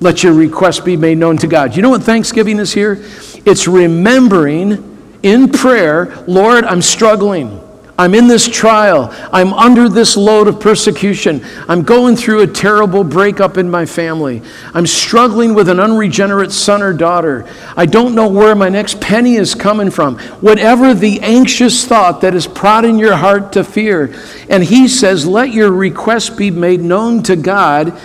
let 0.00 0.22
your 0.22 0.32
request 0.32 0.84
be 0.84 0.96
made 0.96 1.18
known 1.18 1.36
to 1.38 1.46
God. 1.46 1.74
You 1.74 1.82
know 1.82 1.90
what 1.90 2.02
Thanksgiving 2.02 2.58
is 2.58 2.72
here? 2.72 3.04
It's 3.44 3.66
remembering 3.66 4.98
in 5.22 5.50
prayer, 5.50 6.22
Lord, 6.26 6.64
I'm 6.64 6.82
struggling. 6.82 7.64
I'm 7.98 8.14
in 8.14 8.28
this 8.28 8.46
trial. 8.46 9.12
I'm 9.32 9.52
under 9.52 9.88
this 9.88 10.16
load 10.16 10.46
of 10.46 10.60
persecution. 10.60 11.44
I'm 11.66 11.82
going 11.82 12.14
through 12.14 12.42
a 12.42 12.46
terrible 12.46 13.02
breakup 13.02 13.58
in 13.58 13.68
my 13.68 13.86
family. 13.86 14.40
I'm 14.72 14.86
struggling 14.86 15.52
with 15.52 15.68
an 15.68 15.80
unregenerate 15.80 16.52
son 16.52 16.80
or 16.80 16.92
daughter. 16.92 17.44
I 17.76 17.86
don't 17.86 18.14
know 18.14 18.28
where 18.28 18.54
my 18.54 18.68
next 18.68 19.00
penny 19.00 19.34
is 19.34 19.52
coming 19.56 19.90
from. 19.90 20.16
Whatever 20.40 20.94
the 20.94 21.20
anxious 21.22 21.84
thought 21.84 22.20
that 22.20 22.36
is 22.36 22.46
prodding 22.46 23.00
your 23.00 23.16
heart 23.16 23.52
to 23.54 23.64
fear. 23.64 24.14
And 24.48 24.62
he 24.62 24.86
says, 24.86 25.26
Let 25.26 25.52
your 25.52 25.72
request 25.72 26.38
be 26.38 26.52
made 26.52 26.80
known 26.80 27.24
to 27.24 27.34
God 27.34 28.00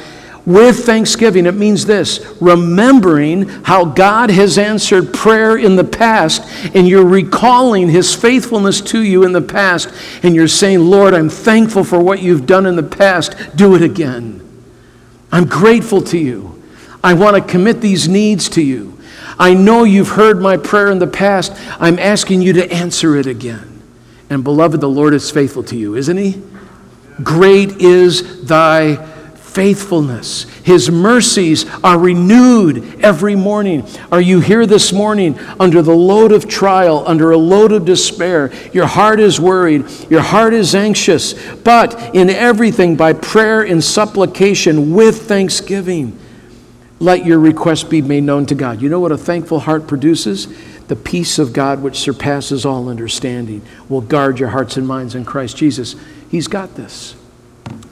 with 0.46 0.86
thanksgiving. 0.86 1.46
It 1.46 1.56
means 1.56 1.86
this 1.86 2.36
remembering 2.42 3.48
how 3.64 3.86
God 3.86 4.30
has 4.30 4.58
answered 4.58 5.14
prayer 5.14 5.58
in 5.58 5.76
the 5.76 5.84
past, 5.84 6.44
and 6.76 6.88
you're 6.88 7.06
recalling 7.06 7.90
his 7.90 8.14
faithfulness 8.14 8.82
to 8.82 9.02
you 9.02 9.24
in 9.24 9.32
the 9.32 9.42
past, 9.42 9.94
and 10.24 10.36
you're 10.36 10.48
saying, 10.48 10.80
Lord, 10.80 11.14
I'm 11.14 11.30
thankful 11.30 11.84
for 11.84 12.00
what 12.00 12.22
you've 12.22 12.46
done 12.46 12.66
in 12.66 12.76
the 12.76 12.84
past. 12.84 13.36
Do 13.56 13.76
it 13.76 13.82
again. 13.82 14.42
I'm 15.32 15.46
grateful 15.46 16.02
to 16.04 16.18
you. 16.18 16.62
I 17.04 17.14
want 17.14 17.36
to 17.36 17.42
commit 17.42 17.82
these 17.82 18.08
needs 18.08 18.50
to 18.50 18.62
you. 18.62 19.00
I 19.40 19.54
know 19.54 19.84
you've 19.84 20.10
heard 20.10 20.42
my 20.42 20.58
prayer 20.58 20.92
in 20.92 21.00
the 21.00 21.08
past. 21.08 21.54
I'm 21.80 21.98
asking 21.98 22.42
you 22.42 22.54
to 22.54 22.72
answer 22.72 23.16
it 23.18 23.26
again. 23.26 23.82
And 24.30 24.44
beloved, 24.44 24.80
the 24.80 24.90
Lord 24.90 25.14
is 25.14 25.32
faithful 25.32 25.64
to 25.64 25.76
you, 25.76 25.96
isn't 25.96 26.18
he? 26.18 26.42
Great 27.24 27.82
is 27.82 28.46
thy 28.46 29.13
faithfulness. 29.54 30.44
His 30.64 30.90
mercies 30.90 31.66
are 31.84 32.00
renewed 32.00 33.04
every 33.04 33.36
morning. 33.36 33.86
Are 34.12 34.22
you 34.22 34.40
here 34.40 34.66
this 34.66 34.92
morning 34.92 35.38
under 35.60 35.82
the 35.82 35.96
load 35.96 36.32
of 36.32 36.48
trial, 36.48 37.04
under 37.06 37.32
a 37.32 37.38
load 37.38 37.72
of 37.72 37.86
despair? 37.86 38.52
Your 38.74 38.88
heart 38.88 39.20
is 39.20 39.40
worried, 39.40 39.86
your 40.10 40.22
heart 40.22 40.54
is 40.54 40.74
anxious, 40.74 41.34
but 41.56 42.16
in 42.16 42.30
everything 42.30 42.96
by 42.96 43.14
prayer 43.14 43.62
and 43.62 43.84
supplication 43.84 44.94
with 44.94 45.28
thanksgiving, 45.28 46.20
let 47.00 47.26
your 47.26 47.40
request 47.40 47.90
be 47.90 48.02
made 48.02 48.24
known 48.24 48.46
to 48.48 48.56
God. 48.56 48.82
You 48.82 48.90
know 48.90 49.00
what 49.00 49.12
a 49.12 49.18
thankful 49.18 49.60
heart 49.60 49.88
produces? 49.88 50.48
The 50.88 50.96
peace 50.96 51.38
of 51.38 51.54
God, 51.54 51.82
which 51.82 52.00
surpasses 52.00 52.66
all 52.66 52.90
understanding, 52.90 53.62
will 53.88 54.02
guard 54.02 54.40
your 54.40 54.50
hearts 54.50 54.78
and 54.78 54.88
minds 54.88 55.14
in 55.14 55.26
Christ 55.26 55.58
Jesus. 55.58 55.96
He's 56.30 56.48
got 56.48 56.76
this. 56.76 57.16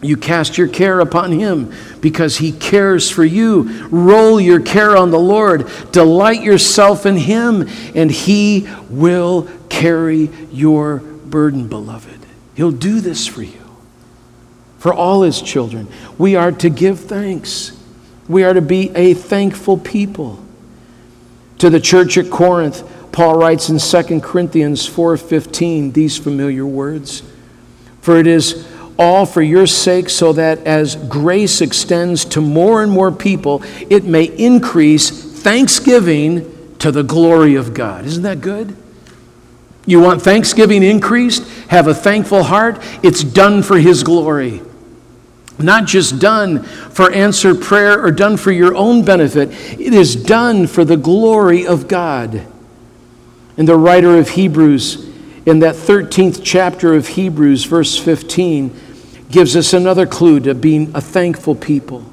You 0.02 0.18
cast 0.18 0.58
your 0.58 0.68
care 0.68 0.99
upon 0.99 1.32
Him 1.32 1.72
because 2.02 2.38
He 2.38 2.52
cares 2.52 3.10
for 3.10 3.24
you. 3.24 3.88
Roll 3.89 4.41
your 4.41 4.60
care 4.60 4.97
on 4.97 5.12
the 5.12 5.20
Lord. 5.20 5.70
Delight 5.91 6.41
yourself 6.41 7.06
in 7.06 7.18
Him, 7.18 7.68
and 7.93 8.10
He 8.10 8.68
will 8.89 9.47
carry 9.70 10.30
your 10.52 10.97
burden, 10.97 11.68
beloved. 11.68 12.20
He'll 12.56 12.72
do 12.72 12.99
this 12.99 13.28
for 13.28 13.43
you. 13.43 13.62
For 14.80 14.91
all 14.91 15.22
His 15.22 15.39
children, 15.39 15.88
we 16.18 16.36
are 16.36 16.52
to 16.52 16.70
give 16.70 17.02
thanks. 17.02 17.78
We 18.28 18.43
are 18.43 18.54
to 18.54 18.62
be 18.62 18.89
a 18.95 19.14
thankful 19.14 19.78
people. 19.78 20.43
To 21.60 21.70
the 21.70 21.80
church 21.80 22.18
at 22.18 22.32
Corinth, 22.32 22.84
Paul 23.12 23.38
writes 23.38 23.70
in 23.70 23.78
2 23.78 24.22
Corinthians 24.22 24.88
4:15 24.88 25.91
these 25.91 26.18
familiar 26.18 26.66
words. 26.66 27.22
For 28.02 28.18
it 28.18 28.26
is 28.26 28.66
all 29.02 29.26
for 29.26 29.41
your 29.41 29.66
sake, 29.66 30.10
so 30.10 30.32
that 30.34 30.60
as 30.60 30.95
grace 30.95 31.60
extends 31.60 32.24
to 32.26 32.39
more 32.39 32.84
and 32.84 32.91
more 32.91 33.12
people, 33.12 33.64
it 33.89 34.04
may 34.04 34.26
increase 34.26 35.10
thanksgiving 35.10 36.76
to 36.78 36.91
the 36.91 37.04
glory 37.04 37.56
of 37.56 37.74
God. 37.74 38.06
Isn't 38.06 38.24
that 38.24 38.41
good? 38.41 38.76
You 39.88 39.99
want 39.99 40.22
thanksgiving 40.22 40.84
increased? 40.84 41.47
Have 41.70 41.88
a 41.88 41.95
thankful 41.95 42.43
heart? 42.43 42.78
It's 43.02 43.24
done 43.24 43.64
for 43.64 43.78
His 43.78 44.04
glory. 44.04 44.62
Not 45.58 45.86
just 45.86 46.20
done 46.20 46.64
for 46.64 47.12
answered 47.12 47.62
prayer 47.62 48.04
or 48.04 48.12
done 48.12 48.38
for 48.38 48.52
your 48.52 48.76
own 48.76 49.04
benefit, 49.04 49.49
it 49.80 49.93
is 49.93 50.16
done 50.16 50.68
for 50.68 50.86
the 50.86 50.97
glory 50.97 51.66
of 51.66 51.88
God. 51.88 52.45
And 53.58 53.68
the 53.68 53.76
writer 53.76 54.18
of 54.18 54.30
Hebrews, 54.30 55.08
in 55.45 55.60
that 55.60 55.76
13th 55.76 56.41
chapter 56.43 56.93
of 56.93 57.08
Hebrews, 57.08 57.66
verse 57.66 57.97
15, 57.97 58.70
gives 59.32 59.55
us 59.55 59.73
another 59.73 60.05
clue 60.05 60.39
to 60.41 60.53
being 60.53 60.91
a 60.93 61.01
thankful 61.01 61.55
people. 61.55 62.05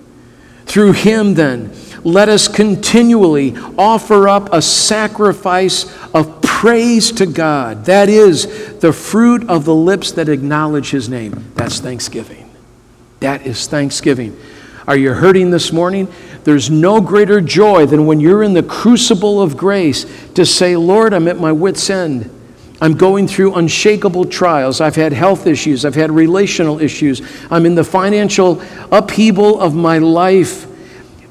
Through 0.66 0.92
him, 0.92 1.34
then, 1.34 1.72
let 2.04 2.28
us 2.28 2.46
continually 2.46 3.56
offer 3.76 4.28
up 4.28 4.52
a 4.52 4.62
sacrifice 4.62 5.86
of 6.12 6.42
praise 6.42 7.10
to 7.12 7.26
God. 7.26 7.86
That 7.86 8.08
is 8.08 8.78
the 8.78 8.92
fruit 8.92 9.48
of 9.48 9.64
the 9.64 9.74
lips 9.74 10.12
that 10.12 10.28
acknowledge 10.28 10.90
his 10.90 11.08
name. 11.08 11.52
That's 11.54 11.80
thanksgiving. 11.80 12.50
That 13.20 13.46
is 13.46 13.66
thanksgiving. 13.66 14.38
Are 14.86 14.96
you 14.96 15.12
hurting 15.12 15.50
this 15.50 15.72
morning? 15.72 16.08
There's 16.44 16.70
no 16.70 17.00
greater 17.00 17.40
joy 17.40 17.86
than 17.86 18.06
when 18.06 18.20
you're 18.20 18.42
in 18.42 18.54
the 18.54 18.62
crucible 18.62 19.42
of 19.42 19.56
grace 19.56 20.06
to 20.34 20.46
say, 20.46 20.76
Lord, 20.76 21.12
I'm 21.12 21.28
at 21.28 21.38
my 21.38 21.52
wits' 21.52 21.90
end. 21.90 22.30
I'm 22.80 22.94
going 22.94 23.26
through 23.26 23.54
unshakable 23.54 24.26
trials. 24.26 24.80
I've 24.80 24.94
had 24.94 25.12
health 25.12 25.46
issues. 25.46 25.84
I've 25.84 25.96
had 25.96 26.12
relational 26.12 26.80
issues. 26.80 27.20
I'm 27.50 27.66
in 27.66 27.74
the 27.74 27.82
financial 27.82 28.62
upheaval 28.92 29.60
of 29.60 29.74
my 29.74 29.98
life. 29.98 30.67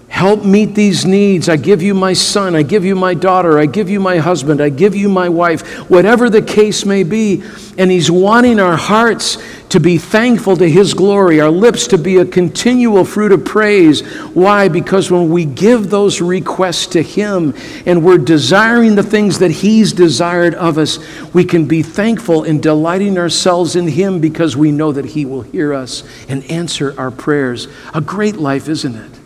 Help 0.10 0.46
meet 0.46 0.74
these 0.74 1.06
needs. 1.06 1.50
I 1.50 1.58
give 1.58 1.82
you 1.82 1.94
my 1.94 2.14
son. 2.14 2.56
I 2.56 2.64
give 2.64 2.86
you 2.86 2.96
my 2.96 3.14
daughter. 3.14 3.60
I 3.60 3.66
give 3.66 3.90
you 3.90 4.00
my 4.00 4.18
husband. 4.18 4.62
I 4.62 4.70
give 4.70 4.96
you 4.96 5.10
my 5.10 5.28
wife. 5.28 5.62
Whatever 5.90 6.30
the 6.30 6.42
case 6.42 6.86
may 6.86 7.04
be. 7.04 7.44
And 7.78 7.92
He's 7.92 8.10
wanting 8.10 8.60
our 8.60 8.78
hearts 8.78 9.38
to 9.70 9.82
be 9.82 9.98
thankful 9.98 10.56
to 10.58 10.68
His 10.68 10.94
glory, 10.94 11.42
our 11.42 11.52
lips 11.52 11.88
to 11.88 11.98
be 11.98 12.18
a 12.18 12.26
continual 12.26 13.04
fruit 13.04 13.34
of 13.34 13.44
praise. 13.44 14.02
Why? 14.34 14.70
Because 14.70 15.12
when 15.12 15.30
we 15.30 15.44
give 15.44 15.90
those 15.90 16.22
requests 16.22 16.88
to 16.88 17.04
Him 17.04 17.54
and 17.86 18.04
we're 18.04 18.18
desiring 18.18 18.96
the 18.96 19.04
things 19.04 19.40
that 19.40 19.52
He's 19.52 19.92
desired 19.92 20.56
of 20.56 20.78
us, 20.78 21.00
we 21.34 21.44
can 21.44 21.68
be 21.68 21.84
thankful 21.84 22.44
and 22.44 22.64
delighting 22.64 23.18
ourselves 23.18 23.76
in 23.76 23.88
Him 23.88 24.22
because 24.22 24.56
we 24.56 24.72
know 24.72 24.94
that 24.94 25.06
He 25.06 25.26
will 25.26 25.42
hear 25.42 25.74
us 25.74 26.04
and 26.30 26.50
answer 26.50 26.96
our 26.98 27.12
prayers. 27.12 27.68
A 27.94 28.00
great 28.00 28.38
life, 28.38 28.70
isn't 28.70 28.96
it? 28.96 29.17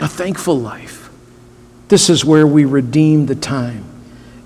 A 0.00 0.08
thankful 0.08 0.58
life. 0.58 1.10
This 1.88 2.08
is 2.08 2.24
where 2.24 2.46
we 2.46 2.64
redeem 2.64 3.26
the 3.26 3.34
time, 3.34 3.84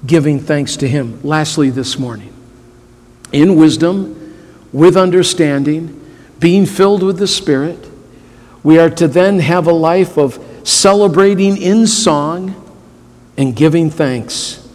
giving 0.04 0.40
thanks 0.40 0.76
to 0.78 0.88
Him. 0.88 1.20
Lastly, 1.22 1.70
this 1.70 1.98
morning, 1.98 2.32
in 3.32 3.56
wisdom, 3.56 4.20
with 4.72 4.96
understanding, 4.96 6.00
being 6.40 6.66
filled 6.66 7.02
with 7.02 7.18
the 7.18 7.28
Spirit. 7.28 7.78
We 8.62 8.78
are 8.78 8.90
to 8.90 9.06
then 9.06 9.38
have 9.38 9.66
a 9.66 9.72
life 9.72 10.16
of 10.16 10.42
celebrating 10.64 11.56
in 11.56 11.86
song 11.86 12.60
and 13.36 13.54
giving 13.54 13.90
thanks. 13.90 14.66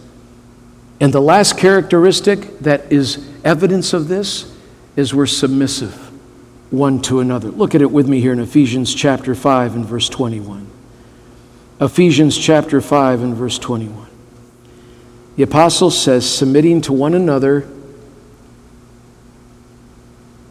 And 1.00 1.12
the 1.12 1.20
last 1.20 1.58
characteristic 1.58 2.60
that 2.60 2.90
is 2.92 3.28
evidence 3.44 3.92
of 3.92 4.08
this 4.08 4.56
is 4.96 5.12
we're 5.12 5.26
submissive 5.26 6.09
one 6.70 7.02
to 7.02 7.20
another. 7.20 7.48
Look 7.48 7.74
at 7.74 7.82
it 7.82 7.90
with 7.90 8.08
me 8.08 8.20
here 8.20 8.32
in 8.32 8.40
Ephesians 8.40 8.94
chapter 8.94 9.34
5 9.34 9.74
and 9.74 9.86
verse 9.86 10.08
21. 10.08 10.66
Ephesians 11.80 12.36
chapter 12.36 12.80
5 12.80 13.22
and 13.22 13.34
verse 13.34 13.58
21. 13.58 14.06
The 15.36 15.42
apostle 15.42 15.90
says, 15.90 16.28
submitting 16.28 16.80
to 16.82 16.92
one 16.92 17.14
another 17.14 17.66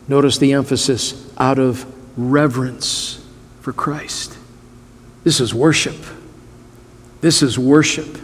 Notice 0.10 0.40
the 0.40 0.54
emphasis 0.54 1.32
out 1.38 1.60
of 1.60 1.86
reverence 2.18 3.24
for 3.62 3.72
Christ. 3.72 4.36
This 5.24 5.40
is 5.40 5.54
worship. 5.54 5.96
This 7.22 7.44
is 7.44 7.60
worship. 7.60 8.18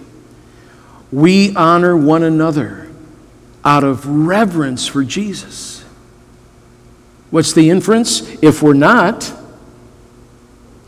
We 1.11 1.55
honor 1.55 1.95
one 1.95 2.23
another 2.23 2.89
out 3.63 3.83
of 3.83 4.07
reverence 4.07 4.87
for 4.87 5.03
Jesus. 5.03 5.74
What's 7.35 7.51
the 7.51 7.69
inference? 7.69 8.21
If 8.41 8.63
we're 8.63 8.71
not, 8.71 9.29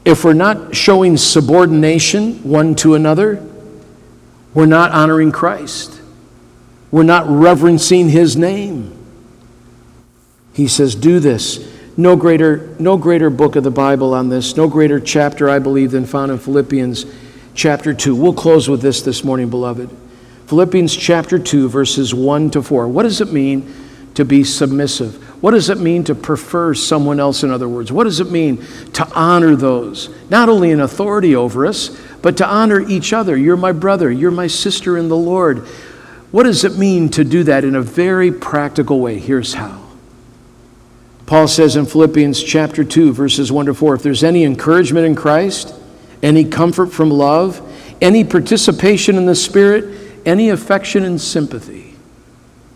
if 0.05 0.23
we're 0.23 0.31
not 0.31 0.73
showing 0.73 1.17
subordination 1.17 2.41
one 2.41 2.73
to 2.75 2.95
another, 2.95 3.45
we're 4.53 4.65
not 4.65 4.91
honoring 4.91 5.33
Christ. 5.33 5.99
We're 6.89 7.03
not 7.03 7.25
reverencing 7.27 8.07
his 8.07 8.37
name. 8.37 8.97
He 10.53 10.69
says, 10.69 10.95
Do 10.95 11.19
this. 11.19 11.69
No 11.97 12.15
greater, 12.15 12.73
no 12.79 12.95
greater 12.95 13.29
book 13.29 13.57
of 13.57 13.65
the 13.65 13.69
Bible 13.69 14.13
on 14.13 14.29
this, 14.29 14.55
no 14.55 14.69
greater 14.69 15.01
chapter, 15.01 15.49
I 15.49 15.59
believe, 15.59 15.91
than 15.91 16.05
found 16.05 16.31
in 16.31 16.37
Philippians 16.37 17.07
chapter 17.55 17.93
2. 17.93 18.15
We'll 18.15 18.31
close 18.31 18.69
with 18.69 18.81
this 18.81 19.01
this 19.01 19.21
morning, 19.21 19.49
beloved. 19.49 19.89
Philippians 20.45 20.95
chapter 20.95 21.39
2, 21.39 21.67
verses 21.67 22.13
1 22.13 22.51
to 22.51 22.61
4. 22.61 22.87
What 22.87 23.03
does 23.03 23.19
it 23.19 23.33
mean 23.33 23.69
to 24.13 24.23
be 24.23 24.45
submissive? 24.45 25.26
What 25.39 25.51
does 25.51 25.69
it 25.69 25.79
mean 25.79 26.03
to 26.05 26.15
prefer 26.15 26.73
someone 26.73 27.19
else, 27.19 27.43
in 27.43 27.51
other 27.51 27.69
words? 27.69 27.91
What 27.91 28.05
does 28.05 28.19
it 28.19 28.31
mean 28.31 28.65
to 28.93 29.07
honor 29.13 29.55
those, 29.55 30.09
not 30.29 30.49
only 30.49 30.71
in 30.71 30.79
authority 30.79 31.35
over 31.35 31.65
us, 31.65 31.95
but 32.23 32.37
to 32.37 32.47
honor 32.47 32.79
each 32.79 33.13
other? 33.13 33.37
You're 33.37 33.57
my 33.57 33.71
brother, 33.71 34.11
you're 34.11 34.31
my 34.31 34.47
sister 34.47 34.97
in 34.97 35.09
the 35.09 35.15
Lord. 35.15 35.59
What 36.31 36.43
does 36.43 36.63
it 36.63 36.77
mean 36.77 37.09
to 37.09 37.23
do 37.23 37.43
that 37.43 37.63
in 37.63 37.75
a 37.75 37.81
very 37.81 38.31
practical 38.31 38.99
way? 38.99 39.19
Here's 39.19 39.53
how. 39.53 39.83
Paul 41.27 41.47
says 41.47 41.75
in 41.75 41.85
Philippians 41.85 42.41
chapter 42.41 42.83
2, 42.83 43.13
verses 43.13 43.51
1 43.51 43.67
to 43.67 43.73
4 43.73 43.95
if 43.95 44.03
there's 44.03 44.23
any 44.23 44.43
encouragement 44.43 45.05
in 45.05 45.13
Christ, 45.13 45.75
any 46.23 46.45
comfort 46.45 46.87
from 46.87 47.11
love, 47.11 47.61
any 48.01 48.23
participation 48.23 49.17
in 49.17 49.25
the 49.25 49.35
Spirit, 49.35 50.21
any 50.25 50.49
affection 50.49 51.03
and 51.03 51.19
sympathy. 51.21 51.95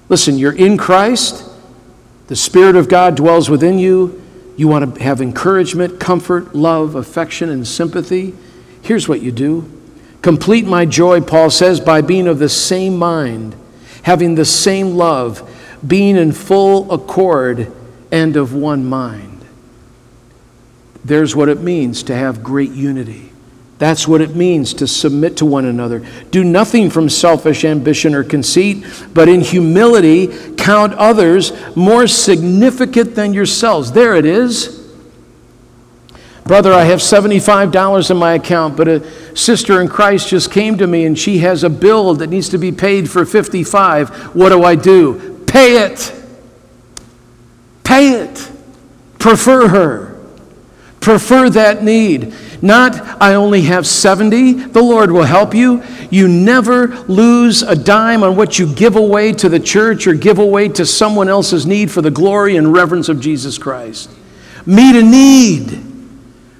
Listen, 0.09 0.37
you're 0.37 0.55
in 0.55 0.77
Christ, 0.77 1.50
the 2.31 2.37
Spirit 2.37 2.77
of 2.77 2.87
God 2.87 3.15
dwells 3.15 3.49
within 3.49 3.77
you. 3.77 4.23
You 4.55 4.69
want 4.69 4.95
to 4.95 5.03
have 5.03 5.19
encouragement, 5.19 5.99
comfort, 5.99 6.55
love, 6.55 6.95
affection, 6.95 7.49
and 7.49 7.67
sympathy. 7.67 8.33
Here's 8.81 9.05
what 9.05 9.21
you 9.21 9.33
do 9.33 9.69
complete 10.21 10.65
my 10.65 10.85
joy, 10.85 11.19
Paul 11.19 11.49
says, 11.49 11.81
by 11.81 11.99
being 11.99 12.27
of 12.27 12.39
the 12.39 12.47
same 12.47 12.95
mind, 12.95 13.53
having 14.03 14.35
the 14.35 14.45
same 14.45 14.95
love, 14.95 15.45
being 15.85 16.15
in 16.15 16.31
full 16.31 16.89
accord 16.93 17.69
and 18.13 18.37
of 18.37 18.53
one 18.53 18.85
mind. 18.85 19.45
There's 21.03 21.35
what 21.35 21.49
it 21.49 21.59
means 21.59 22.01
to 22.03 22.15
have 22.15 22.41
great 22.41 22.71
unity. 22.71 23.30
That's 23.81 24.07
what 24.07 24.21
it 24.21 24.35
means 24.35 24.75
to 24.75 24.85
submit 24.85 25.37
to 25.37 25.45
one 25.47 25.65
another. 25.65 26.05
Do 26.29 26.43
nothing 26.43 26.91
from 26.91 27.09
selfish 27.09 27.65
ambition 27.65 28.13
or 28.13 28.23
conceit, 28.23 28.85
but 29.11 29.27
in 29.27 29.41
humility 29.41 30.27
count 30.55 30.93
others 30.93 31.51
more 31.75 32.05
significant 32.05 33.15
than 33.15 33.33
yourselves. 33.33 33.91
There 33.91 34.15
it 34.15 34.23
is. 34.23 34.87
Brother, 36.43 36.71
I 36.71 36.83
have 36.83 36.99
$75 36.99 38.11
in 38.11 38.17
my 38.17 38.33
account, 38.33 38.77
but 38.77 38.87
a 38.87 39.35
sister 39.35 39.81
in 39.81 39.87
Christ 39.87 40.29
just 40.29 40.51
came 40.51 40.77
to 40.77 40.85
me 40.85 41.05
and 41.05 41.17
she 41.17 41.39
has 41.39 41.63
a 41.63 41.69
bill 41.69 42.13
that 42.13 42.27
needs 42.27 42.49
to 42.49 42.59
be 42.59 42.71
paid 42.71 43.09
for 43.09 43.25
55. 43.25 44.35
What 44.35 44.49
do 44.49 44.63
I 44.63 44.75
do? 44.75 45.43
Pay 45.47 45.77
it. 45.85 46.13
Pay 47.83 48.11
it. 48.11 48.51
Prefer 49.17 49.69
her. 49.69 50.21
Prefer 50.99 51.49
that 51.49 51.83
need. 51.83 52.35
Not, 52.61 52.95
I 53.21 53.33
only 53.33 53.61
have 53.61 53.87
70. 53.87 54.53
The 54.53 54.81
Lord 54.81 55.11
will 55.11 55.23
help 55.23 55.53
you. 55.55 55.83
You 56.09 56.27
never 56.27 56.87
lose 57.05 57.63
a 57.63 57.75
dime 57.75 58.23
on 58.23 58.35
what 58.35 58.59
you 58.59 58.71
give 58.71 58.95
away 58.95 59.33
to 59.33 59.49
the 59.49 59.59
church 59.59 60.05
or 60.05 60.13
give 60.13 60.37
away 60.37 60.69
to 60.69 60.85
someone 60.85 61.27
else's 61.27 61.65
need 61.65 61.89
for 61.89 62.01
the 62.01 62.11
glory 62.11 62.55
and 62.57 62.71
reverence 62.71 63.09
of 63.09 63.19
Jesus 63.19 63.57
Christ. 63.57 64.11
Meet 64.65 64.95
a 64.95 65.03
need. 65.03 65.90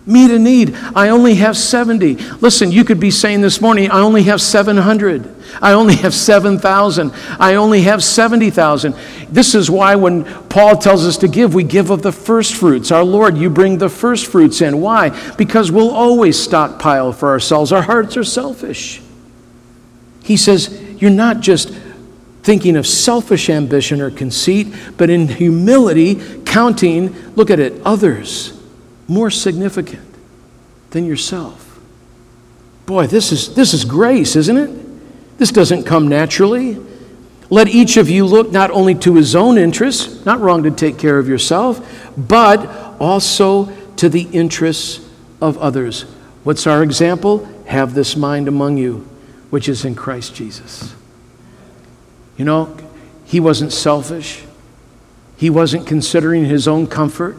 Meet 0.06 0.32
a 0.32 0.40
need. 0.40 0.76
I 0.96 1.10
only 1.10 1.36
have 1.36 1.56
70. 1.56 2.16
Listen, 2.16 2.72
you 2.72 2.84
could 2.84 3.00
be 3.00 3.12
saying 3.12 3.42
this 3.42 3.62
morning, 3.62 3.92
I 3.92 4.00
only 4.00 4.24
have 4.24 4.42
700. 4.42 5.36
I 5.62 5.74
only 5.74 5.96
have 5.98 6.16
7,000. 6.16 7.12
I 7.40 7.56
only 7.56 7.84
have 7.84 8.04
70,000. 8.04 8.96
This 9.30 9.54
is 9.54 9.70
why 9.70 9.96
when 9.96 10.24
Paul 10.50 10.78
tells 10.78 11.06
us 11.06 11.18
to 11.18 11.28
give, 11.28 11.54
we 11.54 11.64
give 11.64 11.92
of 11.92 12.02
the 12.02 12.12
first 12.12 12.56
fruits. 12.56 12.92
Our 12.92 13.04
Lord, 13.04 13.38
you 13.38 13.52
bring 13.52 13.78
the 13.78 13.90
first 13.90 14.26
fruits 14.26 14.62
in. 14.62 14.82
Why? 14.82 15.10
Because 15.36 15.72
we'll 15.72 15.92
always 15.92 16.42
stockpile 16.42 17.14
for 17.14 17.30
ourselves. 17.30 17.72
Our 17.72 17.84
hearts 17.84 18.18
are 18.18 18.24
selfish. 18.24 19.02
He 20.24 20.36
says, 20.36 20.82
You're 20.98 21.12
not 21.12 21.42
just 21.42 21.70
thinking 22.42 22.76
of 22.76 22.88
selfish 22.88 23.52
ambition 23.52 24.02
or 24.02 24.10
conceit, 24.10 24.74
but 24.98 25.12
in 25.12 25.28
humility, 25.28 26.42
counting, 26.44 27.14
look 27.36 27.52
at 27.52 27.60
it, 27.60 27.80
others 27.86 28.58
more 29.12 29.30
significant 29.30 30.08
than 30.92 31.06
yourself. 31.06 31.80
Boy, 32.86 33.08
this 33.08 33.34
is, 33.34 33.54
this 33.56 33.74
is 33.74 33.84
grace, 33.84 34.38
isn't 34.38 34.56
it? 34.56 35.38
This 35.38 35.52
doesn't 35.52 35.84
come 35.84 36.08
naturally. 36.08 36.78
Let 37.50 37.68
each 37.68 37.98
of 37.98 38.10
you 38.10 38.26
look 38.26 38.54
not 38.54 38.72
only 38.72 38.96
to 38.96 39.16
his 39.16 39.36
own 39.36 39.58
interests, 39.58 40.26
not 40.26 40.40
wrong 40.40 40.64
to 40.64 40.72
take 40.72 40.98
care 40.98 41.20
of 41.20 41.28
yourself, 41.28 42.10
but 42.18 42.66
also 43.02 43.66
to 43.98 44.08
the 44.08 44.30
interests 44.32 45.06
of 45.42 45.58
others. 45.58 46.04
What's 46.46 46.66
our 46.66 46.82
example? 46.82 47.46
Have 47.66 47.94
this 47.94 48.16
mind 48.16 48.48
among 48.48 48.78
you, 48.78 49.00
which 49.50 49.68
is 49.68 49.84
in 49.84 49.94
Christ 49.94 50.36
Jesus. 50.36 50.96
You 52.38 52.46
know, 52.46 52.78
he 53.26 53.42
wasn't 53.42 53.74
selfish, 53.74 54.46
he 55.36 55.50
wasn't 55.50 55.86
considering 55.86 56.46
his 56.46 56.66
own 56.66 56.88
comfort. 56.88 57.36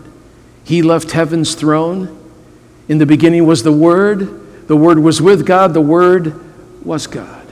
He 0.65 0.83
left 0.83 1.13
heaven's 1.13 1.55
throne. 1.55 2.19
In 2.89 2.99
the 2.99 3.07
beginning 3.07 3.47
was 3.47 3.63
the 3.63 3.73
Word. 3.73 4.69
The 4.69 4.77
Word 4.77 4.99
was 4.99 5.21
with 5.21 5.47
God. 5.47 5.75
The 5.75 5.81
Word 5.81 6.35
was 6.85 7.07
God. 7.07 7.47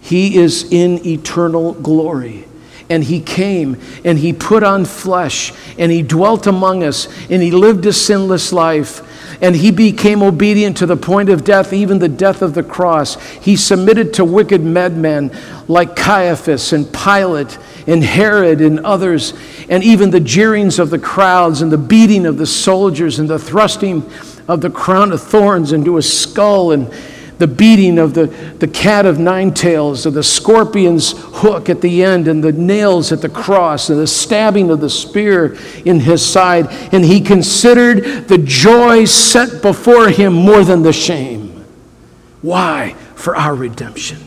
He 0.00 0.36
is 0.36 0.70
in 0.70 1.04
eternal 1.06 1.72
glory. 1.74 2.46
And 2.88 3.02
He 3.02 3.20
came 3.20 3.80
and 4.04 4.18
He 4.18 4.32
put 4.32 4.62
on 4.62 4.84
flesh 4.84 5.52
and 5.78 5.90
He 5.90 6.02
dwelt 6.02 6.46
among 6.46 6.84
us 6.84 7.08
and 7.28 7.42
He 7.42 7.50
lived 7.50 7.84
a 7.86 7.92
sinless 7.92 8.52
life 8.52 9.02
and 9.40 9.54
he 9.54 9.70
became 9.70 10.22
obedient 10.22 10.76
to 10.78 10.86
the 10.86 10.96
point 10.96 11.28
of 11.28 11.44
death, 11.44 11.72
even 11.72 11.98
the 11.98 12.08
death 12.08 12.42
of 12.42 12.54
the 12.54 12.62
cross. 12.62 13.20
He 13.36 13.56
submitted 13.56 14.14
to 14.14 14.24
wicked 14.24 14.62
madmen 14.62 15.30
like 15.68 15.96
Caiaphas 15.96 16.72
and 16.72 16.92
Pilate 16.92 17.58
and 17.86 18.02
Herod 18.02 18.60
and 18.60 18.80
others, 18.80 19.32
and 19.68 19.82
even 19.84 20.10
the 20.10 20.20
jeerings 20.20 20.78
of 20.78 20.90
the 20.90 20.98
crowds 20.98 21.62
and 21.62 21.70
the 21.70 21.78
beating 21.78 22.26
of 22.26 22.36
the 22.36 22.46
soldiers 22.46 23.18
and 23.18 23.28
the 23.28 23.38
thrusting 23.38 24.08
of 24.48 24.60
the 24.60 24.70
crown 24.70 25.12
of 25.12 25.22
thorns 25.22 25.72
into 25.72 25.96
his 25.96 26.12
skull 26.20 26.72
and 26.72 26.92
the 27.38 27.46
beating 27.46 27.98
of 27.98 28.14
the, 28.14 28.26
the 28.58 28.68
cat 28.68 29.04
of 29.04 29.18
nine 29.18 29.52
tails, 29.52 30.06
of 30.06 30.14
the 30.14 30.22
scorpion's 30.22 31.12
hook 31.16 31.68
at 31.68 31.82
the 31.82 32.02
end, 32.02 32.28
and 32.28 32.42
the 32.42 32.52
nails 32.52 33.12
at 33.12 33.20
the 33.20 33.28
cross, 33.28 33.90
and 33.90 33.98
the 33.98 34.06
stabbing 34.06 34.70
of 34.70 34.80
the 34.80 34.88
spear 34.88 35.56
in 35.84 36.00
his 36.00 36.24
side. 36.24 36.66
And 36.92 37.04
he 37.04 37.20
considered 37.20 38.28
the 38.28 38.38
joy 38.38 39.04
set 39.04 39.60
before 39.60 40.08
him 40.08 40.32
more 40.32 40.64
than 40.64 40.82
the 40.82 40.94
shame. 40.94 41.64
Why? 42.40 42.94
For 43.16 43.36
our 43.36 43.54
redemption. 43.54 44.25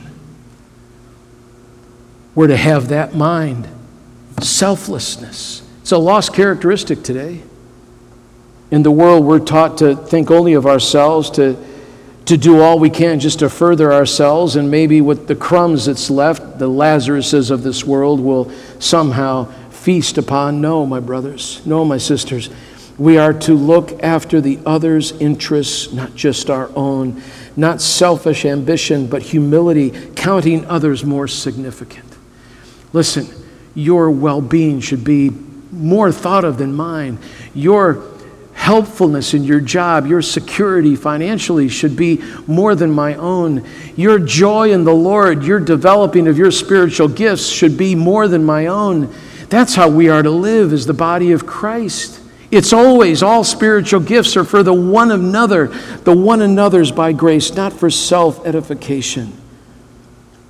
We're 2.40 2.48
to 2.48 2.56
have 2.56 2.88
that 2.88 3.14
mind 3.14 3.68
selflessness. 4.40 5.62
It's 5.82 5.92
a 5.92 5.98
lost 5.98 6.34
characteristic 6.34 7.04
today. 7.04 7.42
In 8.72 8.82
the 8.82 8.92
world, 8.92 9.26
we're 9.26 9.40
taught 9.40 9.80
to 9.80 9.94
think 9.94 10.32
only 10.32 10.54
of 10.54 10.66
ourselves, 10.66 11.30
to, 11.32 11.58
to 12.28 12.38
do 12.38 12.62
all 12.62 12.80
we 12.80 12.90
can 12.90 13.20
just 13.20 13.40
to 13.40 13.50
further 13.50 13.92
ourselves, 13.92 14.56
and 14.56 14.72
maybe 14.72 15.02
with 15.02 15.28
the 15.28 15.36
crumbs 15.36 15.88
that's 15.88 16.10
left, 16.10 16.60
the 16.60 16.70
Lazaruses 16.70 17.52
of 17.52 17.62
this 17.62 17.84
world 17.84 18.22
will 18.22 18.50
somehow 18.80 19.44
feast 19.70 20.18
upon. 20.18 20.62
No, 20.62 20.86
my 20.86 21.02
brothers, 21.02 21.62
no, 21.66 21.84
my 21.84 21.98
sisters. 21.98 22.50
We 22.98 23.18
are 23.18 23.34
to 23.34 23.54
look 23.54 24.02
after 24.02 24.40
the 24.40 24.60
other's 24.66 25.12
interests, 25.12 25.92
not 25.92 26.16
just 26.16 26.50
our 26.50 26.72
own, 26.74 27.22
not 27.58 27.82
selfish 27.82 28.46
ambition, 28.46 29.08
but 29.08 29.24
humility, 29.24 29.90
counting 30.16 30.64
others 30.68 31.04
more 31.04 31.28
significant. 31.28 32.09
Listen, 32.94 33.28
your 33.76 34.10
well 34.12 34.42
being 34.42 34.80
should 34.80 35.04
be 35.04 35.32
more 35.72 36.12
thought 36.12 36.44
of 36.44 36.58
than 36.58 36.74
mine. 36.74 37.20
Your 37.54 38.04
helpfulness 38.54 39.34
in 39.34 39.44
your 39.44 39.62
job, 39.62 40.06
your 40.06 40.22
security 40.22 40.96
financially 40.96 41.70
should 41.70 41.96
be 41.96 42.22
more 42.46 42.76
than 42.76 42.92
my 42.92 43.16
own. 43.16 43.66
Your 43.96 44.20
joy 44.20 44.72
in 44.72 44.84
the 44.84 44.94
Lord, 44.94 45.44
your 45.44 45.60
developing 45.60 46.28
of 46.28 46.38
your 46.38 46.52
spiritual 46.52 47.08
gifts 47.08 47.48
should 47.48 47.78
be 47.78 47.96
more 47.96 48.28
than 48.28 48.44
my 48.44 48.68
own. 48.68 49.14
That's 49.48 49.76
how 49.76 49.90
we 49.90 50.10
are 50.10 50.22
to 50.22 50.30
live 50.30 50.74
as 50.74 50.86
the 50.86 50.94
body 50.94 51.32
of 51.32 51.46
Christ. 51.46 52.20
It's 52.52 52.74
always 52.74 53.22
all 53.22 53.44
spiritual 53.44 54.02
gifts 54.02 54.36
are 54.36 54.44
for 54.44 54.64
the 54.64 54.74
one 54.74 55.12
another, 55.12 55.68
the 56.04 56.16
one 56.16 56.42
another's 56.42 56.92
by 56.92 57.14
grace, 57.14 57.54
not 57.54 57.74
for 57.74 57.90
self 57.90 58.46
edification. 58.46 59.34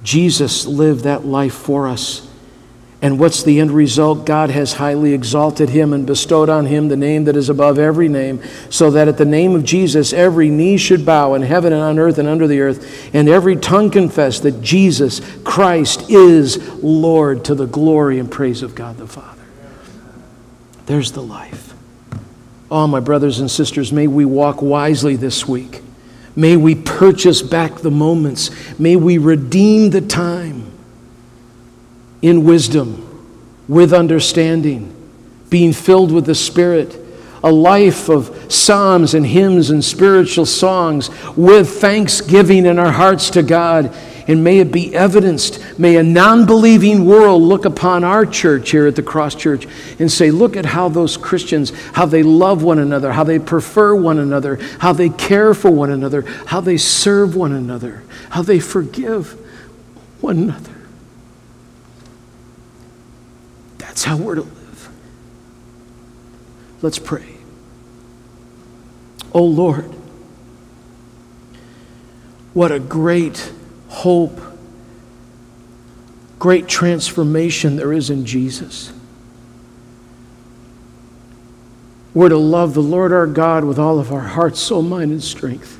Jesus 0.01 0.65
lived 0.65 1.03
that 1.03 1.25
life 1.25 1.53
for 1.53 1.87
us. 1.87 2.28
And 3.01 3.17
what's 3.17 3.43
the 3.43 3.61
end 3.61 3.71
result? 3.71 4.25
God 4.25 4.49
has 4.49 4.73
highly 4.73 5.13
exalted 5.13 5.69
him 5.69 5.93
and 5.93 6.05
bestowed 6.05 6.49
on 6.49 6.65
him 6.65 6.89
the 6.89 6.97
name 6.97 7.23
that 7.25 7.37
is 7.37 7.47
above 7.47 7.79
every 7.79 8.09
name, 8.09 8.41
so 8.69 8.91
that 8.91 9.07
at 9.07 9.17
the 9.17 9.23
name 9.23 9.55
of 9.55 9.63
Jesus 9.63 10.11
every 10.11 10.49
knee 10.49 10.75
should 10.75 11.05
bow 11.05 11.33
in 11.33 11.41
heaven 11.41 11.71
and 11.71 11.81
on 11.81 11.97
earth 11.97 12.17
and 12.17 12.27
under 12.27 12.45
the 12.45 12.59
earth, 12.59 13.15
and 13.15 13.29
every 13.29 13.55
tongue 13.55 13.89
confess 13.89 14.41
that 14.41 14.61
Jesus 14.61 15.21
Christ 15.45 16.09
is 16.09 16.57
Lord 16.83 17.45
to 17.45 17.55
the 17.55 17.67
glory 17.67 18.19
and 18.19 18.29
praise 18.29 18.61
of 18.61 18.75
God 18.75 18.97
the 18.97 19.07
Father. 19.07 19.43
There's 20.85 21.13
the 21.13 21.23
life. 21.23 21.73
Oh, 22.69 22.85
my 22.85 22.99
brothers 22.99 23.39
and 23.39 23.49
sisters, 23.49 23.93
may 23.93 24.07
we 24.07 24.25
walk 24.25 24.61
wisely 24.61 25.15
this 25.15 25.47
week. 25.47 25.81
May 26.35 26.57
we 26.57 26.75
purchase 26.75 27.41
back 27.41 27.75
the 27.75 27.91
moments. 27.91 28.51
May 28.77 28.97
we 28.97 29.17
redeem 29.17 29.89
the 29.89 30.01
time 30.01 30.68
in 32.21 32.43
wisdom, 32.43 33.05
with 33.67 33.93
understanding, 33.93 34.93
being 35.49 35.73
filled 35.73 36.11
with 36.11 36.25
the 36.25 36.35
Spirit, 36.35 36.99
a 37.43 37.51
life 37.51 38.09
of 38.09 38.51
psalms 38.51 39.13
and 39.13 39.25
hymns 39.25 39.69
and 39.69 39.83
spiritual 39.83 40.45
songs 40.45 41.09
with 41.37 41.69
thanksgiving 41.79 42.65
in 42.65 42.77
our 42.79 42.91
hearts 42.91 43.29
to 43.31 43.43
God. 43.43 43.95
And 44.27 44.43
may 44.43 44.59
it 44.59 44.71
be 44.71 44.93
evidenced. 44.93 45.79
May 45.79 45.95
a 45.95 46.03
non 46.03 46.45
believing 46.45 47.05
world 47.05 47.41
look 47.41 47.65
upon 47.65 48.03
our 48.03 48.27
church 48.27 48.69
here 48.69 48.85
at 48.85 48.95
the 48.95 49.01
Cross 49.01 49.35
Church 49.35 49.67
and 49.97 50.11
say, 50.11 50.29
look 50.29 50.55
at 50.55 50.65
how 50.65 50.87
those 50.87 51.17
Christians, 51.17 51.71
how 51.93 52.05
they 52.05 52.21
love 52.21 52.61
one 52.61 52.77
another, 52.77 53.11
how 53.11 53.23
they 53.23 53.39
prefer 53.39 53.95
one 53.95 54.19
another, 54.19 54.57
how 54.79 54.93
they 54.93 55.09
care 55.09 55.55
for 55.55 55.71
one 55.71 55.89
another, 55.89 56.21
how 56.45 56.61
they 56.61 56.77
serve 56.77 57.35
one 57.35 57.53
another, 57.53 58.03
how 58.29 58.43
they 58.43 58.59
forgive 58.59 59.31
one 60.21 60.37
another. 60.37 60.78
That's 63.99 64.05
how 64.05 64.15
we're 64.15 64.35
to 64.35 64.43
live. 64.43 64.89
Let's 66.81 66.99
pray. 66.99 67.35
Oh 69.33 69.43
Lord, 69.43 69.93
what 72.53 72.71
a 72.71 72.79
great 72.79 73.51
hope, 73.89 74.39
great 76.39 76.69
transformation 76.69 77.75
there 77.75 77.91
is 77.91 78.09
in 78.09 78.25
Jesus. 78.25 78.93
We're 82.13 82.29
to 82.29 82.37
love 82.37 82.75
the 82.75 82.81
Lord 82.81 83.11
our 83.11 83.27
God 83.27 83.65
with 83.65 83.77
all 83.77 83.99
of 83.99 84.13
our 84.13 84.21
heart, 84.21 84.55
soul, 84.55 84.81
mind, 84.81 85.11
and 85.11 85.21
strength. 85.21 85.77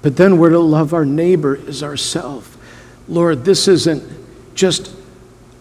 But 0.00 0.16
then 0.16 0.38
we're 0.38 0.48
to 0.48 0.58
love 0.58 0.94
our 0.94 1.04
neighbor 1.04 1.60
as 1.68 1.82
ourself. 1.82 2.56
Lord, 3.06 3.44
this 3.44 3.68
isn't 3.68 4.02
just 4.54 4.93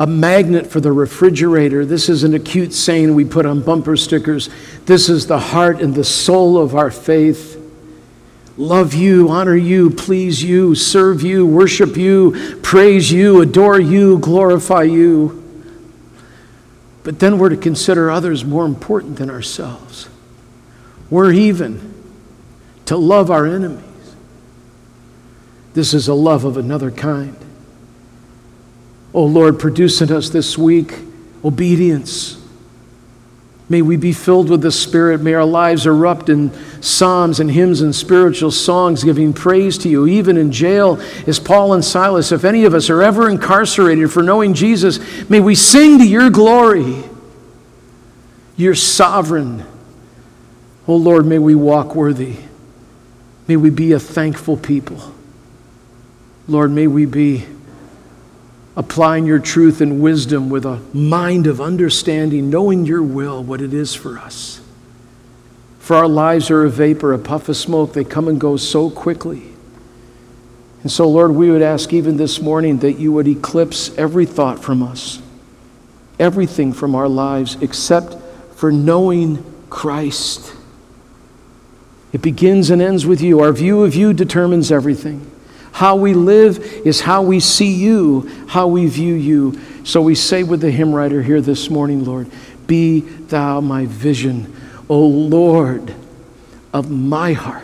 a 0.04 0.06
magnet 0.06 0.68
for 0.68 0.82
the 0.82 0.92
refrigerator. 0.92 1.86
This 1.86 2.10
is 2.10 2.26
an 2.26 2.34
acute 2.34 2.74
saying 2.74 3.16
we 3.16 3.24
put 3.24 3.46
on 3.46 3.62
bumper 3.62 3.96
stickers. 3.96 4.50
This 4.86 5.08
is 5.08 5.28
the 5.28 5.40
heart 5.40 5.82
and 5.82 5.96
the 5.96 6.04
soul 6.04 6.58
of 6.58 6.76
our 6.76 6.92
faith. 6.92 7.58
Love 8.58 8.94
you, 8.94 9.30
honor 9.30 9.56
you, 9.56 9.90
please 9.90 10.44
you, 10.44 10.76
serve 10.76 11.22
you, 11.22 11.48
worship 11.48 11.96
you, 11.96 12.60
praise 12.62 13.14
you, 13.14 13.40
adore 13.40 13.80
you, 13.80 14.20
glorify 14.20 14.84
you. 14.84 15.42
But 17.04 17.20
then 17.20 17.38
we're 17.38 17.48
to 17.48 17.56
consider 17.56 18.12
others 18.12 18.44
more 18.44 18.66
important 18.66 19.16
than 19.16 19.30
ourselves. 19.30 20.10
We're 21.10 21.32
even 21.32 21.94
to 22.88 22.98
love 22.98 23.32
our 23.32 23.48
enemies. 23.48 23.86
This 25.74 25.94
is 25.94 26.10
a 26.10 26.14
love 26.14 26.44
of 26.44 26.58
another 26.58 26.92
kind. 26.92 27.38
Oh 29.14 29.26
Lord, 29.26 29.60
produce 29.60 30.02
in 30.02 30.12
us 30.12 30.30
this 30.30 30.58
week 30.58 30.94
obedience. 31.44 32.40
May 33.70 33.82
we 33.82 33.96
be 33.96 34.12
filled 34.12 34.50
with 34.50 34.62
the 34.62 34.72
Spirit. 34.72 35.22
May 35.22 35.34
our 35.34 35.46
lives 35.46 35.86
erupt 35.86 36.30
in 36.30 36.52
psalms 36.82 37.40
and 37.40 37.50
hymns 37.50 37.82
and 37.82 37.96
spiritual 37.96 38.52
songs, 38.52 39.04
giving 39.04 39.34
praise 39.34 39.78
to 39.80 39.90
you. 39.90 40.06
Even 40.06 40.36
in 40.36 40.52
jail, 40.52 41.00
as 41.26 41.40
Paul 41.40 41.74
and 41.74 41.84
Silas, 41.84 42.32
if 42.32 42.44
any 42.44 42.66
of 42.66 42.74
us 42.74 42.90
are 42.90 43.02
ever 43.02 43.30
incarcerated 43.30 44.12
for 44.12 44.22
knowing 44.22 44.54
Jesus, 44.54 45.00
may 45.30 45.40
we 45.40 45.56
sing 45.56 45.98
to 46.00 46.08
your 46.08 46.30
glory. 46.30 47.04
You're 48.58 48.76
sovereign. 48.76 49.66
Oh 50.88 50.98
Lord, 50.98 51.26
may 51.26 51.40
we 51.40 51.56
walk 51.56 51.96
worthy. 51.96 52.36
May 53.48 53.56
we 53.56 53.70
be 53.70 53.94
a 53.94 54.00
thankful 54.00 54.58
people. 54.58 55.14
Lord, 56.48 56.72
may 56.72 56.88
we 56.88 57.06
be 57.06 57.46
applying 58.76 59.26
your 59.26 59.40
truth 59.40 59.82
and 59.82 60.02
wisdom 60.02 60.50
with 60.50 60.66
a 60.66 60.82
mind 60.94 61.48
of 61.48 61.62
understanding, 61.62 62.50
knowing 62.50 62.86
your 62.86 63.04
will, 63.04 63.44
what 63.44 63.62
it 63.62 63.74
is 63.74 63.94
for 63.94 64.18
us. 64.18 64.62
For 65.80 65.96
our 65.96 66.08
lives 66.08 66.50
are 66.50 66.64
a 66.64 66.70
vapor, 66.70 67.14
a 67.14 67.20
puff 67.20 67.50
of 67.50 67.58
smoke. 67.58 67.94
They 67.94 68.04
come 68.04 68.28
and 68.28 68.40
go 68.40 68.58
so 68.58 68.90
quickly. 68.90 69.44
And 70.82 70.92
so, 70.92 71.08
Lord, 71.08 71.32
we 71.32 71.52
would 71.52 71.62
ask 71.62 71.94
even 71.94 72.18
this 72.18 72.42
morning 72.42 72.80
that 72.80 72.94
you 72.94 73.12
would 73.12 73.28
eclipse 73.28 73.96
every 73.98 74.26
thought 74.26 74.64
from 74.64 74.82
us, 74.82 75.22
everything 76.20 76.74
from 76.74 76.96
our 76.96 77.08
lives, 77.08 77.58
except 77.62 78.16
for 78.56 78.72
knowing 78.72 79.44
Christ. 79.70 80.54
It 82.12 82.22
begins 82.22 82.70
and 82.70 82.82
ends 82.82 83.06
with 83.06 83.22
you. 83.22 83.40
Our 83.40 83.52
view 83.52 83.84
of 83.84 83.96
you 83.96 84.14
determines 84.14 84.72
everything. 84.72 85.30
How 85.74 85.96
we 85.96 86.14
live 86.14 86.60
is 86.60 87.02
how 87.02 87.24
we 87.24 87.40
see 87.40 87.74
you, 87.74 88.30
how 88.48 88.68
we 88.68 88.86
view 88.86 89.16
you. 89.16 89.60
So 89.84 90.04
we 90.04 90.14
say 90.14 90.44
with 90.44 90.62
the 90.62 90.70
hymn 90.70 90.94
writer 90.94 91.24
here 91.24 91.42
this 91.42 91.70
morning, 91.70 92.06
Lord, 92.06 92.30
be 92.68 93.00
thou 93.00 93.60
my 93.60 93.88
vision, 93.88 94.56
O 94.88 95.00
Lord 95.00 95.94
of 96.72 96.92
my 96.92 97.34
heart. 97.34 97.64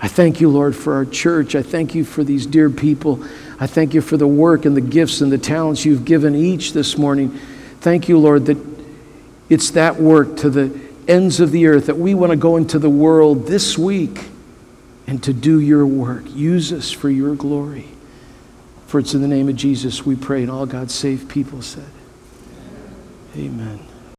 I 0.00 0.06
thank 0.06 0.40
you, 0.40 0.48
Lord, 0.48 0.76
for 0.76 0.94
our 0.94 1.04
church. 1.04 1.56
I 1.56 1.62
thank 1.62 1.96
you 1.96 2.04
for 2.04 2.22
these 2.22 2.46
dear 2.46 2.70
people. 2.70 3.24
I 3.58 3.66
thank 3.66 3.92
you 3.92 4.00
for 4.00 4.16
the 4.16 4.26
work 4.26 4.66
and 4.66 4.76
the 4.76 4.80
gifts 4.80 5.20
and 5.20 5.32
the 5.32 5.38
talents 5.38 5.84
you've 5.84 6.04
given 6.04 6.36
each 6.36 6.74
this 6.74 6.96
morning. 6.96 7.30
Thank 7.80 8.08
you, 8.08 8.18
Lord, 8.18 8.46
that 8.46 8.58
it's 9.50 9.72
that 9.72 9.96
work 9.96 10.36
to 10.38 10.50
the 10.50 10.80
ends 11.08 11.40
of 11.40 11.50
the 11.50 11.66
earth 11.66 11.86
that 11.86 11.98
we 11.98 12.14
want 12.14 12.30
to 12.30 12.36
go 12.36 12.56
into 12.56 12.78
the 12.78 12.88
world 12.88 13.48
this 13.48 13.76
week 13.76 14.20
and 15.06 15.22
to 15.22 15.32
do 15.32 15.60
your 15.60 15.86
work. 15.86 16.24
Use 16.34 16.72
us 16.72 16.90
for 16.90 17.10
your 17.10 17.34
glory. 17.34 17.88
For 18.86 19.00
it's 19.00 19.14
in 19.14 19.22
the 19.22 19.28
name 19.28 19.48
of 19.48 19.56
Jesus 19.56 20.06
we 20.06 20.16
pray, 20.16 20.42
and 20.42 20.50
all 20.50 20.66
God's 20.66 20.94
saved 20.94 21.28
people 21.28 21.62
said, 21.62 21.90
Amen. 23.36 23.80